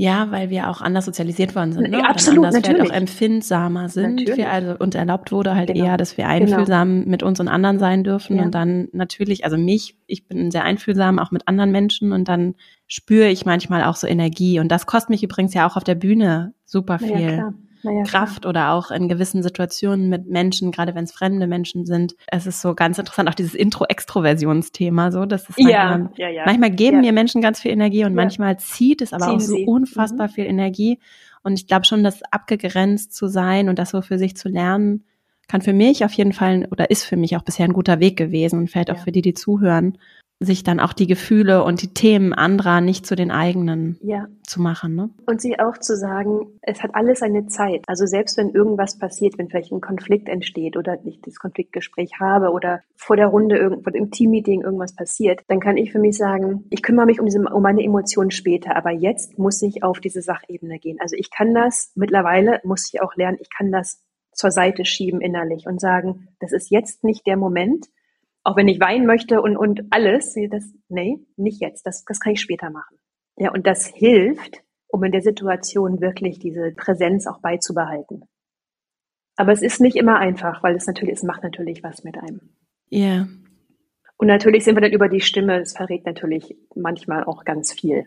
Ja, 0.00 0.30
weil 0.30 0.48
wir 0.48 0.70
auch 0.70 0.80
anders 0.80 1.06
sozialisiert 1.06 1.56
worden 1.56 1.72
sind. 1.72 1.90
Ne? 1.90 2.08
Absolut, 2.08 2.44
anders 2.44 2.54
natürlich. 2.54 2.82
Vielleicht 2.82 2.92
auch 2.92 2.96
empfindsamer 2.96 3.88
sind. 3.88 4.20
Wir 4.20 4.48
also, 4.48 4.76
uns 4.78 4.94
erlaubt 4.94 5.32
wurde 5.32 5.56
halt 5.56 5.72
genau. 5.72 5.86
eher, 5.86 5.96
dass 5.96 6.16
wir 6.16 6.28
einfühlsam 6.28 7.00
genau. 7.00 7.10
mit 7.10 7.24
uns 7.24 7.40
und 7.40 7.48
anderen 7.48 7.80
sein 7.80 8.04
dürfen. 8.04 8.36
Ja. 8.36 8.44
Und 8.44 8.54
dann 8.54 8.86
natürlich, 8.92 9.44
also 9.44 9.56
mich, 9.56 9.96
ich 10.06 10.28
bin 10.28 10.52
sehr 10.52 10.62
einfühlsam, 10.62 11.18
auch 11.18 11.32
mit 11.32 11.48
anderen 11.48 11.72
Menschen. 11.72 12.12
Und 12.12 12.28
dann 12.28 12.54
spüre 12.86 13.28
ich 13.28 13.44
manchmal 13.44 13.82
auch 13.82 13.96
so 13.96 14.06
Energie. 14.06 14.60
Und 14.60 14.70
das 14.70 14.86
kostet 14.86 15.10
mich 15.10 15.24
übrigens 15.24 15.52
ja 15.52 15.68
auch 15.68 15.74
auf 15.76 15.82
der 15.82 15.96
Bühne 15.96 16.54
super 16.64 17.00
viel. 17.00 17.32
Ja, 17.32 17.52
ja, 17.82 18.02
Kraft 18.04 18.42
klar. 18.42 18.50
oder 18.50 18.72
auch 18.72 18.90
in 18.90 19.08
gewissen 19.08 19.42
Situationen 19.42 20.08
mit 20.08 20.26
Menschen, 20.26 20.70
gerade 20.72 20.94
wenn 20.94 21.04
es 21.04 21.12
fremde 21.12 21.46
Menschen 21.46 21.84
sind. 21.84 22.14
Es 22.26 22.46
ist 22.46 22.60
so 22.60 22.74
ganz 22.74 22.98
interessant, 22.98 23.28
auch 23.28 23.34
dieses 23.34 23.54
Intro-Extroversionsthema, 23.54 25.12
so, 25.12 25.26
das 25.26 25.48
ist 25.48 25.58
manchmal, 25.58 26.10
ja, 26.16 26.28
ja, 26.28 26.42
manchmal 26.46 26.70
geben 26.70 27.00
mir 27.00 27.12
Menschen 27.12 27.40
ganz 27.40 27.60
viel 27.60 27.70
Energie 27.70 28.04
und 28.04 28.14
manchmal 28.14 28.58
zieht 28.58 29.02
es 29.02 29.12
aber 29.12 29.26
Ziehen 29.26 29.36
auch 29.36 29.40
so 29.40 29.56
sie. 29.56 29.64
unfassbar 29.66 30.28
mhm. 30.28 30.32
viel 30.32 30.46
Energie. 30.46 30.98
Und 31.42 31.58
ich 31.58 31.66
glaube 31.66 31.84
schon, 31.84 32.04
dass 32.04 32.22
abgegrenzt 32.30 33.14
zu 33.14 33.26
sein 33.26 33.68
und 33.68 33.78
das 33.78 33.90
so 33.90 34.02
für 34.02 34.18
sich 34.18 34.36
zu 34.36 34.48
lernen, 34.48 35.04
kann 35.48 35.62
für 35.62 35.72
mich 35.72 36.04
auf 36.04 36.12
jeden 36.12 36.32
Fall 36.32 36.68
oder 36.70 36.90
ist 36.90 37.04
für 37.04 37.16
mich 37.16 37.36
auch 37.36 37.42
bisher 37.42 37.64
ein 37.64 37.72
guter 37.72 38.00
Weg 38.00 38.16
gewesen 38.16 38.58
und 38.58 38.70
vielleicht 38.70 38.90
auch 38.90 38.98
für 38.98 39.12
die, 39.12 39.22
die 39.22 39.34
zuhören, 39.34 39.98
sich 40.40 40.62
dann 40.62 40.78
auch 40.78 40.92
die 40.92 41.08
Gefühle 41.08 41.64
und 41.64 41.82
die 41.82 41.92
Themen 41.92 42.32
anderer 42.32 42.80
nicht 42.80 43.06
zu 43.06 43.16
den 43.16 43.32
eigenen 43.32 43.98
ja. 44.02 44.28
zu 44.44 44.60
machen. 44.60 44.94
Ne? 44.94 45.10
Und 45.26 45.40
sie 45.40 45.58
auch 45.58 45.78
zu 45.78 45.96
sagen, 45.96 46.46
es 46.62 46.82
hat 46.82 46.94
alles 46.94 47.22
eine 47.22 47.48
Zeit. 47.48 47.82
Also 47.88 48.06
selbst 48.06 48.36
wenn 48.36 48.50
irgendwas 48.50 48.98
passiert, 48.98 49.36
wenn 49.36 49.48
vielleicht 49.48 49.72
ein 49.72 49.80
Konflikt 49.80 50.28
entsteht 50.28 50.76
oder 50.76 50.98
ich 51.04 51.20
das 51.22 51.36
Konfliktgespräch 51.40 52.20
habe 52.20 52.50
oder 52.50 52.82
vor 52.96 53.16
der 53.16 53.26
Runde 53.26 53.56
irgendwo 53.56 53.90
im 53.90 54.12
Teammeeting 54.12 54.62
irgendwas 54.62 54.94
passiert, 54.94 55.40
dann 55.48 55.58
kann 55.58 55.76
ich 55.76 55.90
für 55.90 55.98
mich 55.98 56.16
sagen, 56.16 56.66
ich 56.70 56.82
kümmere 56.82 57.06
mich 57.06 57.18
um, 57.18 57.26
diese, 57.26 57.40
um 57.40 57.62
meine 57.62 57.82
Emotionen 57.82 58.30
später, 58.30 58.76
aber 58.76 58.92
jetzt 58.92 59.38
muss 59.38 59.60
ich 59.62 59.82
auf 59.82 59.98
diese 59.98 60.22
Sachebene 60.22 60.78
gehen. 60.78 60.98
Also 61.00 61.16
ich 61.16 61.32
kann 61.32 61.52
das 61.52 61.90
mittlerweile, 61.96 62.60
muss 62.62 62.90
ich 62.92 63.02
auch 63.02 63.16
lernen, 63.16 63.38
ich 63.40 63.48
kann 63.50 63.72
das 63.72 64.04
zur 64.32 64.52
Seite 64.52 64.84
schieben 64.84 65.20
innerlich 65.20 65.66
und 65.66 65.80
sagen, 65.80 66.28
das 66.38 66.52
ist 66.52 66.70
jetzt 66.70 67.02
nicht 67.02 67.26
der 67.26 67.36
Moment, 67.36 67.86
auch 68.48 68.56
wenn 68.56 68.68
ich 68.68 68.80
weinen 68.80 69.04
möchte 69.04 69.42
und, 69.42 69.58
und 69.58 69.82
alles, 69.90 70.34
das, 70.50 70.72
nee, 70.88 71.18
nicht 71.36 71.60
jetzt, 71.60 71.84
das, 71.84 72.02
das 72.06 72.18
kann 72.18 72.32
ich 72.32 72.40
später 72.40 72.70
machen. 72.70 72.96
Ja, 73.36 73.52
und 73.52 73.66
das 73.66 73.86
hilft, 73.86 74.62
um 74.86 75.04
in 75.04 75.12
der 75.12 75.20
Situation 75.20 76.00
wirklich 76.00 76.38
diese 76.38 76.72
Präsenz 76.72 77.26
auch 77.26 77.40
beizubehalten. 77.40 78.22
Aber 79.36 79.52
es 79.52 79.60
ist 79.60 79.82
nicht 79.82 79.96
immer 79.96 80.18
einfach, 80.18 80.62
weil 80.62 80.74
es 80.76 80.86
natürlich, 80.86 81.16
es 81.16 81.22
macht 81.22 81.42
natürlich 81.42 81.82
was 81.82 82.04
mit 82.04 82.16
einem. 82.16 82.40
Ja. 82.88 83.06
Yeah. 83.06 83.28
Und 84.16 84.28
natürlich 84.28 84.64
sind 84.64 84.76
wir 84.76 84.80
dann 84.80 84.92
über 84.92 85.10
die 85.10 85.20
Stimme, 85.20 85.60
es 85.60 85.76
verrät 85.76 86.06
natürlich 86.06 86.56
manchmal 86.74 87.24
auch 87.24 87.44
ganz 87.44 87.74
viel. 87.74 88.06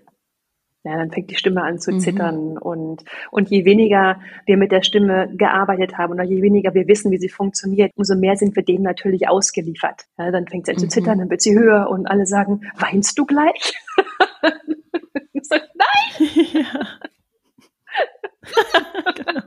Ja, 0.83 0.97
dann 0.97 1.11
fängt 1.11 1.29
die 1.29 1.35
Stimme 1.35 1.61
an 1.61 1.77
zu 1.77 1.91
mhm. 1.91 1.99
zittern 1.99 2.57
und, 2.57 3.03
und 3.29 3.49
je 3.51 3.65
weniger 3.65 4.19
wir 4.47 4.57
mit 4.57 4.71
der 4.71 4.81
Stimme 4.81 5.31
gearbeitet 5.35 5.97
haben 5.97 6.13
oder 6.13 6.23
je 6.23 6.41
weniger 6.41 6.73
wir 6.73 6.87
wissen, 6.87 7.11
wie 7.11 7.19
sie 7.19 7.29
funktioniert, 7.29 7.91
umso 7.95 8.15
mehr 8.15 8.35
sind 8.35 8.55
wir 8.55 8.63
dem 8.63 8.81
natürlich 8.81 9.29
ausgeliefert. 9.29 10.05
Ja, 10.17 10.31
dann 10.31 10.47
fängt 10.47 10.65
sie 10.65 10.71
an 10.71 10.77
mhm. 10.77 10.81
zu 10.81 10.87
zittern, 10.87 11.19
dann 11.19 11.29
wird 11.29 11.41
sie 11.41 11.57
höher 11.57 11.87
und 11.87 12.07
alle 12.07 12.25
sagen, 12.25 12.61
weinst 12.77 13.17
du 13.19 13.25
gleich? 13.25 13.73
so, 15.41 15.55
nein! 15.55 16.29
Ja. 16.53 16.87
genau. 19.15 19.41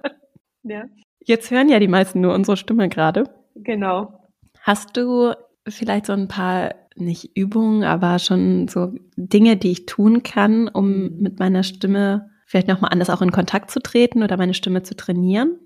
ja. 0.62 0.85
Jetzt 1.25 1.51
hören 1.51 1.68
ja 1.68 1.79
die 1.79 1.88
meisten 1.88 2.20
nur 2.20 2.35
unsere 2.35 2.57
Stimme 2.57 2.88
gerade. 2.88 3.25
Genau. 3.55 4.20
Hast 4.61 4.97
du 4.97 5.33
vielleicht 5.66 6.07
so 6.07 6.12
ein 6.12 6.29
paar 6.29 6.75
nicht 6.96 7.37
Übungen, 7.37 7.85
aber 7.85 8.18
schon 8.18 8.68
so 8.68 8.92
Dinge, 9.16 9.57
die 9.57 9.70
ich 9.70 9.87
tun 9.87 10.22
kann, 10.22 10.68
um 10.68 11.18
mit 11.18 11.38
meiner 11.38 11.62
Stimme 11.62 12.30
vielleicht 12.46 12.68
nochmal 12.68 12.90
anders 12.92 13.11
auch 13.11 13.22
in 13.22 13.33
Kontakt 13.33 13.70
zu 13.70 13.80
treten 13.80 14.22
oder 14.22 14.37
meine 14.37 14.54
Stimme 14.54 14.83
zu 14.83 14.94
trainieren? 14.94 15.59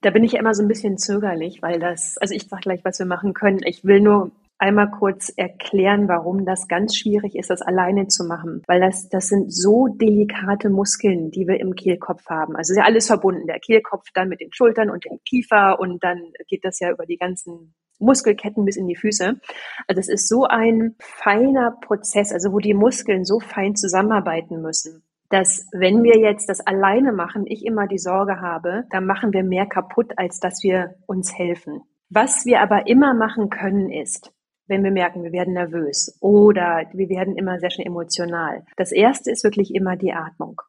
Da 0.00 0.10
bin 0.10 0.24
ich 0.24 0.32
ja 0.32 0.40
immer 0.40 0.54
so 0.54 0.62
ein 0.62 0.68
bisschen 0.68 0.98
zögerlich, 0.98 1.62
weil 1.62 1.78
das, 1.78 2.18
also 2.18 2.34
ich 2.34 2.48
sage 2.48 2.62
gleich, 2.62 2.84
was 2.84 2.98
wir 2.98 3.06
machen 3.06 3.32
können. 3.32 3.60
Ich 3.64 3.84
will 3.84 4.00
nur 4.00 4.32
einmal 4.58 4.90
kurz 4.90 5.32
erklären, 5.34 6.08
warum 6.08 6.44
das 6.44 6.68
ganz 6.68 6.96
schwierig 6.96 7.36
ist, 7.36 7.50
das 7.50 7.62
alleine 7.62 8.08
zu 8.08 8.24
machen. 8.24 8.62
Weil 8.66 8.80
das, 8.80 9.08
das 9.08 9.28
sind 9.28 9.52
so 9.52 9.88
delikate 9.88 10.70
Muskeln, 10.70 11.30
die 11.30 11.46
wir 11.46 11.60
im 11.60 11.74
Kehlkopf 11.74 12.26
haben. 12.26 12.56
Also 12.56 12.72
ist 12.72 12.78
ja 12.78 12.84
alles 12.84 13.06
verbunden. 13.06 13.46
Der 13.46 13.60
Kehlkopf 13.60 14.08
dann 14.12 14.28
mit 14.28 14.40
den 14.40 14.52
Schultern 14.52 14.90
und 14.90 15.04
dem 15.04 15.18
Kiefer 15.24 15.78
und 15.80 16.02
dann 16.02 16.32
geht 16.48 16.64
das 16.64 16.80
ja 16.80 16.90
über 16.90 17.06
die 17.06 17.16
ganzen 17.16 17.74
Muskelketten 17.98 18.64
bis 18.64 18.76
in 18.76 18.86
die 18.86 18.96
Füße. 18.96 19.40
Also 19.88 20.00
es 20.00 20.08
ist 20.08 20.28
so 20.28 20.44
ein 20.44 20.96
feiner 20.98 21.78
Prozess, 21.80 22.32
also 22.32 22.52
wo 22.52 22.58
die 22.58 22.74
Muskeln 22.74 23.24
so 23.24 23.40
fein 23.40 23.76
zusammenarbeiten 23.76 24.60
müssen 24.60 25.02
dass 25.30 25.66
wenn 25.72 26.04
wir 26.04 26.18
jetzt 26.18 26.48
das 26.48 26.60
alleine 26.60 27.12
machen, 27.12 27.44
ich 27.46 27.64
immer 27.64 27.88
die 27.88 27.98
Sorge 27.98 28.40
habe, 28.40 28.84
dann 28.90 29.04
machen 29.04 29.32
wir 29.32 29.42
mehr 29.42 29.66
kaputt, 29.66 30.12
als 30.16 30.38
dass 30.38 30.62
wir 30.62 30.94
uns 31.06 31.36
helfen. 31.36 31.82
Was 32.08 32.46
wir 32.46 32.60
aber 32.60 32.86
immer 32.86 33.14
machen 33.14 33.50
können, 33.50 33.90
ist, 33.90 34.32
wenn 34.66 34.84
wir 34.84 34.92
merken, 34.92 35.24
wir 35.24 35.32
werden 35.32 35.54
nervös 35.54 36.16
oder 36.20 36.86
wir 36.92 37.08
werden 37.08 37.36
immer 37.36 37.58
sehr 37.58 37.70
schnell 37.70 37.86
emotional. 37.86 38.64
Das 38.76 38.92
erste 38.92 39.30
ist 39.30 39.44
wirklich 39.44 39.74
immer 39.74 39.96
die 39.96 40.12
Atmung. 40.12 40.60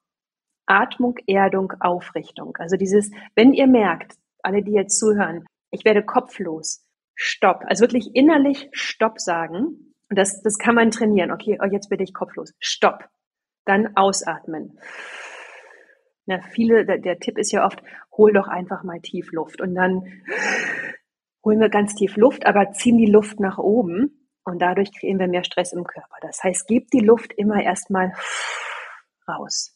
Atmung, 0.66 1.16
Erdung, 1.28 1.74
Aufrichtung. 1.80 2.58
Also 2.58 2.76
dieses, 2.76 3.12
wenn 3.36 3.54
ihr 3.54 3.68
merkt, 3.68 4.16
alle, 4.42 4.64
die 4.64 4.72
jetzt 4.72 4.98
zuhören, 4.98 5.46
ich 5.70 5.86
werde 5.86 6.04
kopflos, 6.04 6.85
Stopp. 7.15 7.63
Also 7.65 7.82
wirklich 7.82 8.12
innerlich 8.13 8.69
Stopp 8.71 9.19
sagen. 9.19 9.93
Und 10.10 10.19
das, 10.19 10.41
das 10.43 10.58
kann 10.58 10.75
man 10.75 10.91
trainieren. 10.91 11.32
Okay, 11.32 11.58
oh, 11.62 11.67
jetzt 11.71 11.89
bin 11.89 11.99
ich 12.01 12.13
kopflos. 12.13 12.54
Stopp. 12.60 13.06
Dann 13.65 13.95
ausatmen. 13.95 14.80
Na, 16.28 16.41
viele, 16.41 16.86
der, 16.86 16.99
der 16.99 17.19
Tipp 17.19 17.38
ist 17.38 17.51
ja 17.51 17.65
oft, 17.65 17.82
hol 18.15 18.34
doch 18.34 18.47
einfach 18.47 18.84
mal 18.84 18.99
tief 19.01 19.32
Luft. 19.32 19.62
Und 19.62 19.75
dann 19.75 20.04
holen 21.43 21.60
wir 21.60 21.69
ganz 21.69 21.95
tief 21.95 22.17
Luft, 22.17 22.45
aber 22.45 22.71
ziehen 22.71 22.97
die 22.97 23.12
Luft 23.12 23.39
nach 23.39 23.58
oben. 23.58 24.30
Und 24.43 24.60
dadurch 24.60 24.91
kriegen 24.97 25.19
wir 25.19 25.28
mehr 25.28 25.43
Stress 25.43 25.73
im 25.73 25.84
Körper. 25.84 26.17
Das 26.21 26.43
heißt, 26.43 26.67
gebt 26.67 26.93
die 26.93 26.99
Luft 26.99 27.34
immer 27.34 27.63
erstmal 27.63 28.13
raus. 29.28 29.75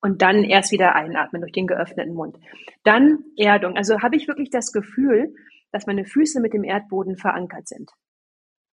Und 0.00 0.20
dann 0.20 0.44
erst 0.44 0.72
wieder 0.72 0.94
einatmen 0.94 1.40
durch 1.40 1.52
den 1.52 1.66
geöffneten 1.66 2.14
Mund. 2.14 2.36
Dann 2.82 3.24
Erdung. 3.36 3.76
Also 3.76 4.02
habe 4.02 4.16
ich 4.16 4.28
wirklich 4.28 4.50
das 4.50 4.72
Gefühl, 4.72 5.34
dass 5.74 5.86
meine 5.86 6.04
Füße 6.04 6.40
mit 6.40 6.54
dem 6.54 6.64
Erdboden 6.64 7.16
verankert 7.16 7.68
sind? 7.68 7.90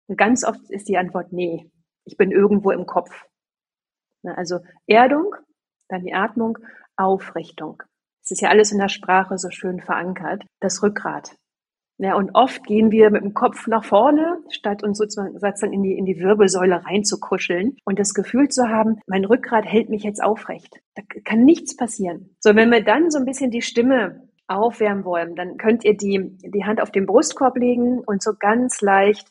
Und 0.07 0.17
ganz 0.17 0.45
oft 0.45 0.71
ist 0.71 0.89
die 0.89 0.99
Antwort 0.99 1.33
nee. 1.33 1.71
Ich 2.05 2.17
bin 2.17 2.31
irgendwo 2.31 2.71
im 2.71 2.87
Kopf. 2.87 3.25
Also 4.23 4.61
Erdung, 4.87 5.35
dann 5.89 6.05
die 6.05 6.15
Atmung, 6.15 6.59
Aufrichtung. 6.97 7.83
Es 8.23 8.33
ist 8.33 8.43
ja 8.43 8.51
alles 8.51 8.73
in 8.73 8.79
der 8.79 8.89
Sprache 8.89 9.39
so 9.39 9.51
schön 9.51 9.81
verankert. 9.81 10.45
Das 10.61 10.83
Rückgrat. 10.83 11.37
Ja, 12.03 12.15
und 12.15 12.31
oft 12.35 12.65
gehen 12.65 12.91
wir 12.91 13.11
mit 13.11 13.23
dem 13.23 13.35
Kopf 13.35 13.67
nach 13.67 13.85
vorne, 13.85 14.39
statt 14.49 14.83
uns 14.83 14.97
sozusagen 14.97 15.37
in 15.73 15.83
die, 15.83 15.99
in 15.99 16.07
die 16.07 16.19
Wirbelsäule 16.19 16.83
reinzukuscheln 16.87 17.77
und 17.85 17.99
das 17.99 18.15
Gefühl 18.15 18.49
zu 18.49 18.71
haben, 18.71 19.01
mein 19.07 19.27
Rückgrat 19.27 19.67
hält 19.67 19.91
mich 19.91 20.03
jetzt 20.03 20.23
aufrecht. 20.23 20.81
Da 20.95 21.03
kann 21.25 21.45
nichts 21.45 21.77
passieren. 21.77 22.35
So, 22.41 22.57
wenn 22.57 22.71
wir 22.71 22.83
dann 22.83 23.11
so 23.11 23.19
ein 23.19 23.27
bisschen 23.27 23.51
die 23.51 23.61
Stimme 23.61 24.30
aufwärmen 24.51 25.05
wollen, 25.05 25.37
dann 25.37 25.57
könnt 25.57 25.85
ihr 25.85 25.97
die, 25.97 26.37
die 26.43 26.65
Hand 26.65 26.81
auf 26.81 26.91
den 26.91 27.07
Brustkorb 27.07 27.57
legen 27.57 28.01
und 28.01 28.23
so 28.23 28.33
ganz 28.39 28.81
leicht, 28.81 29.29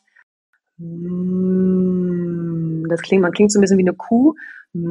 das 2.88 3.02
klingt, 3.02 3.22
man 3.22 3.32
klingt 3.32 3.52
so 3.52 3.58
ein 3.58 3.60
bisschen 3.60 3.78
wie 3.78 3.86
eine 3.86 3.94
Kuh, 3.94 4.34
und 4.72 4.82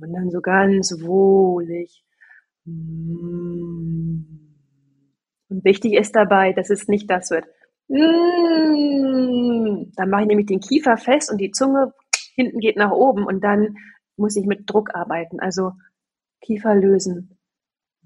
dann 0.00 0.30
so 0.30 0.40
ganz 0.40 0.94
wohlig. 1.02 2.02
Und 2.64 3.94
wichtig 5.48 5.94
ist 5.94 6.16
dabei, 6.16 6.52
dass 6.52 6.70
es 6.70 6.88
nicht 6.88 7.08
das 7.10 7.30
wird. 7.30 7.44
Dann 7.88 8.00
mache 10.10 10.22
ich 10.22 10.28
nämlich 10.28 10.46
den 10.46 10.60
Kiefer 10.60 10.96
fest 10.96 11.30
und 11.30 11.38
die 11.38 11.52
Zunge 11.52 11.92
hinten 12.34 12.58
geht 12.58 12.76
nach 12.76 12.90
oben 12.90 13.24
und 13.24 13.44
dann 13.44 13.76
muss 14.16 14.36
ich 14.36 14.46
mit 14.46 14.68
Druck 14.68 14.94
arbeiten. 14.94 15.38
Also 15.38 15.72
Kiefer 16.40 16.74
lösen. 16.74 17.35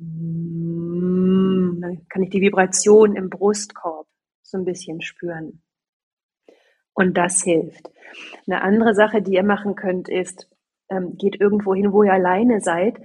Mm, 0.01 1.81
dann 1.81 2.07
kann 2.09 2.23
ich 2.23 2.31
die 2.31 2.41
Vibration 2.41 3.17
im 3.17 3.29
Brustkorb 3.29 4.07
so 4.43 4.59
ein 4.59 4.65
bisschen 4.65 5.03
spüren. 5.03 5.63
Und 6.95 7.17
das 7.17 7.43
hilft. 7.43 7.91
Eine 8.47 8.63
andere 8.63 8.95
Sache, 8.95 9.23
die 9.23 9.35
ihr 9.35 9.45
machen 9.45 9.75
könnt, 9.75 10.09
ist, 10.09 10.49
ähm, 10.91 11.17
geht 11.17 11.41
irgendwo 11.41 11.75
hin, 11.75 11.93
wo 11.93 12.03
ihr 12.03 12.13
alleine 12.13 12.61
seid 12.61 12.99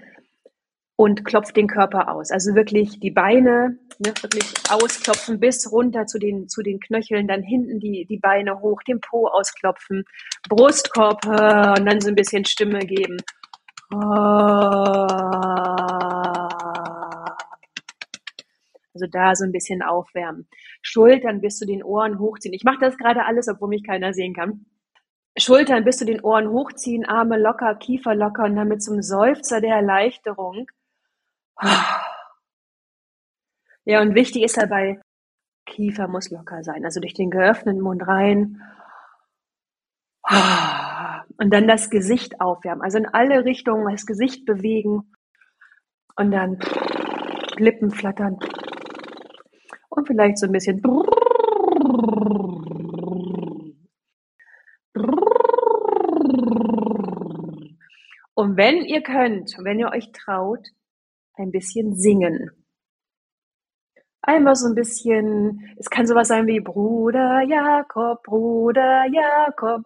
und 0.95 1.25
klopft 1.25 1.55
den 1.57 1.67
Körper 1.67 2.09
aus. 2.09 2.31
Also 2.31 2.55
wirklich 2.55 2.99
die 2.99 3.11
Beine 3.11 3.77
ne, 3.99 4.13
wirklich 4.21 4.51
ausklopfen 4.69 5.39
bis 5.39 5.71
runter 5.71 6.07
zu 6.07 6.17
den, 6.17 6.47
zu 6.47 6.63
den 6.63 6.79
Knöcheln, 6.79 7.27
dann 7.27 7.43
hinten 7.43 7.79
die, 7.79 8.05
die 8.05 8.17
Beine 8.17 8.61
hoch, 8.61 8.81
den 8.83 9.01
Po 9.01 9.27
ausklopfen, 9.27 10.05
Brustkorb 10.49 11.25
äh, 11.25 11.79
und 11.79 11.85
dann 11.85 12.01
so 12.01 12.09
ein 12.09 12.15
bisschen 12.15 12.45
Stimme 12.45 12.79
geben. 12.79 13.17
Oh. 13.93 16.14
Also 18.95 19.07
da 19.07 19.35
so 19.35 19.43
ein 19.43 19.51
bisschen 19.51 19.81
aufwärmen. 19.81 20.47
Schultern 20.81 21.41
bis 21.41 21.57
zu 21.57 21.65
den 21.65 21.83
Ohren 21.83 22.17
hochziehen. 22.17 22.53
Ich 22.53 22.63
mache 22.63 22.79
das 22.79 22.97
gerade 22.97 23.25
alles, 23.25 23.49
obwohl 23.49 23.67
mich 23.67 23.83
keiner 23.83 24.13
sehen 24.13 24.33
kann. 24.33 24.65
Schultern 25.37 25.83
bis 25.83 25.97
zu 25.97 26.05
den 26.05 26.21
Ohren 26.21 26.49
hochziehen, 26.49 27.05
Arme 27.05 27.37
locker, 27.37 27.75
Kiefer 27.75 28.15
locker 28.15 28.45
und 28.45 28.55
dann 28.55 28.69
mit 28.69 28.81
so 28.81 28.93
einem 28.93 29.01
Seufzer 29.01 29.59
der 29.59 29.75
Erleichterung. 29.75 30.71
Ja, 33.83 34.01
und 34.01 34.15
wichtig 34.15 34.43
ist 34.43 34.57
dabei, 34.57 34.99
Kiefer 35.65 36.07
muss 36.07 36.31
locker 36.31 36.63
sein. 36.63 36.85
Also 36.85 37.01
durch 37.01 37.13
den 37.13 37.29
geöffneten 37.29 37.81
Mund 37.81 38.07
rein. 38.07 38.61
Und 41.37 41.53
dann 41.53 41.67
das 41.67 41.89
Gesicht 41.89 42.39
aufwärmen. 42.39 42.81
Also 42.81 42.97
in 42.97 43.05
alle 43.05 43.43
Richtungen 43.43 43.91
das 43.91 44.05
Gesicht 44.05 44.45
bewegen. 44.45 45.11
Und 46.15 46.31
dann 46.31 46.59
Lippen 47.57 47.91
flattern 47.91 48.39
und 49.95 50.07
vielleicht 50.07 50.37
so 50.37 50.45
ein 50.45 50.51
bisschen. 50.51 50.81
Und 58.33 58.57
wenn 58.57 58.83
ihr 58.83 59.01
könnt, 59.01 59.55
wenn 59.59 59.79
ihr 59.79 59.89
euch 59.89 60.11
traut, 60.11 60.67
ein 61.37 61.51
bisschen 61.51 61.95
singen. 61.95 62.51
Einmal 64.21 64.55
so 64.55 64.67
ein 64.67 64.75
bisschen, 64.75 65.73
es 65.77 65.89
kann 65.89 66.07
sowas 66.07 66.29
sein 66.29 66.47
wie 66.47 66.59
Bruder 66.59 67.41
Jakob, 67.41 68.23
Bruder 68.23 69.05
Jakob. 69.11 69.85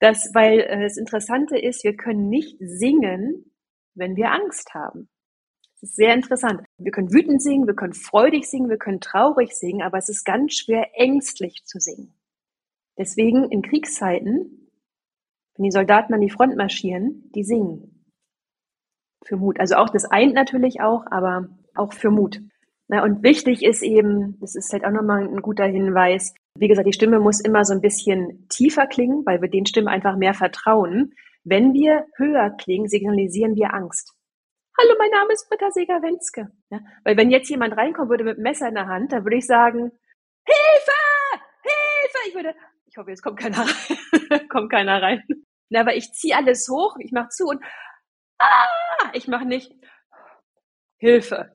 Das, 0.00 0.34
weil 0.34 0.60
äh, 0.60 0.82
das 0.82 0.96
Interessante 0.96 1.56
ist, 1.58 1.84
wir 1.84 1.96
können 1.96 2.28
nicht 2.28 2.56
singen, 2.58 3.52
wenn 3.94 4.16
wir 4.16 4.32
Angst 4.32 4.74
haben. 4.74 5.08
Ist 5.82 5.96
sehr 5.96 6.14
interessant. 6.14 6.62
Wir 6.78 6.92
können 6.92 7.12
wütend 7.12 7.42
singen, 7.42 7.66
wir 7.66 7.74
können 7.74 7.92
freudig 7.92 8.46
singen, 8.48 8.70
wir 8.70 8.78
können 8.78 9.00
traurig 9.00 9.52
singen, 9.52 9.82
aber 9.82 9.98
es 9.98 10.08
ist 10.08 10.24
ganz 10.24 10.54
schwer, 10.54 10.90
ängstlich 10.94 11.64
zu 11.64 11.80
singen. 11.80 12.14
Deswegen 12.96 13.50
in 13.50 13.62
Kriegszeiten, 13.62 14.70
wenn 15.56 15.64
die 15.64 15.72
Soldaten 15.72 16.14
an 16.14 16.20
die 16.20 16.30
Front 16.30 16.56
marschieren, 16.56 17.30
die 17.34 17.42
singen. 17.42 18.04
Für 19.24 19.36
Mut. 19.36 19.58
Also 19.58 19.74
auch 19.74 19.90
das 19.90 20.04
eint 20.04 20.34
natürlich 20.34 20.80
auch, 20.80 21.04
aber 21.10 21.48
auch 21.74 21.92
für 21.92 22.10
Mut. 22.10 22.40
Na, 22.86 23.02
und 23.02 23.24
wichtig 23.24 23.64
ist 23.64 23.82
eben, 23.82 24.38
das 24.40 24.54
ist 24.54 24.72
halt 24.72 24.84
auch 24.84 24.90
nochmal 24.90 25.26
ein 25.26 25.42
guter 25.42 25.64
Hinweis, 25.64 26.34
wie 26.56 26.68
gesagt, 26.68 26.86
die 26.86 26.92
Stimme 26.92 27.18
muss 27.18 27.40
immer 27.40 27.64
so 27.64 27.72
ein 27.72 27.80
bisschen 27.80 28.46
tiefer 28.48 28.86
klingen, 28.86 29.26
weil 29.26 29.40
wir 29.40 29.48
den 29.48 29.66
Stimmen 29.66 29.88
einfach 29.88 30.16
mehr 30.16 30.34
vertrauen. 30.34 31.14
Wenn 31.42 31.72
wir 31.72 32.06
höher 32.16 32.50
klingen, 32.50 32.88
signalisieren 32.88 33.56
wir 33.56 33.74
Angst. 33.74 34.11
Hallo, 34.78 34.94
mein 34.98 35.10
Name 35.10 35.34
ist 35.34 35.48
Britta 35.48 35.70
Seger-Wenske. 35.70 36.50
Ja, 36.70 36.80
weil 37.04 37.16
wenn 37.16 37.30
jetzt 37.30 37.50
jemand 37.50 37.76
reinkommen 37.76 38.08
würde 38.08 38.24
mit 38.24 38.38
Messer 38.38 38.68
in 38.68 38.74
der 38.74 38.86
Hand, 38.86 39.12
dann 39.12 39.24
würde 39.24 39.36
ich 39.36 39.46
sagen, 39.46 39.92
Hilfe! 40.44 41.42
Hilfe! 41.62 42.18
Ich 42.28 42.34
würde, 42.34 42.54
ich 42.86 42.96
hoffe, 42.96 43.10
jetzt 43.10 43.22
kommt 43.22 43.38
keiner 43.38 43.66
rein. 43.66 44.48
kommt 44.48 44.70
keiner 44.70 45.02
rein. 45.02 45.22
Na, 45.68 45.80
aber 45.80 45.94
ich 45.94 46.12
ziehe 46.12 46.36
alles 46.36 46.68
hoch, 46.70 46.96
ich 47.00 47.12
mache 47.12 47.28
zu 47.28 47.48
und 47.48 47.62
ah, 48.38 48.66
ich 49.12 49.28
mache 49.28 49.44
nicht 49.44 49.72
Hilfe. 50.96 51.54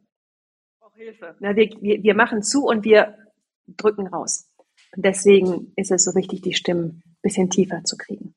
Auch 0.80 0.94
Hilfe. 0.94 1.36
Na, 1.40 1.56
wir, 1.56 1.70
wir, 1.82 2.04
wir 2.04 2.16
machen 2.16 2.44
zu 2.44 2.66
und 2.66 2.86
wir 2.86 3.18
drücken 3.68 4.08
raus. 4.08 4.52
Und 4.96 5.06
deswegen 5.06 5.74
ist 5.76 5.92
es 5.92 6.04
so 6.04 6.14
wichtig, 6.16 6.42
die 6.42 6.54
Stimmen 6.54 7.02
ein 7.06 7.18
bisschen 7.24 7.50
tiefer 7.50 7.84
zu 7.84 7.98
kriegen. 7.98 8.36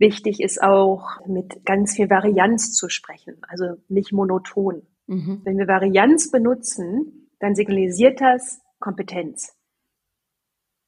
Wichtig 0.00 0.40
ist 0.40 0.62
auch, 0.62 1.24
mit 1.26 1.66
ganz 1.66 1.94
viel 1.94 2.08
Varianz 2.08 2.72
zu 2.72 2.88
sprechen, 2.88 3.36
also 3.46 3.74
nicht 3.88 4.12
monoton. 4.12 4.80
Mhm. 5.06 5.42
Wenn 5.44 5.58
wir 5.58 5.68
Varianz 5.68 6.30
benutzen, 6.30 7.28
dann 7.38 7.54
signalisiert 7.54 8.18
das 8.18 8.62
Kompetenz. 8.78 9.54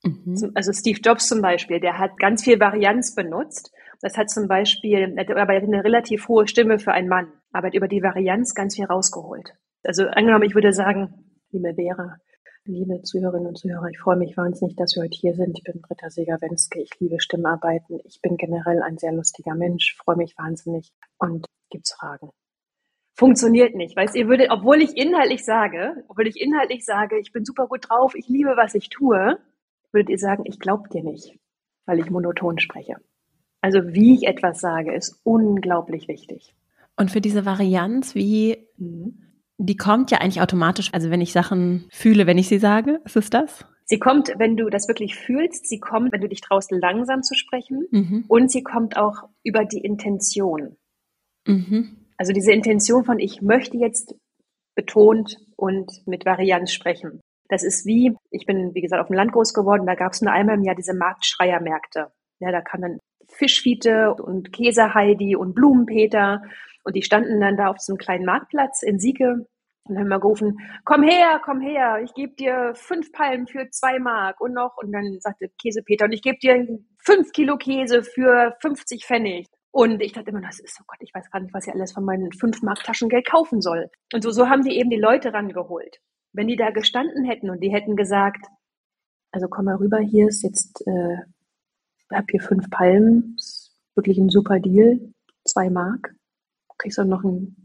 Mhm. 0.03 0.53
Also 0.55 0.73
Steve 0.73 0.99
Jobs 1.05 1.29
zum 1.29 1.43
Beispiel, 1.43 1.79
der 1.79 1.99
hat 1.99 2.17
ganz 2.17 2.43
viel 2.43 2.59
Varianz 2.59 3.15
benutzt. 3.15 3.71
Das 4.01 4.17
hat 4.17 4.31
zum 4.31 4.49
Beispiel, 4.49 5.15
aber 5.19 5.53
er 5.53 5.61
hat 5.61 5.69
eine 5.69 5.85
relativ 5.85 6.29
hohe 6.29 6.49
Stimme 6.49 6.79
für 6.79 6.93
einen 6.93 7.09
Mann, 7.09 7.31
aber 7.53 7.67
hat 7.67 7.75
über 7.75 7.89
die 7.89 8.03
Varianz 8.03 8.55
ganz 8.55 8.77
viel 8.77 8.87
rausgeholt. 8.87 9.53
Also 9.85 10.07
angenommen, 10.07 10.45
ich 10.45 10.55
würde 10.55 10.73
sagen, 10.73 11.13
liebe 11.51 11.75
Vera, 11.75 12.17
Liebe 12.65 13.03
Zuhörerinnen 13.03 13.49
und 13.49 13.59
Zuhörer, 13.59 13.89
ich 13.91 13.99
freue 13.99 14.17
mich 14.17 14.37
wahnsinnig, 14.37 14.77
dass 14.77 14.95
wir 14.95 15.03
heute 15.03 15.19
hier 15.19 15.35
sind. 15.35 15.59
Ich 15.59 15.65
bin 15.65 15.81
Britta 15.81 16.09
Seger-Wenske. 16.09 16.81
Ich 16.81 16.91
liebe 17.01 17.21
Stimmarbeiten. 17.21 17.99
Ich 18.05 18.21
bin 18.23 18.37
generell 18.37 18.83
ein 18.83 18.99
sehr 18.99 19.11
lustiger 19.11 19.57
Mensch, 19.57 19.97
freue 19.97 20.17
mich 20.17 20.39
wahnsinnig. 20.39 20.93
Und 21.19 21.47
gibt's 21.71 21.93
Fragen? 21.93 22.31
Funktioniert 23.17 23.75
nicht, 23.75 23.97
weil 23.97 24.09
ihr 24.15 24.29
würdet, 24.29 24.51
obwohl 24.53 24.81
ich 24.81 24.97
inhaltlich 24.97 25.45
sage, 25.45 26.05
obwohl 26.07 26.29
ich 26.29 26.41
inhaltlich 26.41 26.85
sage, 26.85 27.19
ich 27.19 27.33
bin 27.33 27.45
super 27.45 27.67
gut 27.67 27.89
drauf, 27.89 28.15
ich 28.15 28.29
liebe, 28.29 28.57
was 28.57 28.77
ich 28.77 28.91
tue, 28.91 29.39
würdet 29.91 30.11
ihr 30.11 30.19
sagen, 30.19 30.45
ich 30.47 30.61
glaube 30.61 30.89
dir 30.89 31.03
nicht, 31.03 31.37
weil 31.85 31.99
ich 31.99 32.11
monoton 32.11 32.61
spreche. 32.61 32.95
Also 33.61 33.93
wie 33.93 34.15
ich 34.15 34.29
etwas 34.29 34.61
sage, 34.61 34.95
ist 34.95 35.21
unglaublich 35.25 36.07
wichtig. 36.07 36.55
Und 36.97 37.11
für 37.11 37.21
diese 37.21 37.45
Varianz, 37.45 38.15
wie 38.15 38.69
mhm. 38.77 39.32
Die 39.65 39.77
kommt 39.77 40.11
ja 40.11 40.19
eigentlich 40.19 40.43
automatisch, 40.43 40.91
also 40.93 41.11
wenn 41.11 41.21
ich 41.21 41.33
Sachen 41.33 41.87
fühle, 41.93 42.27
wenn 42.27 42.37
ich 42.37 42.49
sie 42.49 42.59
sage, 42.59 43.01
ist 43.05 43.17
es 43.17 43.31
das? 43.31 43.65
Sie 43.85 44.01
kommt, 44.01 44.33
wenn 44.39 44.57
du 44.57 44.69
das 44.71 44.89
wirklich 44.89 45.15
fühlst, 45.15 45.69
sie 45.69 45.79
kommt, 45.79 46.13
wenn 46.13 46.21
du 46.21 46.29
dich 46.29 46.41
traust, 46.41 46.73
langsam 46.73 47.23
zu 47.23 47.35
sprechen 47.37 47.87
mhm. 47.93 48.25
und 48.27 48.51
sie 48.51 48.65
kommt 48.65 48.97
auch 48.97 49.29
über 49.45 49.65
die 49.65 49.79
Intention. 49.79 50.77
Mhm. 51.47 51.97
Also 52.17 52.33
diese 52.33 52.53
Intention 52.53 53.05
von 53.05 53.21
ich 53.21 53.41
möchte 53.41 53.77
jetzt 53.77 54.17
betont 54.75 55.37
und 55.55 55.93
mit 56.07 56.27
Varianz 56.27 56.73
sprechen. 56.73 57.21
Das 57.49 57.63
ist 57.63 57.87
wie, 57.87 58.17
ich 58.31 58.47
bin, 58.47 58.75
wie 58.75 58.81
gesagt, 58.81 59.01
auf 59.01 59.09
dem 59.09 59.17
Land 59.17 59.31
groß 59.31 59.55
geworden, 59.55 59.87
da 59.87 59.95
gab 59.95 60.13
es 60.13 60.23
nur 60.23 60.33
einmal 60.33 60.57
im 60.57 60.65
Jahr 60.65 60.75
diese 60.75 60.95
Marktschreiermärkte. 60.95 62.11
Ja, 62.41 62.51
da 62.51 62.63
kam 62.63 62.81
dann 62.81 62.99
Fischfiete 63.29 64.15
und 64.15 64.53
Käseheidi 64.53 65.37
und 65.37 65.55
Blumenpeter 65.55 66.43
und 66.83 66.97
die 66.97 67.03
standen 67.03 67.41
dann 67.41 67.57
da 67.57 67.69
auf 67.69 67.79
so 67.79 67.93
einem 67.93 67.99
kleinen 67.99 68.25
Marktplatz 68.25 68.83
in 68.83 68.99
Sieke 68.99 69.47
und 69.85 69.99
haben 69.99 70.09
mal 70.09 70.21
gerufen, 70.21 70.59
komm 70.85 71.03
her, 71.03 71.41
komm 71.45 71.61
her, 71.61 72.01
ich 72.03 72.15
gebe 72.15 72.35
dir 72.35 72.73
fünf 72.75 73.13
Palmen 73.13 73.47
für 73.47 73.69
zwei 73.71 73.99
Mark 73.99 74.41
und 74.41 74.55
noch, 74.55 74.77
und 74.77 74.93
dann 74.93 75.19
sagte 75.21 75.51
Käsepeter, 75.61 76.05
und 76.05 76.13
ich 76.13 76.23
gebe 76.23 76.39
dir 76.39 76.67
fünf 76.99 77.33
Kilo 77.33 77.57
Käse 77.57 78.03
für 78.03 78.55
50 78.61 79.05
Pfennig. 79.05 79.49
Und 79.75 80.03
ich 80.03 80.13
dachte 80.13 80.31
immer, 80.31 80.43
das 80.43 80.61
ist, 80.61 80.79
oh 80.81 80.85
Gott, 80.87 80.99
ich 81.01 81.15
weiß 81.15 81.31
gar 81.31 81.41
nicht, 81.41 81.55
was 81.55 81.67
ich 81.67 81.73
alles 81.73 81.93
von 81.93 82.05
meinen 82.05 82.31
fünf 82.33 82.61
Mark 82.63 82.83
Taschengeld 82.85 83.27
kaufen 83.27 83.63
soll. 83.63 83.89
Und 84.13 84.23
so, 84.23 84.31
so 84.31 84.49
haben 84.49 84.63
die 84.63 84.79
eben 84.79 84.91
die 84.91 84.99
Leute 84.99 85.33
rangeholt. 85.33 85.99
Wenn 86.35 86.47
die 86.47 86.57
da 86.57 86.71
gestanden 86.71 87.25
hätten 87.25 87.49
und 87.49 87.61
die 87.61 87.73
hätten 87.73 87.97
gesagt, 87.97 88.47
also 89.33 89.49
komm 89.49 89.65
mal 89.65 89.77
rüber, 89.77 89.99
hier 89.99 90.29
ist 90.29 90.43
jetzt, 90.43 90.87
äh, 90.87 91.17
hab 92.11 92.31
hier 92.31 92.43
fünf 92.43 92.69
Palmen, 92.69 93.35
ist 93.39 93.75
wirklich 93.95 94.19
ein 94.19 94.29
super 94.29 94.61
Deal, 94.61 95.01
zwei 95.45 95.71
Mark 95.71 96.15
kriegst 96.83 96.99
du 96.99 97.05
noch 97.05 97.25
einen 97.25 97.62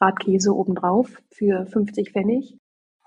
Radkäse 0.00 0.54
obendrauf 0.54 1.22
für 1.30 1.66
50 1.66 2.12
Pfennig. 2.12 2.56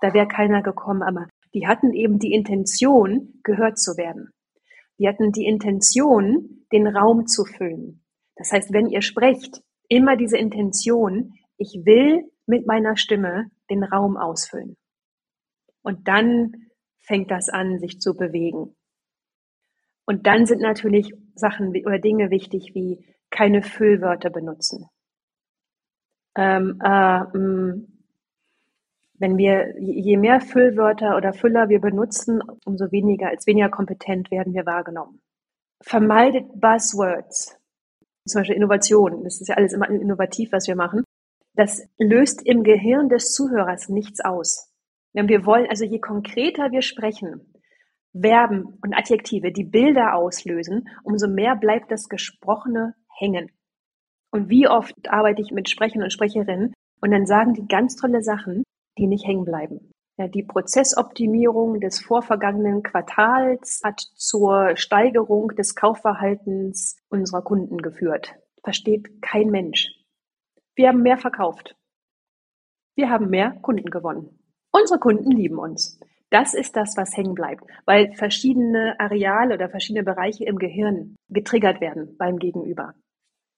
Da 0.00 0.14
wäre 0.14 0.28
keiner 0.28 0.62
gekommen, 0.62 1.02
aber 1.02 1.28
die 1.54 1.66
hatten 1.66 1.92
eben 1.92 2.18
die 2.18 2.32
Intention, 2.32 3.40
gehört 3.42 3.78
zu 3.78 3.96
werden. 3.96 4.30
Die 4.98 5.08
hatten 5.08 5.32
die 5.32 5.44
Intention, 5.44 6.66
den 6.72 6.86
Raum 6.86 7.26
zu 7.26 7.44
füllen. 7.44 8.04
Das 8.36 8.52
heißt, 8.52 8.72
wenn 8.72 8.88
ihr 8.88 9.02
sprecht, 9.02 9.62
immer 9.88 10.16
diese 10.16 10.36
Intention, 10.36 11.34
ich 11.56 11.82
will 11.84 12.30
mit 12.46 12.66
meiner 12.66 12.96
Stimme 12.96 13.50
den 13.70 13.84
Raum 13.84 14.16
ausfüllen. 14.16 14.76
Und 15.82 16.08
dann 16.08 16.70
fängt 16.98 17.30
das 17.30 17.48
an, 17.48 17.78
sich 17.78 18.00
zu 18.00 18.14
bewegen. 18.14 18.76
Und 20.06 20.26
dann 20.26 20.46
sind 20.46 20.60
natürlich 20.60 21.12
Sachen 21.34 21.68
oder 21.70 21.98
Dinge 21.98 22.30
wichtig, 22.30 22.72
wie 22.74 23.04
keine 23.30 23.62
Füllwörter 23.62 24.30
benutzen 24.30 24.88
ähm, 26.36 26.80
äh, 26.82 27.20
mm, 27.36 27.94
wenn 29.18 29.38
wir, 29.38 29.80
je 29.80 30.16
mehr 30.16 30.40
Füllwörter 30.40 31.16
oder 31.16 31.32
Füller 31.32 31.68
wir 31.68 31.80
benutzen, 31.80 32.42
umso 32.64 32.90
weniger, 32.90 33.28
als 33.28 33.46
weniger 33.46 33.68
kompetent 33.68 34.30
werden 34.30 34.54
wir 34.54 34.66
wahrgenommen. 34.66 35.20
Vermeidet 35.80 36.60
Buzzwords. 36.60 37.56
Zum 38.26 38.40
Beispiel 38.40 38.56
Innovation. 38.56 39.22
Das 39.22 39.40
ist 39.40 39.48
ja 39.48 39.56
alles 39.56 39.72
immer 39.72 39.88
innovativ, 39.88 40.50
was 40.52 40.66
wir 40.66 40.76
machen. 40.76 41.04
Das 41.54 41.86
löst 41.98 42.42
im 42.44 42.64
Gehirn 42.64 43.08
des 43.08 43.32
Zuhörers 43.32 43.88
nichts 43.88 44.20
aus. 44.24 44.72
Wenn 45.12 45.28
wir 45.28 45.46
wollen, 45.46 45.68
also 45.68 45.84
je 45.84 46.00
konkreter 46.00 46.72
wir 46.72 46.82
sprechen, 46.82 47.54
Verben 48.12 48.78
und 48.82 48.94
Adjektive, 48.94 49.52
die 49.52 49.64
Bilder 49.64 50.14
auslösen, 50.14 50.88
umso 51.02 51.28
mehr 51.28 51.56
bleibt 51.56 51.90
das 51.90 52.08
Gesprochene 52.08 52.94
hängen. 53.18 53.50
Und 54.34 54.48
wie 54.48 54.66
oft 54.66 54.96
arbeite 55.08 55.42
ich 55.42 55.52
mit 55.52 55.70
Sprechern 55.70 56.02
und 56.02 56.12
Sprecherinnen 56.12 56.74
und 57.00 57.10
dann 57.12 57.24
sagen 57.24 57.54
die 57.54 57.68
ganz 57.68 57.94
tolle 57.94 58.20
Sachen, 58.20 58.64
die 58.98 59.06
nicht 59.06 59.24
hängen 59.24 59.44
bleiben. 59.44 59.92
Ja, 60.18 60.26
die 60.26 60.42
Prozessoptimierung 60.42 61.78
des 61.78 62.00
vorvergangenen 62.00 62.82
Quartals 62.82 63.80
hat 63.84 64.00
zur 64.16 64.76
Steigerung 64.76 65.50
des 65.54 65.76
Kaufverhaltens 65.76 66.96
unserer 67.10 67.42
Kunden 67.42 67.78
geführt. 67.78 68.34
Versteht 68.64 69.22
kein 69.22 69.50
Mensch. 69.50 69.92
Wir 70.74 70.88
haben 70.88 71.02
mehr 71.02 71.18
verkauft. 71.18 71.76
Wir 72.96 73.10
haben 73.10 73.30
mehr 73.30 73.52
Kunden 73.62 73.88
gewonnen. 73.88 74.36
Unsere 74.72 74.98
Kunden 74.98 75.30
lieben 75.30 75.60
uns. 75.60 76.00
Das 76.30 76.54
ist 76.54 76.74
das, 76.74 76.96
was 76.96 77.16
hängen 77.16 77.34
bleibt, 77.34 77.62
weil 77.84 78.12
verschiedene 78.14 78.98
Areale 78.98 79.54
oder 79.54 79.68
verschiedene 79.68 80.02
Bereiche 80.02 80.44
im 80.44 80.58
Gehirn 80.58 81.14
getriggert 81.28 81.80
werden 81.80 82.16
beim 82.18 82.40
Gegenüber. 82.40 82.94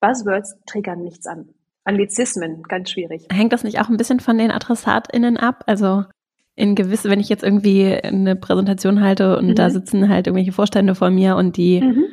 Buzzwords 0.07 0.57
triggern 0.67 1.03
nichts 1.03 1.27
an. 1.27 1.49
Anglizismen, 1.85 2.63
ganz 2.65 2.91
schwierig. 2.91 3.27
Hängt 3.33 3.53
das 3.53 3.65
nicht 3.65 3.81
auch 3.81 3.89
ein 3.89 3.97
bisschen 3.97 4.21
von 4.21 4.39
den 4.39 4.51
AdressatInnen 4.51 5.37
ab? 5.37 5.65
Also 5.67 6.05
in 6.55 6.75
gewisse, 6.75 7.11
wenn 7.11 7.21
ich 7.21 7.29
jetzt 7.29 7.45
irgendwie 7.45 7.95
eine 7.95 8.35
Präsentation 8.35 9.03
halte 9.03 9.37
und 9.37 9.49
mhm. 9.49 9.55
da 9.55 9.71
sitzen 9.71 10.09
halt 10.09 10.27
irgendwelche 10.27 10.53
Vorstände 10.53 10.95
vor 10.95 11.11
mir 11.11 11.37
und 11.37 11.57
die 11.57 11.81
mhm. 11.81 12.05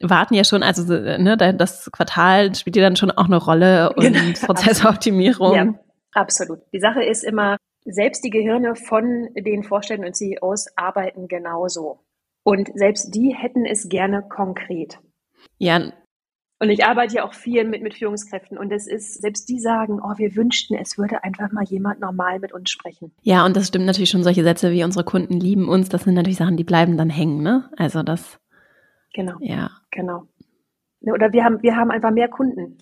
warten 0.00 0.34
ja 0.34 0.44
schon, 0.44 0.62
also 0.62 0.92
ne, 0.92 1.36
das 1.36 1.90
Quartal 1.90 2.54
spielt 2.54 2.76
ja 2.76 2.82
dann 2.82 2.96
schon 2.96 3.10
auch 3.10 3.26
eine 3.26 3.38
Rolle 3.38 3.92
und 3.94 4.02
genau. 4.02 4.46
Prozessoptimierung. 4.46 5.54
Ja, 5.54 5.74
absolut. 6.12 6.60
Die 6.72 6.80
Sache 6.80 7.02
ist 7.02 7.24
immer, 7.24 7.56
selbst 7.84 8.24
die 8.24 8.30
Gehirne 8.30 8.76
von 8.76 9.28
den 9.34 9.64
Vorständen 9.64 10.06
und 10.06 10.14
CEOs 10.14 10.66
arbeiten 10.76 11.26
genauso. 11.26 12.00
Und 12.44 12.70
selbst 12.74 13.14
die 13.14 13.34
hätten 13.34 13.64
es 13.64 13.88
gerne 13.88 14.22
konkret. 14.22 14.98
Ja, 15.58 15.92
und 16.62 16.70
ich 16.70 16.84
arbeite 16.84 17.16
ja 17.16 17.24
auch 17.24 17.34
viel 17.34 17.64
mit, 17.64 17.82
mit 17.82 17.94
Führungskräften 17.94 18.56
und 18.56 18.70
es 18.70 18.86
ist, 18.86 19.20
selbst 19.20 19.48
die 19.48 19.58
sagen, 19.58 19.98
oh, 20.00 20.16
wir 20.16 20.36
wünschten, 20.36 20.78
es 20.78 20.96
würde 20.96 21.24
einfach 21.24 21.50
mal 21.50 21.64
jemand 21.64 21.98
normal 21.98 22.38
mit 22.38 22.52
uns 22.52 22.70
sprechen. 22.70 23.12
Ja, 23.22 23.44
und 23.44 23.56
das 23.56 23.66
stimmt 23.66 23.84
natürlich 23.84 24.10
schon 24.10 24.22
solche 24.22 24.44
Sätze 24.44 24.70
wie 24.70 24.84
unsere 24.84 25.04
Kunden 25.04 25.40
lieben 25.40 25.68
uns, 25.68 25.88
das 25.88 26.04
sind 26.04 26.14
natürlich 26.14 26.38
Sachen, 26.38 26.56
die 26.56 26.62
bleiben 26.62 26.96
dann 26.96 27.10
hängen, 27.10 27.42
ne? 27.42 27.68
Also 27.76 28.04
das. 28.04 28.38
Genau. 29.12 29.38
Ja. 29.40 29.72
Genau. 29.90 30.28
Oder 31.00 31.32
wir 31.32 31.42
haben, 31.42 31.60
wir 31.64 31.74
haben 31.74 31.90
einfach 31.90 32.12
mehr 32.12 32.28
Kunden. 32.28 32.78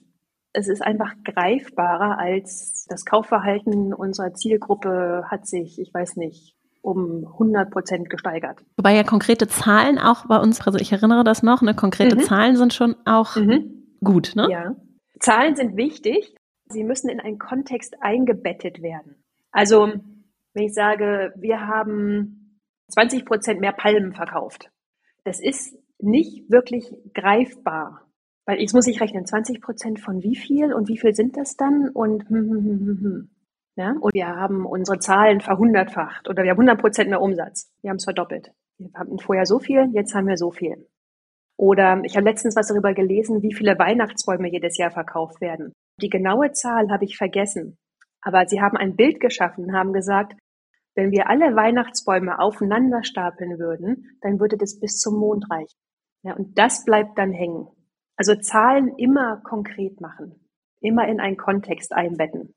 Es 0.52 0.68
ist 0.68 0.82
einfach 0.82 1.14
greifbarer 1.24 2.18
als 2.18 2.84
das 2.86 3.06
Kaufverhalten 3.06 3.94
unserer 3.94 4.34
Zielgruppe 4.34 5.24
hat 5.30 5.46
sich, 5.46 5.80
ich 5.80 5.94
weiß 5.94 6.16
nicht, 6.16 6.54
um 6.82 7.26
100 7.26 7.70
Prozent 7.70 8.10
gesteigert. 8.10 8.64
Wobei 8.76 8.94
ja 8.94 9.04
konkrete 9.04 9.48
Zahlen 9.48 9.98
auch 9.98 10.26
bei 10.26 10.38
uns, 10.38 10.60
also 10.66 10.78
ich 10.78 10.92
erinnere 10.92 11.24
das 11.24 11.42
noch, 11.42 11.62
ne, 11.62 11.74
konkrete 11.74 12.16
mhm. 12.16 12.20
Zahlen 12.20 12.56
sind 12.56 12.72
schon 12.72 12.96
auch 13.04 13.36
mhm. 13.36 13.96
gut, 14.02 14.32
ne? 14.34 14.48
Ja. 14.50 14.76
Zahlen 15.18 15.56
sind 15.56 15.76
wichtig. 15.76 16.34
Sie 16.68 16.84
müssen 16.84 17.10
in 17.10 17.20
einen 17.20 17.38
Kontext 17.38 17.96
eingebettet 18.00 18.80
werden. 18.80 19.16
Also, 19.50 19.92
wenn 20.54 20.64
ich 20.64 20.72
sage, 20.72 21.32
wir 21.36 21.66
haben 21.66 22.60
20 22.88 23.24
Prozent 23.24 23.60
mehr 23.60 23.72
Palmen 23.72 24.12
verkauft, 24.12 24.70
das 25.24 25.40
ist 25.40 25.76
nicht 25.98 26.50
wirklich 26.50 26.94
greifbar 27.12 28.06
Weil 28.46 28.60
jetzt 28.60 28.74
muss 28.74 28.86
ich 28.86 29.00
rechnen, 29.00 29.26
20 29.26 29.60
Prozent 29.60 30.00
von 30.00 30.22
wie 30.22 30.34
viel 30.34 30.72
und 30.72 30.88
wie 30.88 30.98
viel 30.98 31.14
sind 31.14 31.36
das 31.36 31.56
dann? 31.56 31.90
Und, 31.90 32.28
hm, 32.28 32.36
hm, 32.36 32.50
hm, 32.50 32.80
hm, 32.80 33.00
hm. 33.00 33.30
Ja? 33.76 33.94
Und 34.00 34.14
wir 34.14 34.26
haben 34.26 34.66
unsere 34.66 34.98
Zahlen 34.98 35.40
verhundertfacht 35.40 36.28
oder 36.28 36.42
wir 36.42 36.50
haben 36.50 36.60
100 36.60 36.80
Prozent 36.80 37.10
mehr 37.10 37.20
Umsatz. 37.20 37.70
Wir 37.82 37.90
haben 37.90 37.96
es 37.96 38.04
verdoppelt. 38.04 38.52
Wir 38.78 38.90
hatten 38.94 39.18
vorher 39.18 39.46
so 39.46 39.58
viel, 39.58 39.90
jetzt 39.92 40.14
haben 40.14 40.26
wir 40.26 40.36
so 40.36 40.50
viel. 40.50 40.86
Oder 41.56 42.00
ich 42.04 42.16
habe 42.16 42.24
letztens 42.24 42.56
was 42.56 42.68
darüber 42.68 42.94
gelesen, 42.94 43.42
wie 43.42 43.54
viele 43.54 43.78
Weihnachtsbäume 43.78 44.50
jedes 44.50 44.78
Jahr 44.78 44.90
verkauft 44.90 45.40
werden. 45.40 45.74
Die 46.00 46.08
genaue 46.08 46.52
Zahl 46.52 46.90
habe 46.90 47.04
ich 47.04 47.18
vergessen. 47.18 47.76
Aber 48.22 48.46
sie 48.46 48.60
haben 48.60 48.76
ein 48.76 48.96
Bild 48.96 49.20
geschaffen 49.20 49.64
und 49.64 49.74
haben 49.74 49.92
gesagt, 49.92 50.34
wenn 50.94 51.12
wir 51.12 51.28
alle 51.28 51.54
Weihnachtsbäume 51.56 52.38
aufeinander 52.38 53.04
stapeln 53.04 53.58
würden, 53.58 54.18
dann 54.22 54.40
würde 54.40 54.56
das 54.56 54.80
bis 54.80 54.98
zum 54.98 55.18
Mond 55.18 55.50
reichen. 55.50 55.78
Ja, 56.22 56.34
und 56.34 56.58
das 56.58 56.84
bleibt 56.84 57.18
dann 57.18 57.32
hängen. 57.32 57.68
Also 58.16 58.34
Zahlen 58.34 58.96
immer 58.96 59.40
konkret 59.44 60.00
machen, 60.00 60.34
immer 60.80 61.08
in 61.08 61.20
einen 61.20 61.36
Kontext 61.36 61.92
einbetten. 61.92 62.54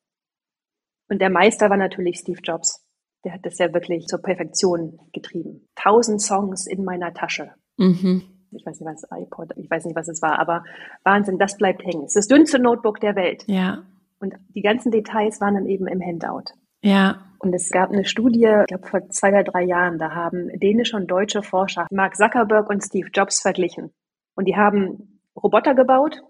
Und 1.09 1.19
der 1.19 1.29
Meister 1.29 1.69
war 1.69 1.77
natürlich 1.77 2.19
Steve 2.19 2.39
Jobs. 2.43 2.85
Der 3.23 3.33
hat 3.33 3.45
das 3.45 3.57
ja 3.57 3.73
wirklich 3.73 4.05
zur 4.07 4.21
Perfektion 4.21 4.99
getrieben. 5.13 5.67
Tausend 5.75 6.21
Songs 6.21 6.67
in 6.67 6.83
meiner 6.83 7.13
Tasche. 7.13 7.51
Mhm. 7.77 8.23
Ich 8.51 8.65
weiß 8.65 8.79
nicht, 8.79 8.89
was 8.89 9.03
iPod, 9.11 9.51
ich 9.55 9.69
weiß 9.69 9.85
nicht, 9.85 9.95
was 9.95 10.07
es 10.07 10.21
war, 10.21 10.37
aber 10.39 10.63
Wahnsinn, 11.03 11.39
das 11.39 11.57
bleibt 11.57 11.83
hängen. 11.83 12.03
Es 12.03 12.15
ist 12.15 12.17
das 12.17 12.27
dünnste 12.27 12.59
Notebook 12.59 12.99
der 12.99 13.15
Welt. 13.15 13.43
Ja. 13.47 13.83
Und 14.19 14.35
die 14.49 14.61
ganzen 14.61 14.91
Details 14.91 15.41
waren 15.41 15.55
dann 15.55 15.65
eben 15.65 15.87
im 15.87 16.01
Handout. 16.01 16.53
Ja. 16.81 17.25
Und 17.39 17.53
es 17.53 17.71
gab 17.71 17.91
eine 17.91 18.05
Studie, 18.05 18.47
ich 18.61 18.67
glaube 18.67 18.87
vor 18.87 19.09
zwei 19.09 19.29
oder 19.29 19.43
drei 19.43 19.63
Jahren, 19.63 19.97
da 19.97 20.11
haben 20.11 20.47
dänische 20.59 20.95
und 20.95 21.07
deutsche 21.07 21.41
Forscher 21.41 21.87
Mark 21.91 22.15
Zuckerberg 22.15 22.69
und 22.69 22.83
Steve 22.83 23.09
Jobs 23.13 23.41
verglichen. 23.41 23.91
Und 24.35 24.45
die 24.45 24.55
haben 24.55 25.19
Roboter 25.35 25.75
gebaut 25.75 26.21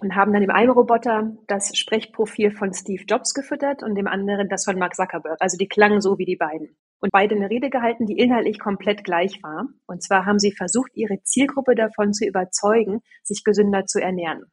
und 0.00 0.16
haben 0.16 0.32
dann 0.32 0.40
dem 0.40 0.50
einen 0.50 0.70
Roboter 0.70 1.36
das 1.46 1.76
Sprechprofil 1.76 2.50
von 2.50 2.72
Steve 2.72 3.04
Jobs 3.06 3.34
gefüttert 3.34 3.82
und 3.82 3.94
dem 3.94 4.06
anderen 4.06 4.48
das 4.48 4.64
von 4.64 4.78
Mark 4.78 4.94
Zuckerberg. 4.94 5.36
Also 5.40 5.56
die 5.56 5.68
klangen 5.68 6.00
so 6.00 6.18
wie 6.18 6.24
die 6.24 6.36
beiden. 6.36 6.76
Und 7.00 7.12
beide 7.12 7.34
eine 7.34 7.50
Rede 7.50 7.70
gehalten, 7.70 8.06
die 8.06 8.18
inhaltlich 8.18 8.58
komplett 8.58 9.04
gleich 9.04 9.42
war. 9.42 9.68
Und 9.86 10.02
zwar 10.02 10.26
haben 10.26 10.38
sie 10.38 10.52
versucht, 10.52 10.90
ihre 10.94 11.22
Zielgruppe 11.22 11.74
davon 11.74 12.12
zu 12.12 12.26
überzeugen, 12.26 13.00
sich 13.22 13.44
gesünder 13.44 13.86
zu 13.86 14.00
ernähren. 14.00 14.44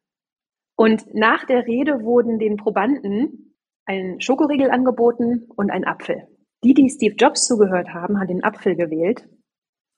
Und 0.76 1.14
nach 1.14 1.46
der 1.46 1.66
Rede 1.66 2.04
wurden 2.04 2.40
den 2.40 2.58
Probanden 2.58 3.56
ein 3.86 4.22
Schokoriegel 4.22 4.70
angeboten 4.70 5.48
und 5.56 5.72
ein 5.72 5.86
Apfel. 5.86 6.28
Die, 6.64 6.74
die 6.74 6.90
Steve 6.90 7.16
Jobs 7.16 7.48
zugehört 7.48 7.94
haben, 7.94 8.20
haben 8.20 8.28
den 8.28 8.44
Apfel 8.44 8.76
gewählt. 8.76 9.28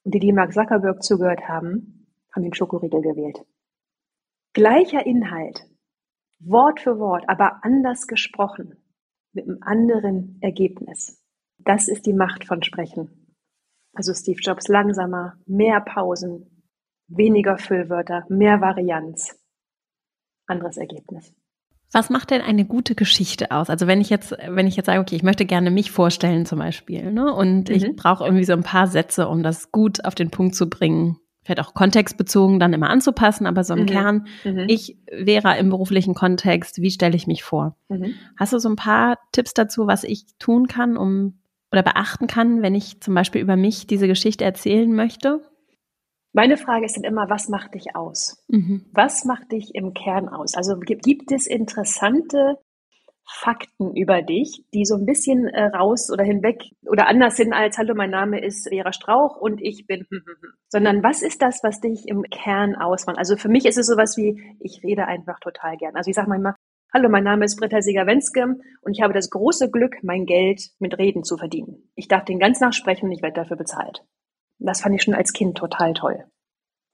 Und 0.04 0.14
die, 0.14 0.20
die 0.20 0.32
Mark 0.32 0.54
Zuckerberg 0.54 1.04
zugehört 1.04 1.47
haben, 1.47 2.08
haben 2.34 2.43
den 2.43 2.54
Schokoriegel 2.54 3.02
gewählt. 3.02 3.45
Gleicher 4.60 5.05
Inhalt, 5.05 5.62
Wort 6.41 6.82
für 6.82 6.99
Wort, 6.99 7.24
aber 7.30 7.64
anders 7.64 8.07
gesprochen, 8.07 8.76
mit 9.32 9.45
einem 9.45 9.60
anderen 9.62 10.38
Ergebnis. 10.41 11.18
Das 11.60 11.88
ist 11.88 12.05
die 12.05 12.12
Macht 12.12 12.43
von 12.43 12.62
Sprechen. 12.62 13.38
Also 13.93 14.14
Steve 14.14 14.41
Jobs 14.41 14.68
langsamer, 14.68 15.38
mehr 15.45 15.80
Pausen, 15.80 16.66
weniger 17.07 17.57
Füllwörter, 17.57 18.26
mehr 18.28 18.60
Varianz. 18.60 19.39
Anderes 20.45 20.76
Ergebnis. 20.76 21.34
Was 21.93 22.10
macht 22.10 22.32
denn 22.32 22.41
eine 22.41 22.66
gute 22.66 22.95
Geschichte 22.95 23.51
aus? 23.51 23.70
Also 23.70 23.88
wenn 23.88 24.01
ich 24.01 24.10
jetzt, 24.10 24.36
wenn 24.45 24.68
ich 24.68 24.76
jetzt 24.76 24.88
sage, 24.88 24.99
okay, 24.99 25.16
ich 25.16 25.24
möchte 25.24 25.45
gerne 25.45 25.72
mich 25.72 25.89
vorstellen 25.89 26.45
zum 26.45 26.60
Beispiel, 26.60 27.14
ne, 27.14 27.34
und 27.34 27.70
mhm. 27.70 27.76
ich 27.76 27.95
brauche 27.95 28.26
irgendwie 28.26 28.43
so 28.43 28.51
ein 28.51 28.64
paar 28.64 28.88
Sätze, 28.88 29.30
um 29.30 29.41
das 29.41 29.72
gut 29.72 30.03
auf 30.03 30.16
den 30.16 30.32
Punkt 30.32 30.53
zu 30.53 30.70
bringen, 30.70 31.16
vielleicht 31.50 31.68
auch 31.68 31.74
kontextbezogen 31.74 32.60
dann 32.60 32.74
immer 32.74 32.89
anzupassen, 32.89 33.47
aber 33.47 33.64
so 33.64 33.74
im 33.74 33.82
mhm. 33.82 33.86
Kern, 33.88 34.28
mhm. 34.43 34.66
ich 34.68 34.97
wäre 35.12 35.58
im 35.58 35.70
beruflichen 35.70 36.14
Kontext, 36.14 36.82
wie 36.82 36.91
stelle 36.91 37.16
ich 37.16 37.26
mich 37.26 37.43
vor? 37.43 37.76
Mhm. 37.88 38.14
Hast 38.38 38.54
du 38.54 38.60
so 38.60 38.70
ein 38.70 38.76
paar 38.76 39.18
Tipps 39.32 39.54
dazu, 39.56 39.88
was 39.88 40.04
ich 40.04 40.26
tun 40.38 40.68
kann, 40.68 40.95
um 40.95 41.39
oder 41.72 41.84
beachten 41.84 42.28
kann, 42.28 42.62
wenn 42.62 42.76
ich 42.76 43.02
zum 43.02 43.14
Beispiel 43.16 43.41
über 43.41 43.56
mich 43.56 43.88
diese 43.88 44.08
Geschichte 44.08 44.43
erzählen 44.43 44.91
möchte? 44.93 45.41
Meine 46.34 46.58
Frage 46.58 46.86
ist 46.86 46.95
dann 46.95 47.04
immer, 47.04 47.30
was 47.30 47.50
macht 47.50 47.74
dich 47.74 47.95
aus? 47.95 48.43
Mhm. 48.47 48.86
Was 48.91 49.26
macht 49.26 49.52
dich 49.52 49.74
im 49.74 49.93
Kern 49.93 50.30
aus? 50.30 50.56
Also 50.56 50.78
gibt 50.80 51.32
es 51.32 51.47
interessante 51.47 52.58
Fakten 53.32 53.96
über 53.96 54.22
dich, 54.24 54.66
die 54.74 54.86
so 54.86 54.96
ein 54.96 55.06
bisschen 55.06 55.48
äh, 55.48 55.66
raus 55.66 56.10
oder 56.12 56.24
hinweg 56.24 56.64
oder 56.88 57.08
anders 57.08 57.38
sind 57.38 57.54
als 57.54 57.78
Hallo, 57.78 57.94
mein 57.94 58.10
Name 58.10 58.44
ist 58.44 58.70
Vera 58.70 58.92
Strauch 58.92 59.38
und 59.38 59.62
ich 59.62 59.86
bin, 59.86 60.08
sondern 60.68 61.04
was 61.04 61.22
ist 61.22 61.42
das, 61.42 61.64
was 61.64 61.80
dich 61.80 62.08
im 62.08 62.24
Kern 62.24 62.76
ausmacht? 62.76 63.20
Also 63.20 63.38
für 63.38 63.50
mich 63.50 63.66
ist 63.66 63.78
es 63.78 63.86
sowas 63.86 64.18
wie, 64.18 64.42
ich 64.60 64.82
rede 64.84 65.06
einfach 65.06 65.40
total 65.40 65.78
gern. 65.78 65.96
Also 65.96 66.10
ich 66.10 66.16
sage 66.16 66.30
manchmal, 66.30 66.56
Hallo, 66.92 67.08
mein 67.08 67.24
Name 67.24 67.46
ist 67.46 67.58
Britta 67.58 67.84
Sieger-Wenske 67.84 68.58
und 68.82 68.94
ich 68.94 69.04
habe 69.04 69.14
das 69.14 69.30
große 69.30 69.70
Glück, 69.70 69.98
mein 70.02 70.26
Geld 70.26 70.72
mit 70.80 70.98
Reden 70.98 71.24
zu 71.24 71.38
verdienen. 71.38 71.92
Ich 71.94 72.08
darf 72.08 72.26
den 72.26 72.40
ganzen 72.40 72.64
Tag 72.64 72.74
sprechen 72.74 73.06
und 73.06 73.12
ich 73.12 73.22
werde 73.22 73.36
dafür 73.36 73.58
bezahlt. 73.58 74.04
Das 74.58 74.82
fand 74.82 74.96
ich 74.96 75.04
schon 75.04 75.14
als 75.14 75.34
Kind 75.34 75.56
total 75.56 75.94
toll. 75.94 76.26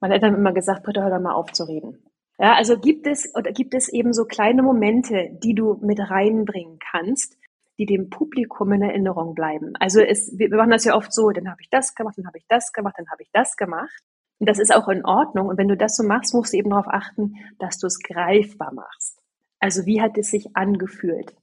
Meine 0.02 0.16
Eltern 0.16 0.34
haben 0.34 0.40
immer 0.40 0.52
gesagt, 0.52 0.84
Britta, 0.84 1.02
hör 1.02 1.12
doch 1.12 1.22
mal 1.22 1.34
auf 1.34 1.54
zu 1.54 1.64
reden. 1.64 2.04
Ja, 2.38 2.56
also 2.56 2.78
gibt 2.78 3.08
es 3.08 3.34
oder 3.36 3.52
gibt 3.52 3.74
es 3.74 3.88
eben 3.88 4.14
so 4.14 4.26
kleine 4.26 4.62
Momente, 4.62 5.30
die 5.42 5.56
du 5.56 5.76
mit 5.82 6.00
reinbringen 6.00 6.80
kannst, 6.80 7.38
die 7.78 7.86
dem 7.86 8.10
Publikum 8.10 8.72
in 8.74 8.82
Erinnerung 8.82 9.36
bleiben. 9.36 9.74
Also 9.80 10.02
es, 10.02 10.38
wir 10.38 10.50
machen 10.50 10.72
das 10.72 10.86
ja 10.86 10.96
oft 10.96 11.14
so, 11.14 11.32
dann 11.32 11.50
habe 11.50 11.62
ich 11.62 11.70
das 11.70 11.96
gemacht, 11.96 12.18
dann 12.18 12.28
habe 12.28 12.38
ich 12.38 12.46
das 12.48 12.74
gemacht, 12.74 12.96
dann 12.98 13.10
habe 13.10 13.24
ich 13.24 13.30
das 13.32 13.56
gemacht. 13.56 14.04
Und 14.40 14.50
das 14.50 14.60
ist 14.60 14.74
auch 14.76 14.90
in 14.90 15.06
Ordnung. 15.06 15.48
Und 15.48 15.58
wenn 15.58 15.70
du 15.70 15.78
das 15.78 15.96
so 15.96 16.04
machst, 16.04 16.34
musst 16.34 16.54
du 16.54 16.58
eben 16.58 16.70
darauf 16.70 16.88
achten, 16.88 17.36
dass 17.60 17.78
du 17.78 17.88
es 17.88 18.00
greifbar 18.00 18.74
machst. 18.74 19.22
Also 19.60 19.86
wie 19.86 20.02
hat 20.02 20.18
es 20.18 20.30
sich 20.30 20.56
angefühlt? 20.56 21.34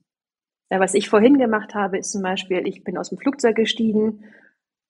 Ja, 0.69 0.79
was 0.79 0.93
ich 0.93 1.09
vorhin 1.09 1.37
gemacht 1.37 1.75
habe, 1.75 1.97
ist 1.97 2.11
zum 2.11 2.21
Beispiel, 2.21 2.67
ich 2.67 2.83
bin 2.83 2.97
aus 2.97 3.09
dem 3.09 3.17
Flugzeug 3.17 3.55
gestiegen, 3.55 4.25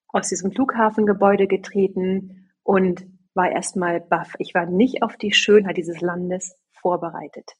aus 0.10 0.30
diesem 0.30 0.52
Flughafengebäude 0.52 1.48
getreten 1.48 2.50
und 2.64 3.06
war 3.36 3.52
erstmal 3.52 4.02
baff. 4.02 4.34
Ich 4.40 4.54
war 4.54 4.66
nicht 4.66 5.04
auf 5.04 5.18
die 5.18 5.34
Schönheit 5.34 5.78
dieses 5.78 6.02
Landes 6.02 6.56
vorbereitet. 6.74 7.52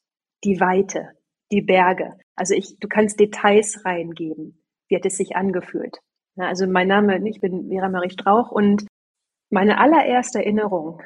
Die 0.44 0.60
Weite, 0.60 1.10
die 1.52 1.62
Berge. 1.62 2.18
Also 2.36 2.54
ich, 2.54 2.78
du 2.80 2.88
kannst 2.88 3.20
Details 3.20 3.86
reingeben. 3.86 4.64
Wie 4.88 4.96
hat 4.96 5.06
es 5.06 5.18
sich 5.18 5.36
angefühlt? 5.36 6.00
Also 6.38 6.68
mein 6.68 6.88
Name, 6.88 7.28
ich 7.28 7.40
bin 7.40 7.70
Vera 7.70 7.90
Marie 7.90 8.10
Strauch 8.10 8.52
und 8.52 8.86
meine 9.50 9.80
allererste 9.80 10.40
Erinnerung, 10.40 11.02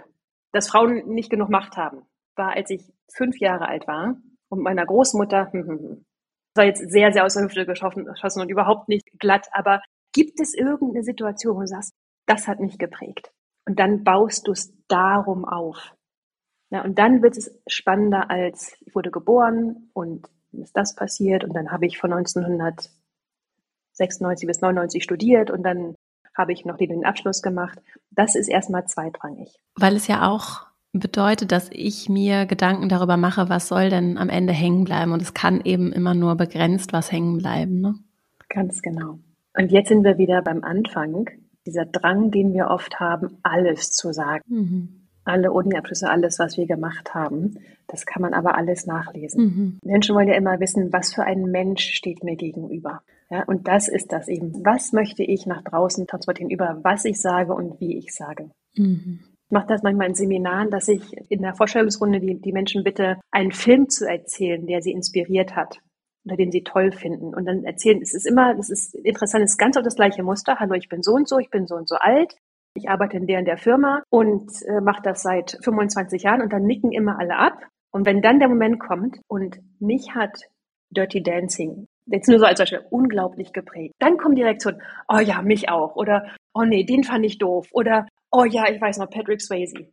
dass 0.54 0.70
Frauen 0.70 1.06
nicht 1.08 1.30
genug 1.30 1.50
Macht 1.50 1.76
haben, 1.76 2.04
war, 2.36 2.56
als 2.56 2.70
ich 2.70 2.94
fünf 3.14 3.38
Jahre 3.40 3.68
alt 3.68 3.88
war 3.88 4.18
und 4.50 4.62
meiner 4.62 4.86
Großmutter, 4.86 5.52
hm, 5.52 5.68
hm, 5.68 5.80
hm. 5.80 6.06
war 6.56 6.66
jetzt 6.66 6.90
sehr, 6.90 7.12
sehr 7.12 7.26
aus 7.26 7.34
der 7.34 7.44
Hüfte 7.44 7.66
geschossen 7.66 8.08
und 8.42 8.50
überhaupt 8.50 8.88
nicht 8.88 9.06
glatt, 9.20 9.48
aber 9.52 9.82
gibt 10.14 10.40
es 10.40 10.54
irgendeine 10.54 11.04
Situation, 11.04 11.58
wo 11.58 11.62
du 11.62 11.68
sagst, 11.68 11.94
das 12.26 12.48
hat 12.48 12.60
mich 12.60 12.78
geprägt? 12.78 13.32
Und 13.68 13.80
dann 13.80 14.04
baust 14.04 14.48
du 14.48 14.54
es 14.54 14.74
darum 14.88 15.46
auf. 15.46 15.94
Ja, 16.70 16.84
und 16.84 16.98
dann 16.98 17.22
wird 17.22 17.38
es 17.38 17.56
spannender 17.68 18.32
als, 18.32 18.76
ich 18.86 18.96
wurde 18.96 19.12
geboren 19.12 19.90
und 19.94 20.28
ist 20.54 20.76
das 20.76 20.96
passiert 20.96 21.44
und 21.44 21.54
dann 21.54 21.70
habe 21.72 21.86
ich 21.86 21.98
von 21.98 22.14
1996 22.14 24.48
bis 24.48 24.62
99 24.62 25.04
studiert 25.04 25.52
und 25.52 25.64
dann 25.64 25.96
habe 26.36 26.54
ich 26.54 26.64
noch 26.66 26.78
den 26.78 27.06
Abschluss 27.06 27.42
gemacht. 27.42 27.78
Das 28.12 28.36
ist 28.36 28.48
erstmal 28.48 28.86
zweitrangig. 28.86 29.54
Weil 29.76 29.98
es 29.98 30.08
ja 30.08 30.30
auch 30.30 30.68
bedeutet, 30.94 31.52
dass 31.52 31.70
ich 31.72 32.08
mir 32.10 32.46
Gedanken 32.46 32.88
darüber 32.90 33.18
mache, 33.18 33.50
was 33.50 33.68
soll 33.68 33.90
denn 33.90 34.18
am 34.18 34.30
Ende 34.30 34.54
hängen 34.54 34.86
bleiben. 34.86 35.12
Und 35.12 35.22
es 35.22 35.34
kann 35.34 35.60
eben 35.64 35.92
immer 35.92 36.14
nur 36.14 36.36
begrenzt 36.36 36.94
was 36.94 37.12
hängen 37.12 37.38
bleiben. 37.38 37.82
Ne? 37.82 37.96
Ganz 38.50 38.82
genau. 38.82 39.20
Und 39.58 39.72
jetzt 39.72 39.90
sind 39.90 40.04
wir 40.04 40.18
wieder 40.18 40.42
beim 40.42 40.64
Anfang 40.64 41.30
dieser 41.68 41.86
Drang, 41.86 42.32
den 42.32 42.54
wir 42.54 42.68
oft 42.68 43.00
haben, 43.00 43.38
alles 43.44 43.92
zu 43.92 44.14
sagen. 44.14 44.44
Mhm. 44.48 44.90
Alle 45.24 45.52
Uni-Abschlüsse, 45.52 46.10
alles, 46.10 46.40
was 46.40 46.58
wir 46.58 46.66
gemacht 46.66 47.14
haben. 47.14 47.60
Das 47.88 48.06
kann 48.06 48.22
man 48.22 48.34
aber 48.34 48.56
alles 48.56 48.88
nachlesen. 48.88 49.44
Mhm. 49.44 49.80
Menschen 49.84 50.16
wollen 50.16 50.30
ja 50.30 50.36
immer 50.36 50.60
wissen, 50.60 50.92
was 50.94 51.14
für 51.14 51.24
ein 51.24 51.44
Mensch 51.44 51.94
steht 51.94 52.24
mir 52.24 52.38
gegenüber. 52.38 53.02
Ja, 53.30 53.44
und 53.44 53.68
das 53.68 53.90
ist 53.90 54.14
das 54.14 54.30
eben. 54.30 54.54
Was 54.66 54.94
möchte 54.94 55.24
ich 55.24 55.46
nach 55.46 55.62
draußen 55.64 56.08
transportieren 56.08 56.50
über 56.50 56.80
was 56.84 57.04
ich 57.04 57.20
sage 57.20 57.54
und 57.54 57.80
wie 57.82 57.98
ich 57.98 58.14
sage? 58.16 58.50
Mhm. 58.78 59.20
Ich 59.50 59.52
mache 59.52 59.68
das 59.68 59.84
manchmal 59.84 60.08
in 60.08 60.16
Seminaren, 60.16 60.72
dass 60.72 60.88
ich 60.88 61.04
in 61.30 61.42
der 61.42 61.56
Vorstellungsrunde 61.56 62.22
die, 62.22 62.40
die 62.40 62.54
Menschen 62.54 62.84
bitte, 62.84 63.18
einen 63.32 63.52
Film 63.52 63.90
zu 63.90 64.08
erzählen, 64.08 64.66
der 64.66 64.82
sie 64.82 64.92
inspiriert 64.92 65.56
hat 65.56 65.80
oder 66.28 66.36
den 66.36 66.52
sie 66.52 66.64
toll 66.64 66.92
finden. 66.92 67.34
Und 67.34 67.46
dann 67.46 67.64
erzählen, 67.64 68.02
es 68.02 68.14
ist 68.14 68.28
immer, 68.28 68.54
das 68.54 68.70
ist 68.70 68.96
interessant, 68.96 69.44
es 69.44 69.52
ist 69.52 69.58
ganz 69.58 69.78
auf 69.78 69.84
das 69.84 69.96
gleiche 69.96 70.24
Muster. 70.24 70.60
Hallo, 70.60 70.74
ich 70.74 70.90
bin 70.90 71.02
so 71.02 71.14
und 71.14 71.28
so, 71.28 71.40
ich 71.40 71.50
bin 71.50 71.68
so 71.68 71.76
und 71.76 71.88
so 71.88 71.96
alt. 71.96 72.36
Ich 72.76 72.90
arbeite 72.90 73.18
in 73.18 73.28
der 73.28 73.40
und 73.40 73.46
der 73.46 73.58
Firma 73.58 74.04
und 74.10 74.52
äh, 74.68 74.82
mache 74.82 75.02
das 75.02 75.24
seit 75.24 75.58
25 75.64 76.22
Jahren 76.24 76.42
und 76.42 76.52
dann 76.52 76.64
nicken 76.64 76.92
immer 76.92 77.18
alle 77.18 77.38
ab. 77.38 77.64
Und 77.92 78.06
wenn 78.06 78.22
dann 78.22 78.40
der 78.40 78.50
Moment 78.50 78.80
kommt 78.80 79.20
und 79.28 79.58
mich 79.80 80.14
hat 80.14 80.38
Dirty 80.92 81.24
Dancing 81.24 81.88
jetzt 82.06 82.30
nur 82.30 82.40
so 82.40 82.46
als 82.46 82.60
Beispiel 82.60 82.86
unglaublich 82.90 83.54
geprägt, 83.54 83.96
dann 84.00 84.18
kommt 84.18 84.38
die 84.38 84.44
Reaktion, 84.44 84.82
oh 85.08 85.20
ja, 85.20 85.42
mich 85.42 85.70
auch 85.70 85.96
oder 85.96 86.28
oh 86.54 86.64
nee, 86.64 86.84
den 86.84 87.04
fand 87.04 87.26
ich 87.26 87.38
doof 87.38 87.68
oder 87.72 88.06
oh 88.32 88.46
ja, 88.46 88.70
ich 88.70 88.80
weiß 88.80 88.98
noch, 89.00 89.10
Patrick 89.10 89.42
Swayze. 89.42 89.92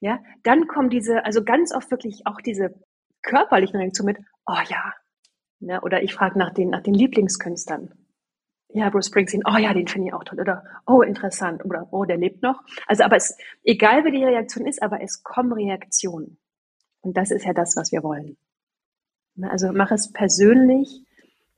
Ja, 0.00 0.20
dann 0.42 0.66
kommen 0.66 0.90
diese, 0.90 1.24
also 1.24 1.42
ganz 1.42 1.74
oft 1.74 1.90
wirklich 1.90 2.22
auch 2.26 2.40
diese 2.40 2.74
körperlichen 3.22 3.78
Reaktionen 3.78 4.14
mit, 4.14 4.18
oh 4.46 4.60
ja. 4.68 4.92
Ne? 5.64 5.80
Oder 5.80 6.02
ich 6.02 6.14
frage 6.14 6.38
nach 6.38 6.52
den, 6.52 6.70
nach 6.70 6.82
den 6.82 6.94
Lieblingskünstlern. 6.94 7.92
Ja, 8.68 8.90
Bruce 8.90 9.06
Springsteen, 9.06 9.44
oh 9.46 9.56
ja, 9.56 9.72
den 9.72 9.86
finde 9.86 10.08
ich 10.08 10.14
auch 10.14 10.24
toll. 10.24 10.40
Oder 10.40 10.64
oh, 10.86 11.02
interessant. 11.02 11.64
Oder 11.64 11.88
oh, 11.92 12.04
der 12.04 12.16
lebt 12.16 12.42
noch. 12.42 12.60
Also, 12.86 13.04
aber 13.04 13.16
es, 13.16 13.36
egal 13.62 14.04
wie 14.04 14.10
die 14.10 14.24
Reaktion 14.24 14.66
ist, 14.66 14.82
aber 14.82 15.00
es 15.00 15.22
kommen 15.22 15.52
Reaktionen. 15.52 16.38
Und 17.00 17.16
das 17.16 17.30
ist 17.30 17.44
ja 17.44 17.52
das, 17.52 17.76
was 17.76 17.92
wir 17.92 18.02
wollen. 18.02 18.36
Ne? 19.36 19.50
Also 19.50 19.72
mach 19.72 19.90
es 19.90 20.12
persönlich, 20.12 21.04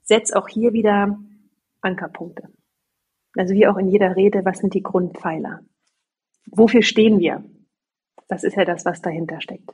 setz 0.03 0.33
auch 0.33 0.49
hier 0.49 0.73
wieder 0.73 1.19
Ankerpunkte. 1.81 2.49
Also 3.37 3.55
wie 3.55 3.67
auch 3.67 3.77
in 3.77 3.89
jeder 3.89 4.17
Rede, 4.17 4.45
was 4.45 4.59
sind 4.59 4.75
die 4.75 4.83
Grundpfeiler? 4.83 5.61
Wofür 6.47 6.83
stehen 6.83 7.19
wir? 7.19 7.45
Das 8.29 8.45
ist 8.45 8.57
ja 8.57 8.65
das, 8.65 8.85
was 8.85 9.03
dahinter 9.03 9.41
steckt. 9.41 9.73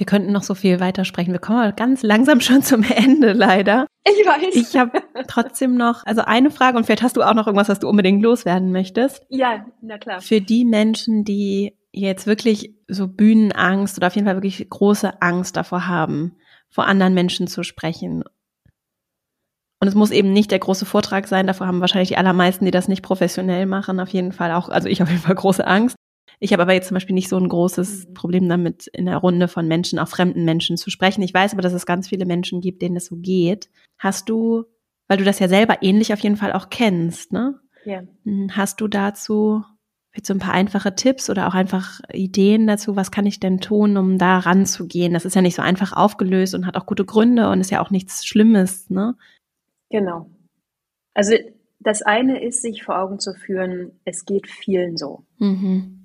Wir 0.00 0.06
könnten 0.06 0.32
noch 0.32 0.44
so 0.44 0.54
viel 0.54 0.80
weitersprechen. 0.80 1.34
Wir 1.34 1.40
kommen 1.40 1.74
ganz 1.76 2.02
langsam 2.02 2.40
schon 2.40 2.62
zum 2.62 2.82
Ende, 2.84 3.34
leider. 3.34 3.86
Ich 4.02 4.26
weiß. 4.26 4.56
Ich 4.56 4.74
habe 4.78 5.02
trotzdem 5.28 5.76
noch, 5.76 6.06
also 6.06 6.22
eine 6.22 6.50
Frage 6.50 6.78
und 6.78 6.86
vielleicht 6.86 7.02
hast 7.02 7.18
du 7.18 7.22
auch 7.22 7.34
noch 7.34 7.46
irgendwas, 7.46 7.68
was 7.68 7.80
du 7.80 7.88
unbedingt 7.88 8.22
loswerden 8.22 8.72
möchtest. 8.72 9.26
Ja, 9.28 9.66
na 9.82 9.98
klar. 9.98 10.22
Für 10.22 10.40
die 10.40 10.64
Menschen, 10.64 11.26
die 11.26 11.76
jetzt 11.92 12.26
wirklich 12.26 12.74
so 12.88 13.08
Bühnenangst 13.08 13.98
oder 13.98 14.06
auf 14.06 14.14
jeden 14.14 14.26
Fall 14.26 14.36
wirklich 14.36 14.70
große 14.70 15.20
Angst 15.20 15.58
davor 15.58 15.86
haben, 15.86 16.34
vor 16.70 16.86
anderen 16.86 17.12
Menschen 17.12 17.46
zu 17.46 17.62
sprechen. 17.62 18.24
Und 19.80 19.88
es 19.88 19.94
muss 19.94 20.12
eben 20.12 20.32
nicht 20.32 20.50
der 20.50 20.60
große 20.60 20.86
Vortrag 20.86 21.28
sein, 21.28 21.46
davor 21.46 21.66
haben 21.66 21.82
wahrscheinlich 21.82 22.08
die 22.08 22.16
allermeisten, 22.16 22.64
die 22.64 22.70
das 22.70 22.88
nicht 22.88 23.02
professionell 23.02 23.66
machen, 23.66 24.00
auf 24.00 24.08
jeden 24.08 24.32
Fall 24.32 24.52
auch, 24.52 24.70
also 24.70 24.88
ich 24.88 25.02
auf 25.02 25.10
jeden 25.10 25.20
Fall 25.20 25.34
große 25.34 25.66
Angst. 25.66 25.96
Ich 26.42 26.52
habe 26.52 26.62
aber 26.62 26.72
jetzt 26.72 26.88
zum 26.88 26.94
Beispiel 26.94 27.14
nicht 27.14 27.28
so 27.28 27.36
ein 27.36 27.48
großes 27.48 28.08
mhm. 28.08 28.14
Problem 28.14 28.48
damit, 28.48 28.86
in 28.88 29.06
der 29.06 29.18
Runde 29.18 29.46
von 29.46 29.68
Menschen, 29.68 29.98
auch 29.98 30.08
fremden 30.08 30.44
Menschen 30.44 30.76
zu 30.76 30.90
sprechen. 30.90 31.22
Ich 31.22 31.34
weiß 31.34 31.52
aber, 31.52 31.62
dass 31.62 31.74
es 31.74 31.86
ganz 31.86 32.08
viele 32.08 32.24
Menschen 32.24 32.60
gibt, 32.62 32.82
denen 32.82 32.96
es 32.96 33.06
so 33.06 33.16
geht. 33.16 33.68
Hast 33.98 34.28
du, 34.28 34.64
weil 35.06 35.18
du 35.18 35.24
das 35.24 35.38
ja 35.38 35.48
selber 35.48 35.82
ähnlich 35.82 36.12
auf 36.12 36.20
jeden 36.20 36.36
Fall 36.36 36.52
auch 36.54 36.70
kennst, 36.70 37.32
ne? 37.32 37.60
Ja. 37.84 38.02
Hm, 38.24 38.56
hast 38.56 38.80
du 38.80 38.88
dazu 38.88 39.62
vielleicht 40.10 40.26
so 40.26 40.34
ein 40.34 40.40
paar 40.40 40.54
einfache 40.54 40.94
Tipps 40.94 41.30
oder 41.30 41.46
auch 41.46 41.54
einfach 41.54 42.00
Ideen 42.12 42.66
dazu, 42.66 42.96
was 42.96 43.10
kann 43.10 43.26
ich 43.26 43.38
denn 43.38 43.60
tun, 43.60 43.96
um 43.96 44.18
da 44.18 44.38
ranzugehen? 44.38 45.12
Das 45.12 45.24
ist 45.24 45.36
ja 45.36 45.42
nicht 45.42 45.54
so 45.54 45.62
einfach 45.62 45.92
aufgelöst 45.92 46.54
und 46.54 46.66
hat 46.66 46.76
auch 46.76 46.86
gute 46.86 47.04
Gründe 47.04 47.48
und 47.50 47.60
ist 47.60 47.70
ja 47.70 47.82
auch 47.82 47.90
nichts 47.90 48.26
Schlimmes, 48.26 48.90
ne? 48.90 49.14
Genau. 49.90 50.30
Also 51.14 51.34
das 51.80 52.02
eine 52.02 52.42
ist, 52.42 52.62
sich 52.62 52.82
vor 52.82 52.98
Augen 52.98 53.18
zu 53.20 53.34
führen, 53.34 53.92
es 54.04 54.24
geht 54.24 54.48
vielen 54.48 54.96
so. 54.96 55.24
Mhm. 55.38 55.99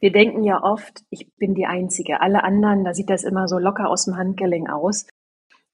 Wir 0.00 0.12
denken 0.12 0.44
ja 0.44 0.62
oft, 0.62 1.04
ich 1.10 1.30
bin 1.36 1.54
die 1.54 1.66
Einzige. 1.66 2.22
Alle 2.22 2.42
anderen, 2.42 2.84
da 2.84 2.94
sieht 2.94 3.10
das 3.10 3.22
immer 3.22 3.48
so 3.48 3.58
locker 3.58 3.88
aus 3.88 4.06
dem 4.06 4.16
Handgelenk 4.16 4.70
aus. 4.70 5.06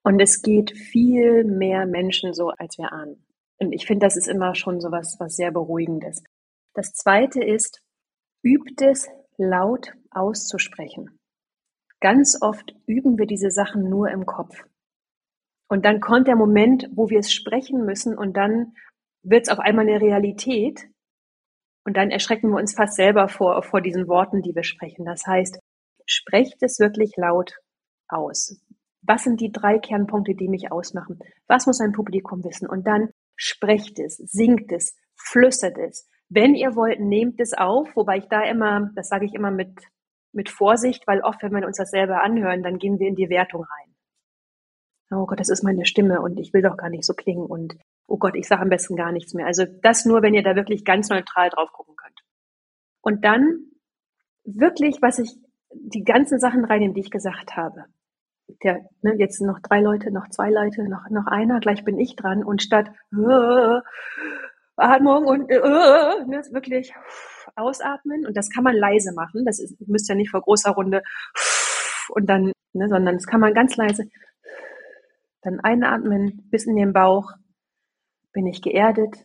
Und 0.02 0.20
es 0.20 0.42
geht 0.42 0.76
viel 0.76 1.44
mehr 1.44 1.86
Menschen 1.86 2.34
so, 2.34 2.50
als 2.50 2.76
wir 2.76 2.92
ahnen. 2.92 3.24
Und 3.58 3.72
ich 3.72 3.86
finde, 3.86 4.06
das 4.06 4.16
ist 4.16 4.28
immer 4.28 4.54
schon 4.54 4.80
so 4.80 4.90
was, 4.90 5.16
was 5.18 5.36
sehr 5.36 5.52
Beruhigendes. 5.52 6.22
Das 6.74 6.92
zweite 6.92 7.42
ist, 7.42 7.80
übt 8.42 8.84
es 8.84 9.08
laut 9.38 9.92
auszusprechen. 10.10 11.18
Ganz 12.00 12.38
oft 12.40 12.74
üben 12.86 13.18
wir 13.18 13.26
diese 13.26 13.50
Sachen 13.50 13.88
nur 13.88 14.10
im 14.10 14.26
Kopf. 14.26 14.64
Und 15.68 15.84
dann 15.84 16.00
kommt 16.00 16.28
der 16.28 16.36
Moment, 16.36 16.88
wo 16.92 17.10
wir 17.10 17.20
es 17.20 17.32
sprechen 17.32 17.84
müssen 17.84 18.16
und 18.16 18.36
dann 18.36 18.74
wird 19.22 19.46
es 19.46 19.48
auf 19.48 19.58
einmal 19.58 19.88
eine 19.88 20.00
Realität 20.00 20.88
und 21.86 21.96
dann 21.96 22.10
erschrecken 22.10 22.50
wir 22.50 22.58
uns 22.58 22.74
fast 22.74 22.96
selber 22.96 23.28
vor, 23.28 23.62
vor 23.62 23.80
diesen 23.80 24.08
Worten, 24.08 24.42
die 24.42 24.56
wir 24.56 24.64
sprechen. 24.64 25.04
Das 25.04 25.24
heißt, 25.24 25.60
sprecht 26.04 26.60
es 26.62 26.80
wirklich 26.80 27.12
laut 27.16 27.54
aus. 28.08 28.60
Was 29.02 29.22
sind 29.22 29.40
die 29.40 29.52
drei 29.52 29.78
Kernpunkte, 29.78 30.34
die 30.34 30.48
mich 30.48 30.72
ausmachen? 30.72 31.20
Was 31.46 31.66
muss 31.66 31.80
ein 31.80 31.92
Publikum 31.92 32.42
wissen? 32.42 32.68
Und 32.68 32.88
dann 32.88 33.10
sprecht 33.36 34.00
es, 34.00 34.16
singt 34.16 34.72
es, 34.72 34.96
flüstert 35.14 35.78
es. 35.78 36.08
Wenn 36.28 36.56
ihr 36.56 36.74
wollt, 36.74 36.98
nehmt 36.98 37.40
es 37.40 37.52
auf, 37.54 37.94
wobei 37.94 38.18
ich 38.18 38.26
da 38.26 38.42
immer, 38.42 38.90
das 38.96 39.08
sage 39.08 39.24
ich 39.24 39.34
immer 39.34 39.52
mit, 39.52 39.78
mit 40.32 40.50
Vorsicht, 40.50 41.06
weil 41.06 41.20
oft, 41.20 41.40
wenn 41.44 41.52
wir 41.52 41.64
uns 41.64 41.76
das 41.76 41.90
selber 41.90 42.20
anhören, 42.20 42.64
dann 42.64 42.78
gehen 42.78 42.98
wir 42.98 43.06
in 43.06 43.14
die 43.14 43.30
Wertung 43.30 43.62
rein. 43.62 43.94
Oh 45.12 45.26
Gott, 45.26 45.38
das 45.38 45.50
ist 45.50 45.62
meine 45.62 45.86
Stimme 45.86 46.20
und 46.20 46.40
ich 46.40 46.52
will 46.52 46.62
doch 46.62 46.76
gar 46.76 46.90
nicht 46.90 47.04
so 47.04 47.14
klingen 47.14 47.46
und 47.46 47.76
oh 48.06 48.18
Gott, 48.18 48.36
ich 48.36 48.46
sage 48.46 48.62
am 48.62 48.68
besten 48.68 48.96
gar 48.96 49.12
nichts 49.12 49.34
mehr. 49.34 49.46
Also 49.46 49.64
das 49.82 50.04
nur, 50.04 50.22
wenn 50.22 50.34
ihr 50.34 50.42
da 50.42 50.56
wirklich 50.56 50.84
ganz 50.84 51.08
neutral 51.08 51.50
drauf 51.50 51.72
gucken 51.72 51.96
könnt. 51.96 52.20
Und 53.00 53.24
dann 53.24 53.66
wirklich, 54.44 54.98
was 55.02 55.18
ich, 55.18 55.36
die 55.72 56.04
ganzen 56.04 56.38
Sachen 56.38 56.64
reinnehmen, 56.64 56.94
die 56.94 57.00
ich 57.00 57.10
gesagt 57.10 57.56
habe. 57.56 57.84
Der, 58.62 58.88
ne, 59.02 59.14
jetzt 59.18 59.40
noch 59.42 59.58
drei 59.60 59.80
Leute, 59.80 60.12
noch 60.12 60.28
zwei 60.30 60.50
Leute, 60.50 60.88
noch, 60.88 61.10
noch 61.10 61.26
einer, 61.26 61.58
gleich 61.58 61.84
bin 61.84 61.98
ich 61.98 62.14
dran 62.14 62.44
und 62.44 62.62
statt 62.62 62.88
äh, 63.12 63.80
Atmung 64.76 65.24
und 65.26 65.50
äh, 65.50 65.58
ne, 65.58 66.42
wirklich 66.52 66.94
ausatmen 67.56 68.24
und 68.24 68.36
das 68.36 68.50
kann 68.50 68.62
man 68.62 68.76
leise 68.76 69.12
machen. 69.14 69.44
Das 69.44 69.58
ist, 69.58 69.80
ihr 69.80 69.88
müsst 69.88 70.08
ja 70.08 70.14
nicht 70.14 70.30
vor 70.30 70.42
großer 70.42 70.70
Runde 70.70 71.02
und 72.10 72.30
dann, 72.30 72.52
ne, 72.72 72.88
sondern 72.88 73.16
das 73.16 73.26
kann 73.26 73.40
man 73.40 73.52
ganz 73.52 73.76
leise. 73.76 74.04
Dann 75.42 75.58
einatmen 75.60 76.48
bis 76.50 76.66
in 76.66 76.76
den 76.76 76.92
Bauch, 76.92 77.32
bin 78.36 78.46
ich 78.46 78.60
geerdet? 78.60 79.24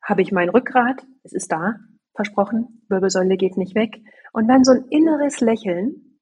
Habe 0.00 0.22
ich 0.22 0.30
mein 0.30 0.48
Rückgrat? 0.48 1.04
Es 1.24 1.32
ist 1.32 1.50
da, 1.50 1.74
versprochen. 2.14 2.84
Wirbelsäule 2.88 3.36
geht 3.36 3.56
nicht 3.56 3.74
weg. 3.74 4.00
Und 4.32 4.46
dann 4.46 4.62
so 4.62 4.70
ein 4.70 4.84
inneres 4.90 5.40
Lächeln, 5.40 6.20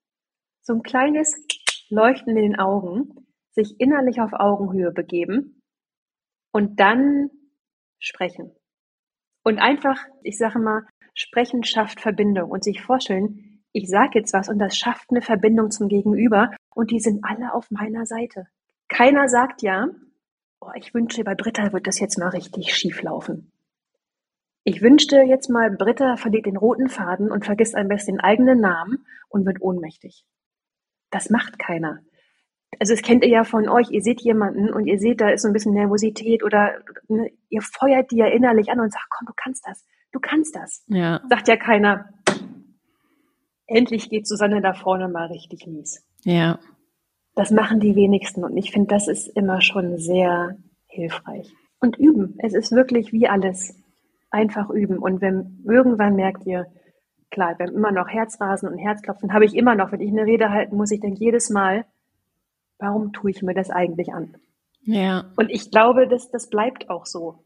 so 0.62 0.72
ein 0.72 0.82
kleines 0.82 1.46
Leuchten 1.90 2.34
in 2.38 2.42
den 2.42 2.58
Augen, 2.58 3.26
sich 3.50 3.78
innerlich 3.78 4.22
auf 4.22 4.32
Augenhöhe 4.32 4.92
begeben 4.92 5.60
und 6.52 6.80
dann 6.80 7.28
sprechen. 7.98 8.56
Und 9.44 9.58
einfach, 9.58 10.06
ich 10.22 10.38
sage 10.38 10.58
mal, 10.58 10.86
sprechen 11.12 11.64
schafft 11.64 12.00
Verbindung 12.00 12.50
und 12.50 12.64
sich 12.64 12.80
vorstellen, 12.80 13.62
ich 13.72 13.90
sage 13.90 14.20
jetzt 14.20 14.32
was 14.32 14.48
und 14.48 14.58
das 14.58 14.74
schafft 14.74 15.10
eine 15.10 15.20
Verbindung 15.20 15.70
zum 15.70 15.88
Gegenüber 15.88 16.50
und 16.74 16.90
die 16.90 17.00
sind 17.00 17.22
alle 17.24 17.52
auf 17.52 17.70
meiner 17.70 18.06
Seite. 18.06 18.46
Keiner 18.88 19.28
sagt 19.28 19.60
ja, 19.60 19.88
oh, 20.64 20.70
ich 20.74 20.94
wünschte, 20.94 21.24
bei 21.24 21.34
Britta 21.34 21.72
wird 21.72 21.86
das 21.86 21.98
jetzt 21.98 22.18
mal 22.18 22.28
richtig 22.28 22.74
schief 22.74 23.02
laufen. 23.02 23.52
Ich 24.64 24.80
wünschte 24.80 25.18
jetzt 25.18 25.50
mal, 25.50 25.70
Britta 25.70 26.16
verliert 26.16 26.46
den 26.46 26.56
roten 26.56 26.88
Faden 26.88 27.30
und 27.30 27.44
vergisst 27.44 27.74
am 27.74 27.88
besten 27.88 28.12
den 28.12 28.20
eigenen 28.20 28.60
Namen 28.60 29.04
und 29.28 29.44
wird 29.44 29.60
ohnmächtig. 29.60 30.24
Das 31.10 31.28
macht 31.28 31.58
keiner. 31.58 32.00
Also 32.80 32.94
es 32.94 33.02
kennt 33.02 33.24
ihr 33.24 33.30
ja 33.30 33.44
von 33.44 33.68
euch, 33.68 33.90
ihr 33.90 34.02
seht 34.02 34.22
jemanden 34.22 34.72
und 34.72 34.86
ihr 34.86 34.98
seht, 34.98 35.20
da 35.20 35.28
ist 35.28 35.42
so 35.42 35.48
ein 35.48 35.52
bisschen 35.52 35.74
Nervosität 35.74 36.42
oder 36.42 36.72
ne, 37.08 37.30
ihr 37.48 37.62
feuert 37.62 38.10
die 38.10 38.16
ja 38.16 38.26
innerlich 38.26 38.70
an 38.70 38.80
und 38.80 38.92
sagt, 38.92 39.06
komm, 39.10 39.26
du 39.26 39.32
kannst 39.36 39.66
das, 39.66 39.84
du 40.12 40.18
kannst 40.18 40.56
das. 40.56 40.82
Ja. 40.88 41.20
Sagt 41.28 41.46
ja 41.46 41.56
keiner, 41.56 42.08
endlich 43.66 44.10
geht 44.10 44.26
Susanne 44.26 44.60
da 44.60 44.74
vorne 44.74 45.08
mal 45.08 45.26
richtig 45.26 45.66
mies. 45.66 46.04
Ja. 46.24 46.58
Das 47.34 47.50
machen 47.50 47.80
die 47.80 47.96
wenigsten 47.96 48.44
und 48.44 48.56
ich 48.56 48.70
finde, 48.70 48.88
das 48.88 49.08
ist 49.08 49.28
immer 49.28 49.60
schon 49.60 49.98
sehr 49.98 50.56
hilfreich. 50.86 51.52
Und 51.80 51.98
üben. 51.98 52.36
Es 52.38 52.54
ist 52.54 52.72
wirklich 52.72 53.12
wie 53.12 53.28
alles. 53.28 53.76
Einfach 54.30 54.70
üben. 54.70 54.98
Und 54.98 55.20
wenn 55.20 55.62
irgendwann 55.64 56.16
merkt 56.16 56.46
ihr, 56.46 56.66
klar, 57.30 57.58
wir 57.58 57.66
haben 57.66 57.74
immer 57.74 57.92
noch 57.92 58.08
Herzrasen 58.08 58.68
und 58.68 58.78
Herzklopfen, 58.78 59.32
habe 59.32 59.44
ich 59.44 59.54
immer 59.54 59.74
noch, 59.74 59.92
wenn 59.92 60.00
ich 60.00 60.10
eine 60.10 60.24
Rede 60.24 60.50
halten 60.50 60.76
muss, 60.76 60.90
ich 60.90 61.00
denke 61.00 61.20
jedes 61.20 61.50
Mal, 61.50 61.84
warum 62.78 63.12
tue 63.12 63.30
ich 63.30 63.42
mir 63.42 63.54
das 63.54 63.70
eigentlich 63.70 64.12
an? 64.12 64.36
Ja. 64.82 65.26
Und 65.36 65.50
ich 65.50 65.70
glaube, 65.70 66.08
dass 66.08 66.30
das 66.30 66.48
bleibt 66.48 66.90
auch 66.90 67.06
so. 67.06 67.44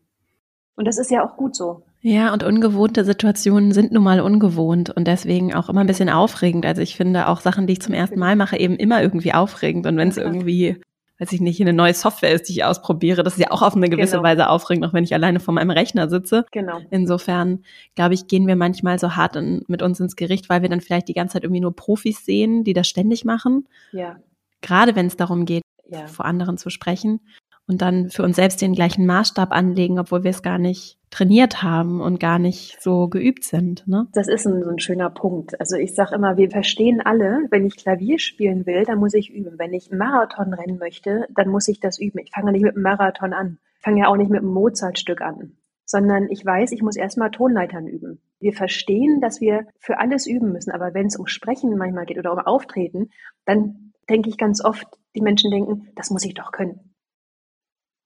Und 0.77 0.87
das 0.87 0.99
ist 0.99 1.11
ja 1.11 1.25
auch 1.25 1.37
gut 1.37 1.57
so. 1.57 1.83
Ja, 2.01 2.33
und 2.33 2.45
ungewohnte 2.45 3.05
Situationen 3.05 3.73
sind 3.73 3.91
nun 3.91 4.05
mal 4.05 4.21
ungewohnt 4.21 4.91
und 4.91 5.09
deswegen 5.09 5.55
auch 5.55 5.69
immer 5.69 5.81
ein 5.81 5.87
bisschen 5.87 6.09
aufregend. 6.09 6.65
Also 6.65 6.81
ich 6.81 6.97
finde 6.97 7.27
auch 7.27 7.41
Sachen, 7.41 7.67
die 7.67 7.73
ich 7.73 7.83
zum 7.83 7.95
ersten 7.95 8.19
Mal 8.19 8.37
mache, 8.37 8.59
eben 8.59 8.77
immer 8.77 9.03
irgendwie 9.03 9.35
aufregend. 9.35 9.87
Und 9.87 9.97
wenn 9.97 10.09
es 10.09 10.17
irgendwie, 10.17 10.81
weiß 11.19 11.33
ich 11.33 11.41
nicht, 11.41 11.61
eine 11.61 11.73
neue 11.73 11.95
Software 11.95 12.33
ist, 12.33 12.49
die 12.49 12.53
ich 12.53 12.65
ausprobiere, 12.65 13.25
das 13.25 13.33
ist 13.35 13.41
ja 13.41 13.51
auch 13.51 13.63
auf 13.63 13.75
eine 13.75 13.89
gewisse 13.89 14.13
genau. 14.13 14.23
Weise 14.23 14.49
aufregend, 14.49 14.87
auch 14.87 14.93
wenn 14.93 15.03
ich 15.03 15.13
alleine 15.13 15.41
vor 15.41 15.55
meinem 15.55 15.71
Rechner 15.71 16.09
sitze. 16.09 16.45
Genau. 16.53 16.81
Insofern, 16.91 17.65
glaube 17.97 18.15
ich, 18.15 18.29
gehen 18.29 18.47
wir 18.47 18.55
manchmal 18.55 19.01
so 19.01 19.17
hart 19.17 19.35
in, 19.35 19.65
mit 19.67 19.83
uns 19.83 19.99
ins 19.99 20.15
Gericht, 20.15 20.49
weil 20.49 20.63
wir 20.63 20.69
dann 20.69 20.81
vielleicht 20.81 21.09
die 21.09 21.15
ganze 21.15 21.33
Zeit 21.35 21.43
irgendwie 21.43 21.63
nur 21.63 21.75
Profis 21.75 22.25
sehen, 22.25 22.63
die 22.63 22.75
das 22.75 22.87
ständig 22.87 23.25
machen. 23.25 23.67
Ja. 23.91 24.17
Gerade 24.61 24.95
wenn 24.95 25.07
es 25.07 25.17
darum 25.17 25.47
geht, 25.47 25.63
ja. 25.91 26.07
vor 26.07 26.27
anderen 26.27 26.59
zu 26.59 26.71
sprechen 26.71 27.21
und 27.67 27.83
dann 27.83 28.09
für 28.09 28.23
uns 28.23 28.37
selbst 28.37 28.63
den 28.63 28.75
gleichen 28.75 29.05
Maßstab 29.05 29.51
anlegen, 29.51 29.99
obwohl 29.99 30.23
wir 30.23 30.31
es 30.31 30.43
gar 30.43 30.59
nicht 30.59 30.98
trainiert 31.11 31.63
haben 31.63 32.01
und 32.01 32.21
gar 32.21 32.39
nicht 32.39 32.81
so 32.81 33.09
geübt 33.09 33.45
sind. 33.45 33.87
Ne? 33.87 34.07
Das 34.13 34.29
ist 34.29 34.47
ein, 34.47 34.63
so 34.63 34.71
ein 34.71 34.79
schöner 34.79 35.11
Punkt. 35.11 35.59
Also 35.61 35.77
ich 35.77 35.95
sage 35.95 36.15
immer, 36.15 36.37
wir 36.37 36.51
verstehen 36.51 37.01
alle, 37.01 37.47
wenn 37.51 37.67
ich 37.67 37.77
Klavier 37.77 38.19
spielen 38.19 38.67
will, 38.67 38.85
dann 38.85 38.99
muss 38.99 39.15
ich 39.15 39.31
üben. 39.31 39.59
Wenn 39.59 39.73
ich 39.73 39.91
Marathon 39.91 40.53
rennen 40.53 40.79
möchte, 40.79 41.27
dann 41.35 41.49
muss 41.49 41.69
ich 41.69 41.81
das 41.81 41.99
üben. 41.99 42.19
Ich 42.19 42.31
fange 42.33 42.53
nicht 42.53 42.63
mit 42.63 42.75
einem 42.75 42.83
Marathon 42.83 43.33
an. 43.33 43.59
Ich 43.79 43.85
fange 43.85 44.01
ja 44.01 44.09
auch 44.09 44.17
nicht 44.17 44.31
mit 44.31 44.41
einem 44.41 44.53
Mozart-Stück 44.53 45.21
an. 45.21 45.57
sondern 45.89 46.29
ich 46.31 46.45
weiß, 46.45 46.73
ich 46.73 46.83
muss 46.83 46.97
erstmal 46.97 47.31
Tonleitern 47.31 47.87
üben. 47.87 48.21
Wir 48.41 48.53
verstehen, 48.53 49.21
dass 49.23 49.41
wir 49.41 49.67
für 49.81 49.99
alles 49.99 50.27
üben 50.27 50.53
müssen, 50.53 50.71
aber 50.71 50.93
wenn 50.93 51.07
es 51.07 51.17
um 51.17 51.27
Sprechen 51.27 51.77
manchmal 51.77 52.05
geht 52.05 52.19
oder 52.19 52.33
um 52.33 52.39
Auftreten, 52.39 53.11
dann 53.47 53.95
denke 54.09 54.29
ich 54.29 54.37
ganz 54.37 54.63
oft, 54.63 54.87
die 55.17 55.23
Menschen 55.23 55.51
denken, 55.51 55.89
das 55.97 56.11
muss 56.11 56.25
ich 56.25 56.35
doch 56.35 56.53
können. 56.53 56.88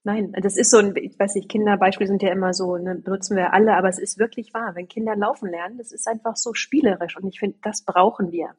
Nein, 0.05 0.33
das 0.33 0.57
ist 0.57 0.69
so 0.69 0.79
ein, 0.79 0.93
ich 0.97 1.17
weiß 1.17 1.35
nicht, 1.35 1.47
Kinderbeispiele 1.47 2.07
sind 2.07 2.21
ja 2.21 2.31
immer 2.31 2.53
so, 2.53 2.75
ne, 2.75 2.95
benutzen 2.95 3.37
wir 3.37 3.53
alle, 3.53 3.77
aber 3.77 3.87
es 3.87 3.99
ist 3.99 4.19
wirklich 4.19 4.53
wahr. 4.53 4.75
Wenn 4.75 4.89
Kinder 4.89 5.15
laufen 5.15 5.49
lernen, 5.49 5.77
das 5.77 5.93
ist 5.93 6.07
einfach 6.07 6.35
so 6.35 6.53
spielerisch 6.53 7.15
und 7.15 7.25
ich 7.25 7.39
finde, 7.39 7.57
das 7.61 7.85
brauchen 7.85 8.31
wir. 8.31 8.53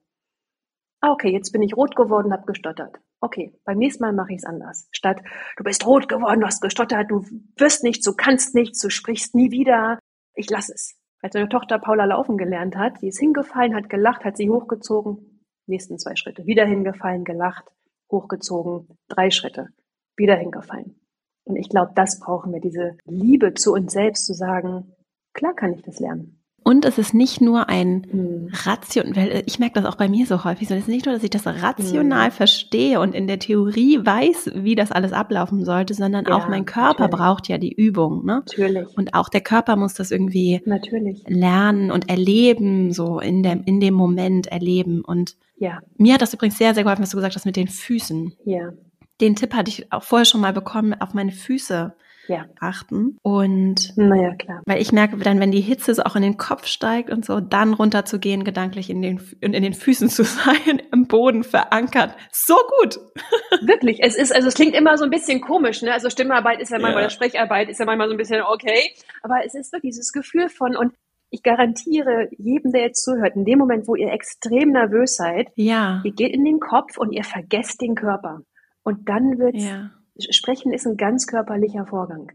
Ah, 1.03 1.13
okay, 1.13 1.31
jetzt 1.31 1.53
bin 1.53 1.61
ich 1.61 1.77
rot 1.77 1.97
geworden, 1.97 2.33
habe 2.33 2.47
gestottert. 2.47 2.99
Okay, 3.21 3.53
beim 3.67 3.77
nächsten 3.77 4.03
Mal 4.03 4.15
mache 4.15 4.33
ich 4.33 4.39
es 4.39 4.45
anders. 4.47 4.89
Statt, 4.91 5.21
du 5.59 5.65
bist 5.65 5.87
rot 5.87 6.09
geworden, 6.09 6.41
du 6.41 6.47
hast 6.47 6.63
gestottert, 6.63 7.11
du 7.11 7.27
wirst 7.57 7.85
nichts, 7.85 8.07
du 8.07 8.15
kannst 8.15 8.55
nichts, 8.55 8.81
du 8.81 8.89
sprichst 8.89 9.35
nie 9.35 9.51
wieder. 9.51 9.99
Ich 10.35 10.49
lasse 10.49 10.73
es. 10.73 10.99
Als 11.21 11.35
meine 11.35 11.51
Tochter 11.51 11.79
Paula 11.79 12.07
laufen 12.07 12.39
gelernt 12.39 12.77
hat, 12.77 13.03
die 13.03 13.09
ist 13.09 13.19
hingefallen, 13.19 13.75
hat 13.75 13.91
gelacht, 13.91 14.25
hat 14.25 14.39
sie 14.39 14.49
hochgezogen, 14.49 15.43
nächsten 15.67 15.99
zwei 15.99 16.17
Schritte. 16.17 16.47
Wieder 16.47 16.65
hingefallen, 16.65 17.25
gelacht, 17.25 17.65
hochgezogen, 18.11 18.89
drei 19.09 19.31
Schritte, 19.31 19.69
wieder 20.17 20.37
hingefallen. 20.37 21.04
Und 21.45 21.57
ich 21.57 21.69
glaube, 21.69 21.93
das 21.95 22.21
brauchen 22.21 22.53
wir, 22.53 22.61
diese 22.61 22.97
Liebe 23.05 23.55
zu 23.55 23.73
uns 23.73 23.93
selbst 23.93 24.27
zu 24.27 24.35
sagen, 24.35 24.93
klar 25.33 25.55
kann 25.55 25.73
ich 25.73 25.83
das 25.83 26.01
lernen. 26.01 26.41
Und 26.67 26.87
es 26.87 26.97
ist 26.97 27.13
nicht 27.13 27.43
nur 27.43 27.69
ein 27.69 28.07
hm. 28.11 28.49
Ration, 28.65 29.15
weil 29.15 29.43
ich 29.45 29.59
merke 29.59 29.75
das 29.75 29.85
auch 29.85 29.97
bei 29.97 30.09
mir 30.09 30.25
so 30.25 30.45
häufig, 30.45 30.67
sondern 30.67 30.81
es 30.81 30.89
ist 30.89 30.95
nicht 30.95 31.05
nur, 31.05 31.15
dass 31.15 31.23
ich 31.23 31.29
das 31.29 31.47
rational 31.47 32.29
hm. 32.29 32.33
verstehe 32.33 33.01
und 33.01 33.15
in 33.15 33.27
der 33.27 33.39
Theorie 33.39 34.01
weiß, 34.03 34.53
wie 34.55 34.75
das 34.75 34.91
alles 34.91 35.13
ablaufen 35.13 35.67
sollte, 35.67 35.93
sondern 35.93 36.25
ja, 36.27 36.35
auch 36.35 36.49
mein 36.49 36.65
Körper 36.65 37.03
natürlich. 37.03 37.21
braucht 37.21 37.49
ja 37.49 37.59
die 37.59 37.73
Übung. 37.73 38.25
Ne? 38.25 38.37
Natürlich. 38.37 38.97
Und 38.97 39.13
auch 39.13 39.29
der 39.29 39.43
Körper 39.43 39.77
muss 39.77 39.93
das 39.93 40.11
irgendwie 40.11 40.63
natürlich. 40.65 41.23
lernen 41.29 41.91
und 41.91 42.09
erleben, 42.09 42.95
so 42.95 43.21
in 43.21 43.43
dem, 43.43 43.63
in 43.65 43.79
dem 43.79 43.93
Moment 43.93 44.47
erleben. 44.47 45.05
Und 45.05 45.37
ja. 45.59 45.81
mir 45.99 46.15
hat 46.15 46.23
das 46.23 46.33
übrigens 46.33 46.57
sehr, 46.57 46.73
sehr 46.73 46.85
geholfen, 46.85 47.03
was 47.03 47.11
du 47.11 47.19
gesagt 47.19 47.37
hast 47.37 47.45
mit 47.45 47.57
den 47.57 47.69
Füßen. 47.69 48.33
Ja. 48.47 48.73
Den 49.21 49.37
Tipp 49.37 49.55
hatte 49.55 49.71
ich 49.71 49.93
auch 49.93 50.03
vorher 50.03 50.25
schon 50.25 50.41
mal 50.41 50.53
bekommen, 50.53 50.95
auf 50.95 51.15
meine 51.15 51.33
Füße 51.33 51.95
ja. 52.29 52.47
achten. 52.61 53.19
Und 53.23 53.97
naja, 53.97 54.35
klar. 54.35 54.63
Weil 54.67 54.81
ich 54.81 54.93
merke 54.93 55.17
dann, 55.19 55.41
wenn 55.41 55.51
die 55.51 55.61
Hitze 55.61 55.95
so 55.95 56.03
auch 56.03 56.17
in 56.17 56.23
den 56.23 56.37
Kopf 56.37 56.67
steigt 56.67 57.11
und 57.11 57.25
so, 57.25 57.41
dann 57.41 57.75
runterzugehen, 57.75 58.45
gedanklich 58.45 58.91
in 58.91 59.03
den, 59.03 59.21
in, 59.41 59.55
in 59.55 59.63
den 59.63 59.75
Füßen 59.75 60.09
zu 60.11 60.25
sein, 60.25 60.83
im 60.93 61.07
Boden 61.07 61.45
verankert. 61.45 62.17
So 62.33 62.57
gut. 62.81 62.99
Wirklich. 63.63 64.03
Es 64.03 64.17
ist, 64.17 64.35
also 64.35 64.49
es 64.49 64.55
klingt 64.55 64.75
immer 64.75 64.97
so 64.97 65.05
ein 65.05 65.11
bisschen 65.11 65.41
komisch, 65.41 65.83
ne? 65.83 65.93
Also 65.93 66.11
Stimmarbeit 66.11 66.61
ist 66.61 66.71
ja 66.71 66.79
manchmal, 66.79 67.05
ja. 67.05 67.11
Sprecharbeit 67.11 67.69
ist 67.69 67.79
ja 67.79 67.87
manchmal 67.87 68.09
so 68.09 68.15
ein 68.15 68.19
bisschen 68.19 68.43
okay. 68.43 68.95
Aber 69.23 69.45
es 69.45 69.55
ist 69.55 69.73
wirklich 69.73 69.93
dieses 69.93 70.13
Gefühl 70.13 70.49
von, 70.49 70.77
und 70.77 70.93
ich 71.31 71.43
garantiere 71.43 72.29
jedem, 72.39 72.71
der 72.73 72.83
jetzt 72.83 73.05
zuhört, 73.05 73.35
in 73.35 73.45
dem 73.45 73.59
Moment, 73.59 73.89
wo 73.89 73.97
ihr 73.97 74.13
extrem 74.13 74.71
nervös 74.71 75.17
seid, 75.17 75.49
ja. 75.57 76.01
ihr 76.05 76.13
geht 76.13 76.33
in 76.33 76.45
den 76.45 76.61
Kopf 76.61 76.97
und 76.97 77.13
ihr 77.13 77.25
vergesst 77.25 77.81
den 77.81 77.97
Körper. 77.97 78.43
Und 78.85 79.09
dann 79.09 79.39
wird's 79.39 79.65
ja 79.65 79.91
Sprechen 80.31 80.73
ist 80.73 80.87
ein 80.87 80.97
ganz 80.97 81.27
körperlicher 81.27 81.87
Vorgang. 81.87 82.31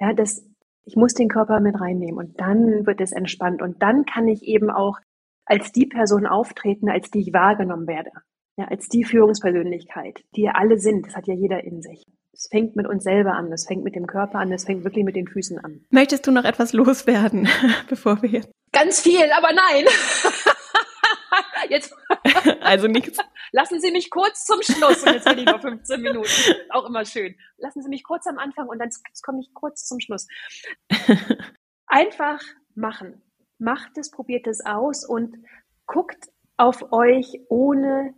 Ja, 0.00 0.12
das, 0.12 0.44
ich 0.84 0.96
muss 0.96 1.14
den 1.14 1.28
Körper 1.28 1.60
mit 1.60 1.80
reinnehmen 1.80 2.18
und 2.18 2.40
dann 2.40 2.86
wird 2.86 3.00
es 3.00 3.12
entspannt 3.12 3.62
und 3.62 3.82
dann 3.82 4.04
kann 4.04 4.28
ich 4.28 4.42
eben 4.42 4.70
auch 4.70 4.98
als 5.44 5.72
die 5.72 5.86
Person 5.86 6.26
auftreten, 6.26 6.88
als 6.88 7.10
die 7.10 7.20
ich 7.20 7.32
wahrgenommen 7.32 7.86
werde. 7.86 8.10
Ja, 8.58 8.66
als 8.68 8.88
die 8.88 9.04
Führungspersönlichkeit, 9.04 10.24
die 10.34 10.42
ja 10.42 10.52
alle 10.52 10.78
sind. 10.78 11.06
Das 11.06 11.14
hat 11.14 11.26
ja 11.26 11.34
jeder 11.34 11.62
in 11.62 11.82
sich. 11.82 12.04
Es 12.32 12.48
fängt 12.50 12.74
mit 12.74 12.86
uns 12.86 13.04
selber 13.04 13.34
an, 13.34 13.52
es 13.52 13.66
fängt 13.66 13.84
mit 13.84 13.94
dem 13.94 14.06
Körper 14.06 14.38
an, 14.38 14.50
es 14.52 14.64
fängt 14.64 14.82
wirklich 14.84 15.04
mit 15.04 15.14
den 15.14 15.26
Füßen 15.26 15.58
an. 15.58 15.84
Möchtest 15.90 16.26
du 16.26 16.30
noch 16.30 16.44
etwas 16.44 16.72
loswerden, 16.72 17.48
bevor 17.88 18.22
wir 18.22 18.30
jetzt? 18.30 18.50
Ganz 18.72 19.00
viel, 19.00 19.30
aber 19.36 19.48
nein. 19.52 19.84
Jetzt. 21.70 21.94
also 22.60 22.88
nichts. 22.88 23.18
Lassen 23.52 23.80
Sie 23.80 23.90
mich 23.90 24.10
kurz 24.10 24.44
zum 24.44 24.60
Schluss. 24.62 25.02
Und 25.02 25.12
jetzt 25.12 25.28
bin 25.28 25.38
ich 25.38 25.46
noch 25.46 25.60
15 25.60 26.00
Minuten. 26.00 26.28
Auch 26.70 26.86
immer 26.86 27.04
schön. 27.04 27.34
Lassen 27.58 27.82
Sie 27.82 27.88
mich 27.88 28.04
kurz 28.04 28.26
am 28.26 28.38
Anfang 28.38 28.68
und 28.68 28.78
dann 28.78 28.90
komme 29.22 29.40
ich 29.40 29.52
kurz 29.54 29.86
zum 29.86 30.00
Schluss. 30.00 30.26
Einfach 31.86 32.42
machen. 32.74 33.22
Macht 33.58 33.96
es, 33.96 34.10
probiert 34.10 34.46
es 34.46 34.64
aus 34.64 35.04
und 35.08 35.36
guckt 35.86 36.28
auf 36.56 36.92
euch 36.92 37.40
ohne 37.48 38.14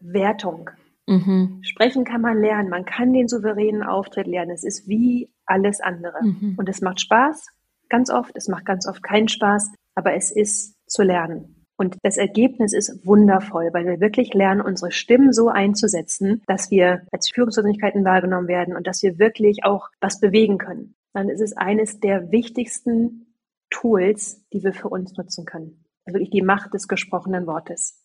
Wertung. 0.00 0.70
Mhm. 1.06 1.60
Sprechen 1.62 2.04
kann 2.04 2.20
man 2.20 2.40
lernen. 2.40 2.68
Man 2.68 2.84
kann 2.84 3.12
den 3.12 3.28
souveränen 3.28 3.82
Auftritt 3.82 4.26
lernen. 4.26 4.50
Es 4.50 4.64
ist 4.64 4.88
wie 4.88 5.32
alles 5.46 5.80
andere. 5.80 6.22
Mhm. 6.22 6.54
Und 6.58 6.68
es 6.68 6.80
macht 6.80 7.00
Spaß, 7.00 7.46
ganz 7.88 8.10
oft. 8.10 8.32
Es 8.34 8.48
macht 8.48 8.64
ganz 8.64 8.86
oft 8.86 9.02
keinen 9.02 9.28
Spaß, 9.28 9.72
aber 9.94 10.14
es 10.14 10.30
ist 10.30 10.76
zu 10.86 11.02
lernen. 11.02 11.61
Und 11.82 11.96
das 12.04 12.16
Ergebnis 12.16 12.74
ist 12.74 13.04
wundervoll, 13.04 13.70
weil 13.72 13.84
wir 13.84 13.98
wirklich 13.98 14.34
lernen, 14.34 14.60
unsere 14.60 14.92
Stimmen 14.92 15.32
so 15.32 15.48
einzusetzen, 15.48 16.40
dass 16.46 16.70
wir 16.70 17.02
als 17.10 17.28
Führungspersönlichkeiten 17.34 18.04
wahrgenommen 18.04 18.46
werden 18.46 18.76
und 18.76 18.86
dass 18.86 19.02
wir 19.02 19.18
wirklich 19.18 19.64
auch 19.64 19.88
was 20.00 20.20
bewegen 20.20 20.58
können. 20.58 20.94
Dann 21.12 21.28
ist 21.28 21.40
es 21.40 21.56
eines 21.56 21.98
der 21.98 22.30
wichtigsten 22.30 23.34
Tools, 23.68 24.46
die 24.52 24.62
wir 24.62 24.72
für 24.72 24.90
uns 24.90 25.16
nutzen 25.16 25.44
können. 25.44 25.84
Also 26.04 26.20
wirklich 26.20 26.30
die 26.30 26.42
Macht 26.42 26.72
des 26.72 26.86
gesprochenen 26.86 27.48
Wortes. 27.48 28.00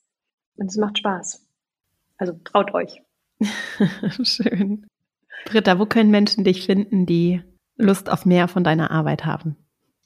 Und 0.55 0.71
es 0.71 0.77
macht 0.77 0.97
Spaß. 0.97 1.47
Also 2.17 2.33
traut 2.45 2.73
euch. 2.73 3.03
Schön. 4.23 4.87
Britta, 5.45 5.77
wo 5.77 5.85
können 5.85 6.09
Menschen 6.09 6.43
dich 6.43 6.65
finden, 6.65 7.05
die 7.05 7.43
Lust 7.75 8.09
auf 8.09 8.25
mehr 8.25 8.47
von 8.47 8.63
deiner 8.63 8.89
Arbeit 8.89 9.23
haben? 9.23 9.55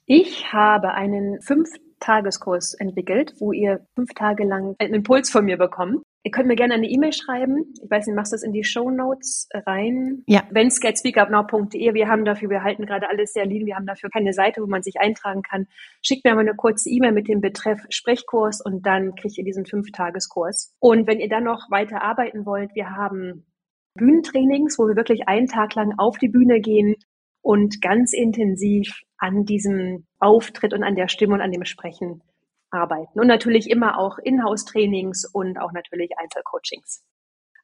Ich 0.04 0.52
habe 0.52 0.90
einen 0.90 1.40
fünf 1.40 1.70
Tageskurs 2.02 2.74
entwickelt, 2.74 3.34
wo 3.38 3.52
ihr 3.52 3.86
fünf 3.94 4.12
Tage 4.14 4.44
lang 4.44 4.74
einen 4.78 4.94
Impuls 4.94 5.30
von 5.30 5.44
mir 5.44 5.56
bekommt. 5.56 6.02
Ihr 6.24 6.30
könnt 6.30 6.46
mir 6.46 6.54
gerne 6.54 6.74
eine 6.74 6.88
E-Mail 6.88 7.12
schreiben. 7.12 7.74
Ich 7.82 7.90
weiß 7.90 8.06
nicht, 8.06 8.14
machst 8.14 8.32
du 8.32 8.34
das 8.34 8.44
in 8.44 8.52
die 8.52 8.62
Show 8.62 8.90
Notes 8.90 9.48
rein? 9.66 10.22
Ja. 10.26 10.42
Wenn's.speakupnow.de. 10.50 11.94
Wir 11.94 12.08
haben 12.08 12.24
dafür, 12.24 12.48
wir 12.48 12.62
halten 12.62 12.86
gerade 12.86 13.08
alles 13.08 13.32
sehr 13.32 13.44
lean. 13.44 13.66
Wir 13.66 13.74
haben 13.74 13.86
dafür 13.86 14.08
keine 14.08 14.32
Seite, 14.32 14.62
wo 14.62 14.66
man 14.66 14.84
sich 14.84 15.00
eintragen 15.00 15.42
kann. 15.42 15.66
Schickt 16.00 16.24
mir 16.24 16.34
mal 16.34 16.42
eine 16.42 16.54
kurze 16.54 16.90
E-Mail 16.90 17.12
mit 17.12 17.26
dem 17.26 17.40
Betreff 17.40 17.80
Sprechkurs 17.88 18.60
und 18.64 18.86
dann 18.86 19.16
kriegt 19.16 19.36
ihr 19.36 19.44
diesen 19.44 19.66
Fünf-Tageskurs. 19.66 20.76
Und 20.78 21.08
wenn 21.08 21.18
ihr 21.18 21.28
dann 21.28 21.44
noch 21.44 21.70
weiter 21.70 22.02
arbeiten 22.02 22.46
wollt, 22.46 22.72
wir 22.74 22.90
haben 22.90 23.46
Bühnentrainings, 23.94 24.78
wo 24.78 24.86
wir 24.86 24.96
wirklich 24.96 25.26
einen 25.26 25.48
Tag 25.48 25.74
lang 25.74 25.94
auf 25.98 26.18
die 26.18 26.28
Bühne 26.28 26.60
gehen 26.60 26.94
und 27.42 27.80
ganz 27.80 28.12
intensiv 28.12 29.02
an 29.22 29.44
diesem 29.44 30.04
Auftritt 30.18 30.74
und 30.74 30.82
an 30.82 30.96
der 30.96 31.08
Stimme 31.08 31.34
und 31.34 31.40
an 31.40 31.52
dem 31.52 31.64
Sprechen 31.64 32.22
arbeiten. 32.70 33.20
Und 33.20 33.28
natürlich 33.28 33.70
immer 33.70 33.98
auch 33.98 34.18
Inhouse-Trainings 34.18 35.30
und 35.32 35.58
auch 35.58 35.72
natürlich 35.72 36.10
Einzelcoachings. 36.18 37.04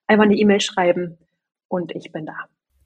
Einfach 0.06 0.24
eine 0.24 0.36
E-Mail 0.36 0.60
schreiben 0.60 1.18
und 1.66 1.92
ich 1.96 2.12
bin 2.12 2.26
da. 2.26 2.36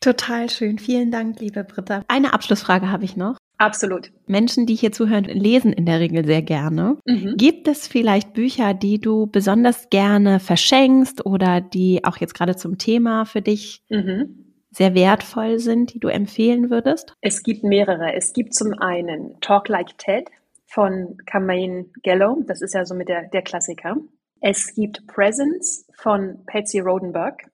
Total 0.01 0.49
schön. 0.49 0.79
Vielen 0.79 1.11
Dank, 1.11 1.39
liebe 1.39 1.64
Britta. 1.64 2.03
Eine 2.09 2.33
Abschlussfrage 2.33 2.91
habe 2.91 3.05
ich 3.05 3.14
noch. 3.14 3.37
Absolut. 3.59 4.11
Menschen, 4.27 4.64
die 4.64 4.75
hier 4.75 4.91
zuhören, 4.91 5.25
lesen 5.25 5.73
in 5.73 5.85
der 5.85 6.01
Regel 6.01 6.25
sehr 6.25 6.43
gerne. 6.43 6.97
Mhm. 7.05 7.37
Gibt 7.37 7.68
es 7.68 7.87
vielleicht 7.87 8.33
Bücher, 8.33 8.73
die 8.73 9.01
du 9.01 9.27
besonders 9.27 9.91
gerne 9.91 10.41
verschenkst 10.41 11.27
oder 11.27 11.61
die 11.61 12.05
auch 12.05 12.16
jetzt 12.16 12.35
gerade 12.35 12.57
zum 12.57 12.79
Thema 12.79 13.27
für 13.27 13.43
dich 13.43 13.83
mhm 13.91 14.51
sehr 14.73 14.95
wertvoll 14.95 15.59
sind, 15.59 15.95
die 15.95 16.01
du 16.01 16.09
empfehlen 16.09 16.70
würdest? 16.70 17.14
Es 17.20 17.43
gibt 17.43 17.62
mehrere. 17.62 18.14
Es 18.14 18.33
gibt 18.33 18.55
zum 18.55 18.73
einen 18.73 19.39
Talk 19.41 19.68
Like 19.68 19.99
Ted 19.99 20.29
von 20.66 21.18
Carmaine 21.27 21.87
Gallo. 22.03 22.43
Das 22.47 22.62
ist 22.62 22.75
ja 22.75 22.85
so 22.85 22.95
mit 22.95 23.09
der, 23.09 23.29
der 23.29 23.43
Klassiker. 23.43 23.97
Es 24.41 24.75
gibt 24.75 25.07
Presence 25.07 25.87
von 25.95 26.45
Patsy 26.47 26.81
Rodenberg. 26.81 27.51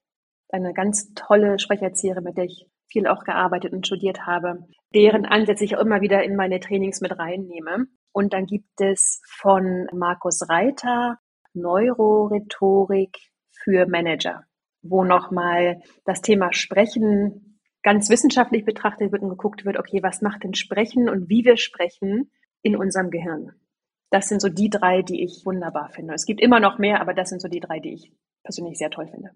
Eine 0.50 0.72
ganz 0.72 1.12
tolle 1.14 1.58
Sprecherzieherin, 1.58 2.24
mit 2.24 2.38
der 2.38 2.44
ich 2.44 2.66
viel 2.90 3.06
auch 3.06 3.24
gearbeitet 3.24 3.72
und 3.72 3.86
studiert 3.86 4.26
habe, 4.26 4.66
deren 4.94 5.26
Ansätze 5.26 5.64
ich 5.64 5.76
auch 5.76 5.82
immer 5.82 6.00
wieder 6.00 6.22
in 6.22 6.36
meine 6.36 6.60
Trainings 6.60 7.02
mit 7.02 7.18
reinnehme. 7.18 7.86
Und 8.12 8.32
dann 8.32 8.46
gibt 8.46 8.80
es 8.80 9.20
von 9.26 9.86
Markus 9.92 10.48
Reiter 10.48 11.18
Neurorhetorik 11.52 13.18
für 13.50 13.86
Manager 13.86 14.44
wo 14.82 15.04
nochmal 15.04 15.82
das 16.04 16.22
Thema 16.22 16.52
Sprechen 16.52 17.60
ganz 17.82 18.10
wissenschaftlich 18.10 18.64
betrachtet 18.64 19.12
wird 19.12 19.22
und 19.22 19.30
geguckt 19.30 19.64
wird, 19.64 19.78
okay, 19.78 20.02
was 20.02 20.22
macht 20.22 20.44
denn 20.44 20.54
Sprechen 20.54 21.08
und 21.08 21.28
wie 21.28 21.44
wir 21.44 21.56
sprechen 21.56 22.30
in 22.62 22.76
unserem 22.76 23.10
Gehirn? 23.10 23.52
Das 24.10 24.28
sind 24.28 24.40
so 24.40 24.48
die 24.48 24.70
drei, 24.70 25.02
die 25.02 25.22
ich 25.22 25.42
wunderbar 25.44 25.90
finde. 25.90 26.14
Es 26.14 26.24
gibt 26.24 26.40
immer 26.40 26.60
noch 26.60 26.78
mehr, 26.78 27.00
aber 27.00 27.14
das 27.14 27.28
sind 27.28 27.40
so 27.40 27.48
die 27.48 27.60
drei, 27.60 27.78
die 27.78 27.94
ich 27.94 28.12
persönlich 28.42 28.78
sehr 28.78 28.90
toll 28.90 29.06
finde. 29.08 29.30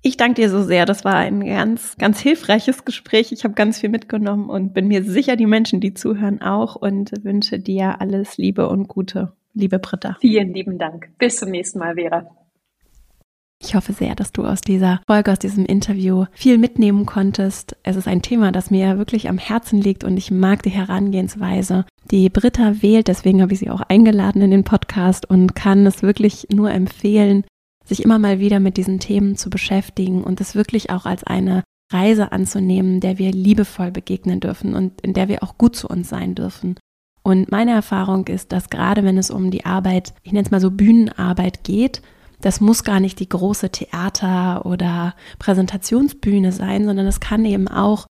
Ich 0.00 0.16
danke 0.16 0.42
dir 0.42 0.48
so 0.48 0.62
sehr. 0.62 0.86
Das 0.86 1.04
war 1.04 1.16
ein 1.16 1.44
ganz, 1.44 1.96
ganz 1.96 2.20
hilfreiches 2.20 2.84
Gespräch. 2.84 3.32
Ich 3.32 3.42
habe 3.44 3.54
ganz 3.54 3.80
viel 3.80 3.88
mitgenommen 3.88 4.48
und 4.48 4.72
bin 4.72 4.86
mir 4.86 5.02
sicher, 5.02 5.34
die 5.34 5.46
Menschen, 5.46 5.80
die 5.80 5.94
zuhören, 5.94 6.40
auch 6.40 6.76
und 6.76 7.12
wünsche 7.24 7.58
dir 7.58 8.00
alles 8.00 8.36
Liebe 8.36 8.68
und 8.68 8.86
Gute, 8.86 9.32
liebe 9.54 9.80
Britta. 9.80 10.16
Vielen 10.20 10.54
lieben 10.54 10.78
Dank. 10.78 11.08
Bis 11.18 11.36
zum 11.36 11.50
nächsten 11.50 11.80
Mal, 11.80 11.94
Vera. 11.96 12.37
Ich 13.60 13.74
hoffe 13.74 13.92
sehr, 13.92 14.14
dass 14.14 14.32
du 14.32 14.44
aus 14.44 14.60
dieser 14.60 15.00
Folge, 15.08 15.32
aus 15.32 15.40
diesem 15.40 15.66
Interview 15.66 16.26
viel 16.32 16.58
mitnehmen 16.58 17.06
konntest. 17.06 17.76
Es 17.82 17.96
ist 17.96 18.06
ein 18.06 18.22
Thema, 18.22 18.52
das 18.52 18.70
mir 18.70 18.98
wirklich 18.98 19.28
am 19.28 19.36
Herzen 19.36 19.80
liegt 19.80 20.04
und 20.04 20.16
ich 20.16 20.30
mag 20.30 20.62
die 20.62 20.70
Herangehensweise, 20.70 21.84
die 22.10 22.28
Britta 22.28 22.80
wählt. 22.82 23.08
Deswegen 23.08 23.42
habe 23.42 23.52
ich 23.52 23.58
sie 23.58 23.70
auch 23.70 23.80
eingeladen 23.80 24.42
in 24.42 24.52
den 24.52 24.64
Podcast 24.64 25.28
und 25.28 25.56
kann 25.56 25.84
es 25.86 26.02
wirklich 26.02 26.46
nur 26.52 26.70
empfehlen, 26.70 27.44
sich 27.84 28.04
immer 28.04 28.20
mal 28.20 28.38
wieder 28.38 28.60
mit 28.60 28.76
diesen 28.76 29.00
Themen 29.00 29.36
zu 29.36 29.50
beschäftigen 29.50 30.22
und 30.22 30.40
es 30.40 30.54
wirklich 30.54 30.90
auch 30.90 31.04
als 31.04 31.24
eine 31.24 31.64
Reise 31.92 32.30
anzunehmen, 32.30 33.00
der 33.00 33.18
wir 33.18 33.32
liebevoll 33.32 33.90
begegnen 33.90 34.38
dürfen 34.38 34.74
und 34.74 35.00
in 35.00 35.14
der 35.14 35.28
wir 35.28 35.42
auch 35.42 35.58
gut 35.58 35.74
zu 35.74 35.88
uns 35.88 36.08
sein 36.08 36.36
dürfen. 36.36 36.76
Und 37.24 37.50
meine 37.50 37.72
Erfahrung 37.72 38.26
ist, 38.28 38.52
dass 38.52 38.70
gerade 38.70 39.02
wenn 39.04 39.18
es 39.18 39.30
um 39.30 39.50
die 39.50 39.66
Arbeit, 39.66 40.14
ich 40.22 40.32
nenne 40.32 40.44
es 40.44 40.50
mal 40.50 40.60
so 40.60 40.70
Bühnenarbeit 40.70 41.64
geht, 41.64 42.02
das 42.40 42.60
muss 42.60 42.84
gar 42.84 43.00
nicht 43.00 43.18
die 43.20 43.28
große 43.28 43.70
Theater- 43.70 44.64
oder 44.64 45.14
Präsentationsbühne 45.38 46.52
sein, 46.52 46.84
sondern 46.84 47.06
es 47.06 47.20
kann 47.20 47.44
eben 47.44 47.68
auch 47.68 48.06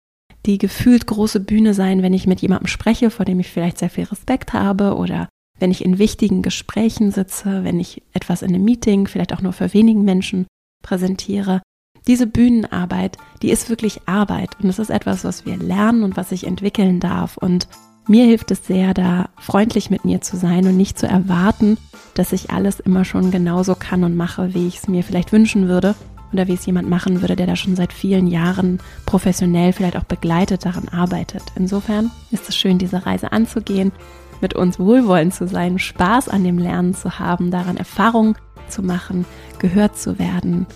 die 0.47 0.59
gefühlt 0.59 1.07
große 1.07 1.41
Bühne 1.41 1.75
sein, 1.75 2.03
wenn 2.03 2.15
ich 2.15 2.27
mit 2.27 2.41
jemandem 2.41 2.69
spreche, 2.69 3.11
vor 3.11 3.25
dem 3.25 3.41
ich 3.41 3.49
vielleicht 3.49 3.79
sehr 3.79 3.91
viel 3.91 4.05
Respekt 4.05 4.53
habe 4.53 4.97
oder 4.97 5.29
wenn 5.59 5.71
ich 5.71 5.85
in 5.85 5.99
wichtigen 5.99 6.43
Gesprächen 6.43 7.11
sitze, 7.11 7.65
wenn 7.65 7.81
ich 7.81 8.03
etwas 8.13 8.43
in 8.43 8.55
einem 8.55 8.65
Meeting, 8.65 9.07
vielleicht 9.07 9.33
auch 9.33 9.41
nur 9.41 9.53
für 9.53 9.73
wenigen 9.73 10.05
Menschen 10.05 10.47
präsentiere. 10.83 11.63
Diese 12.07 12.27
Bühnenarbeit, 12.27 13.17
die 13.43 13.51
ist 13.51 13.69
wirklich 13.69 14.07
Arbeit 14.07 14.51
und 14.63 14.69
es 14.69 14.79
ist 14.79 14.91
etwas, 14.91 15.25
was 15.25 15.45
wir 15.45 15.57
lernen 15.57 16.05
und 16.05 16.17
was 16.17 16.29
sich 16.29 16.47
entwickeln 16.47 17.01
darf. 17.01 17.37
Und 17.37 17.67
mir 18.09 18.25
hilft 18.25 18.51
es 18.51 18.67
sehr, 18.67 18.95
da 18.95 19.29
freundlich 19.39 19.91
mit 19.91 20.05
mir 20.05 20.21
zu 20.21 20.37
sein 20.37 20.67
und 20.67 20.77
nicht 20.77 20.99
zu 20.99 21.07
erwarten, 21.07 21.77
dass 22.15 22.33
ich 22.33 22.51
alles 22.51 22.81
immer 22.81 23.05
schon 23.05 23.31
genauso 23.31 23.75
kann 23.75 24.05
und 24.05 24.17
mache, 24.17 24.55
wie 24.55 24.67
ich 24.67 24.79
es 24.79 24.89
mir 24.89 25.03
vielleicht 25.03 25.33
wünschen 25.33 25.69
würde 25.69 25.95
oder 26.33 26.47
wie 26.47 26.55
es 26.55 26.67
jemand 26.67 26.89
machen 26.89 27.21
würde, 27.21 27.37
der 27.37 27.47
da 27.47 27.57
schon 27.57 27.77
seit 27.77 27.93
vielen 27.93 28.27
Jahren 28.27 28.81
professionell 29.07 29.73
vielleicht 29.73 29.97
auch 29.97 30.05
begleitet 30.05 30.65
daran 30.65 30.89
arbeitet. 30.89 31.43
Insofern 31.57 32.11
ist 32.31 32.49
es 32.49 32.57
schön, 32.57 32.79
diese 32.79 33.07
Reise 33.07 33.33
anzugehen, 33.33 33.93
mit 34.41 34.55
uns 34.55 34.79
wohlwollend 34.79 35.35
zu 35.35 35.49
sein, 35.49 35.79
Spaß 35.79 36.29
an 36.29 36.45
dem 36.45 36.59
Lernen 36.59 36.95
zu 36.95 37.19
haben, 37.19 37.51
daran 37.51 37.77
Erfahrung 37.77 38.37
zu 38.69 38.83
machen, 38.83 39.25
gehört 39.59 39.99
zu 39.99 40.19
werden 40.19 40.67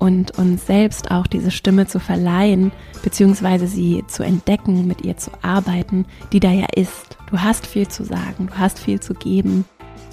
und 0.00 0.36
uns 0.38 0.66
selbst 0.66 1.12
auch 1.12 1.28
diese 1.28 1.52
Stimme 1.52 1.86
zu 1.86 2.00
verleihen, 2.00 2.72
beziehungsweise 3.04 3.68
sie 3.68 4.02
zu 4.08 4.24
entdecken, 4.24 4.88
mit 4.88 5.02
ihr 5.02 5.16
zu 5.16 5.30
arbeiten, 5.42 6.06
die 6.32 6.40
da 6.40 6.50
ja 6.50 6.66
ist. 6.74 7.16
Du 7.30 7.38
hast 7.38 7.66
viel 7.66 7.86
zu 7.86 8.04
sagen, 8.04 8.48
du 8.48 8.58
hast 8.58 8.80
viel 8.80 8.98
zu 8.98 9.14
geben 9.14 9.66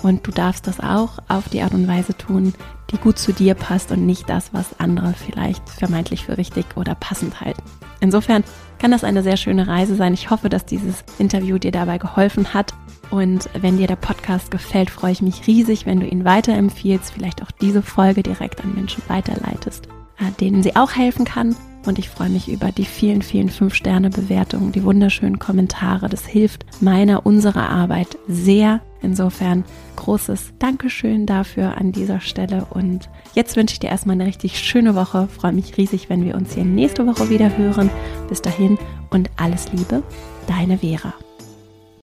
und 0.03 0.27
du 0.27 0.31
darfst 0.31 0.67
das 0.67 0.79
auch 0.79 1.17
auf 1.27 1.49
die 1.49 1.61
Art 1.61 1.73
und 1.73 1.87
Weise 1.87 2.15
tun, 2.15 2.53
die 2.91 2.97
gut 2.97 3.17
zu 3.17 3.33
dir 3.33 3.55
passt 3.55 3.91
und 3.91 4.05
nicht 4.05 4.29
das, 4.29 4.53
was 4.53 4.79
andere 4.79 5.13
vielleicht 5.13 5.67
vermeintlich 5.69 6.25
für 6.25 6.37
richtig 6.37 6.65
oder 6.75 6.93
passend 6.93 7.41
halten. 7.41 7.63
Insofern 7.99 8.43
kann 8.79 8.91
das 8.91 9.03
eine 9.03 9.23
sehr 9.23 9.37
schöne 9.37 9.67
Reise 9.67 9.95
sein. 9.95 10.13
Ich 10.13 10.29
hoffe, 10.29 10.49
dass 10.49 10.65
dieses 10.65 11.03
Interview 11.17 11.57
dir 11.57 11.71
dabei 11.71 11.97
geholfen 11.97 12.53
hat. 12.53 12.73
Und 13.09 13.49
wenn 13.59 13.77
dir 13.77 13.87
der 13.87 13.95
Podcast 13.95 14.51
gefällt, 14.51 14.89
freue 14.89 15.11
ich 15.11 15.21
mich 15.21 15.47
riesig, 15.47 15.85
wenn 15.85 15.99
du 15.99 16.07
ihn 16.07 16.25
weiterempfiehlst, 16.25 17.11
vielleicht 17.11 17.41
auch 17.41 17.51
diese 17.51 17.81
Folge 17.81 18.23
direkt 18.23 18.63
an 18.63 18.75
Menschen 18.75 19.03
weiterleitest, 19.07 19.87
äh, 20.19 20.31
denen 20.39 20.63
sie 20.63 20.75
auch 20.75 20.91
helfen 20.91 21.25
kann. 21.25 21.55
Und 21.85 21.99
ich 21.99 22.09
freue 22.09 22.29
mich 22.29 22.49
über 22.49 22.71
die 22.73 22.83
vielen, 22.83 23.21
vielen 23.21 23.49
Fünf-Sterne-Bewertungen, 23.49 24.73
die 24.73 24.83
wunderschönen 24.83 25.39
Kommentare. 25.39 26.09
Das 26.09 26.25
hilft 26.25 26.65
meiner, 26.81 27.25
unserer 27.25 27.69
Arbeit 27.69 28.17
sehr. 28.27 28.81
Insofern 29.01 29.63
großes 29.95 30.53
Dankeschön 30.59 31.25
dafür 31.25 31.77
an 31.77 31.93
dieser 31.93 32.19
Stelle. 32.19 32.65
Und 32.69 33.09
jetzt 33.35 33.55
wünsche 33.55 33.73
ich 33.73 33.79
dir 33.79 33.89
erstmal 33.89 34.15
eine 34.15 34.25
richtig 34.25 34.59
schöne 34.59 34.95
Woche. 34.95 35.29
Freue 35.29 35.53
mich 35.53 35.77
riesig, 35.77 36.09
wenn 36.09 36.25
wir 36.25 36.35
uns 36.35 36.55
hier 36.55 36.65
nächste 36.65 37.07
Woche 37.07 37.29
wieder 37.29 37.57
hören. 37.57 37.89
Bis 38.27 38.41
dahin 38.41 38.77
und 39.09 39.29
alles 39.37 39.71
Liebe, 39.71 40.03
deine 40.47 40.79
Vera. 40.79 41.13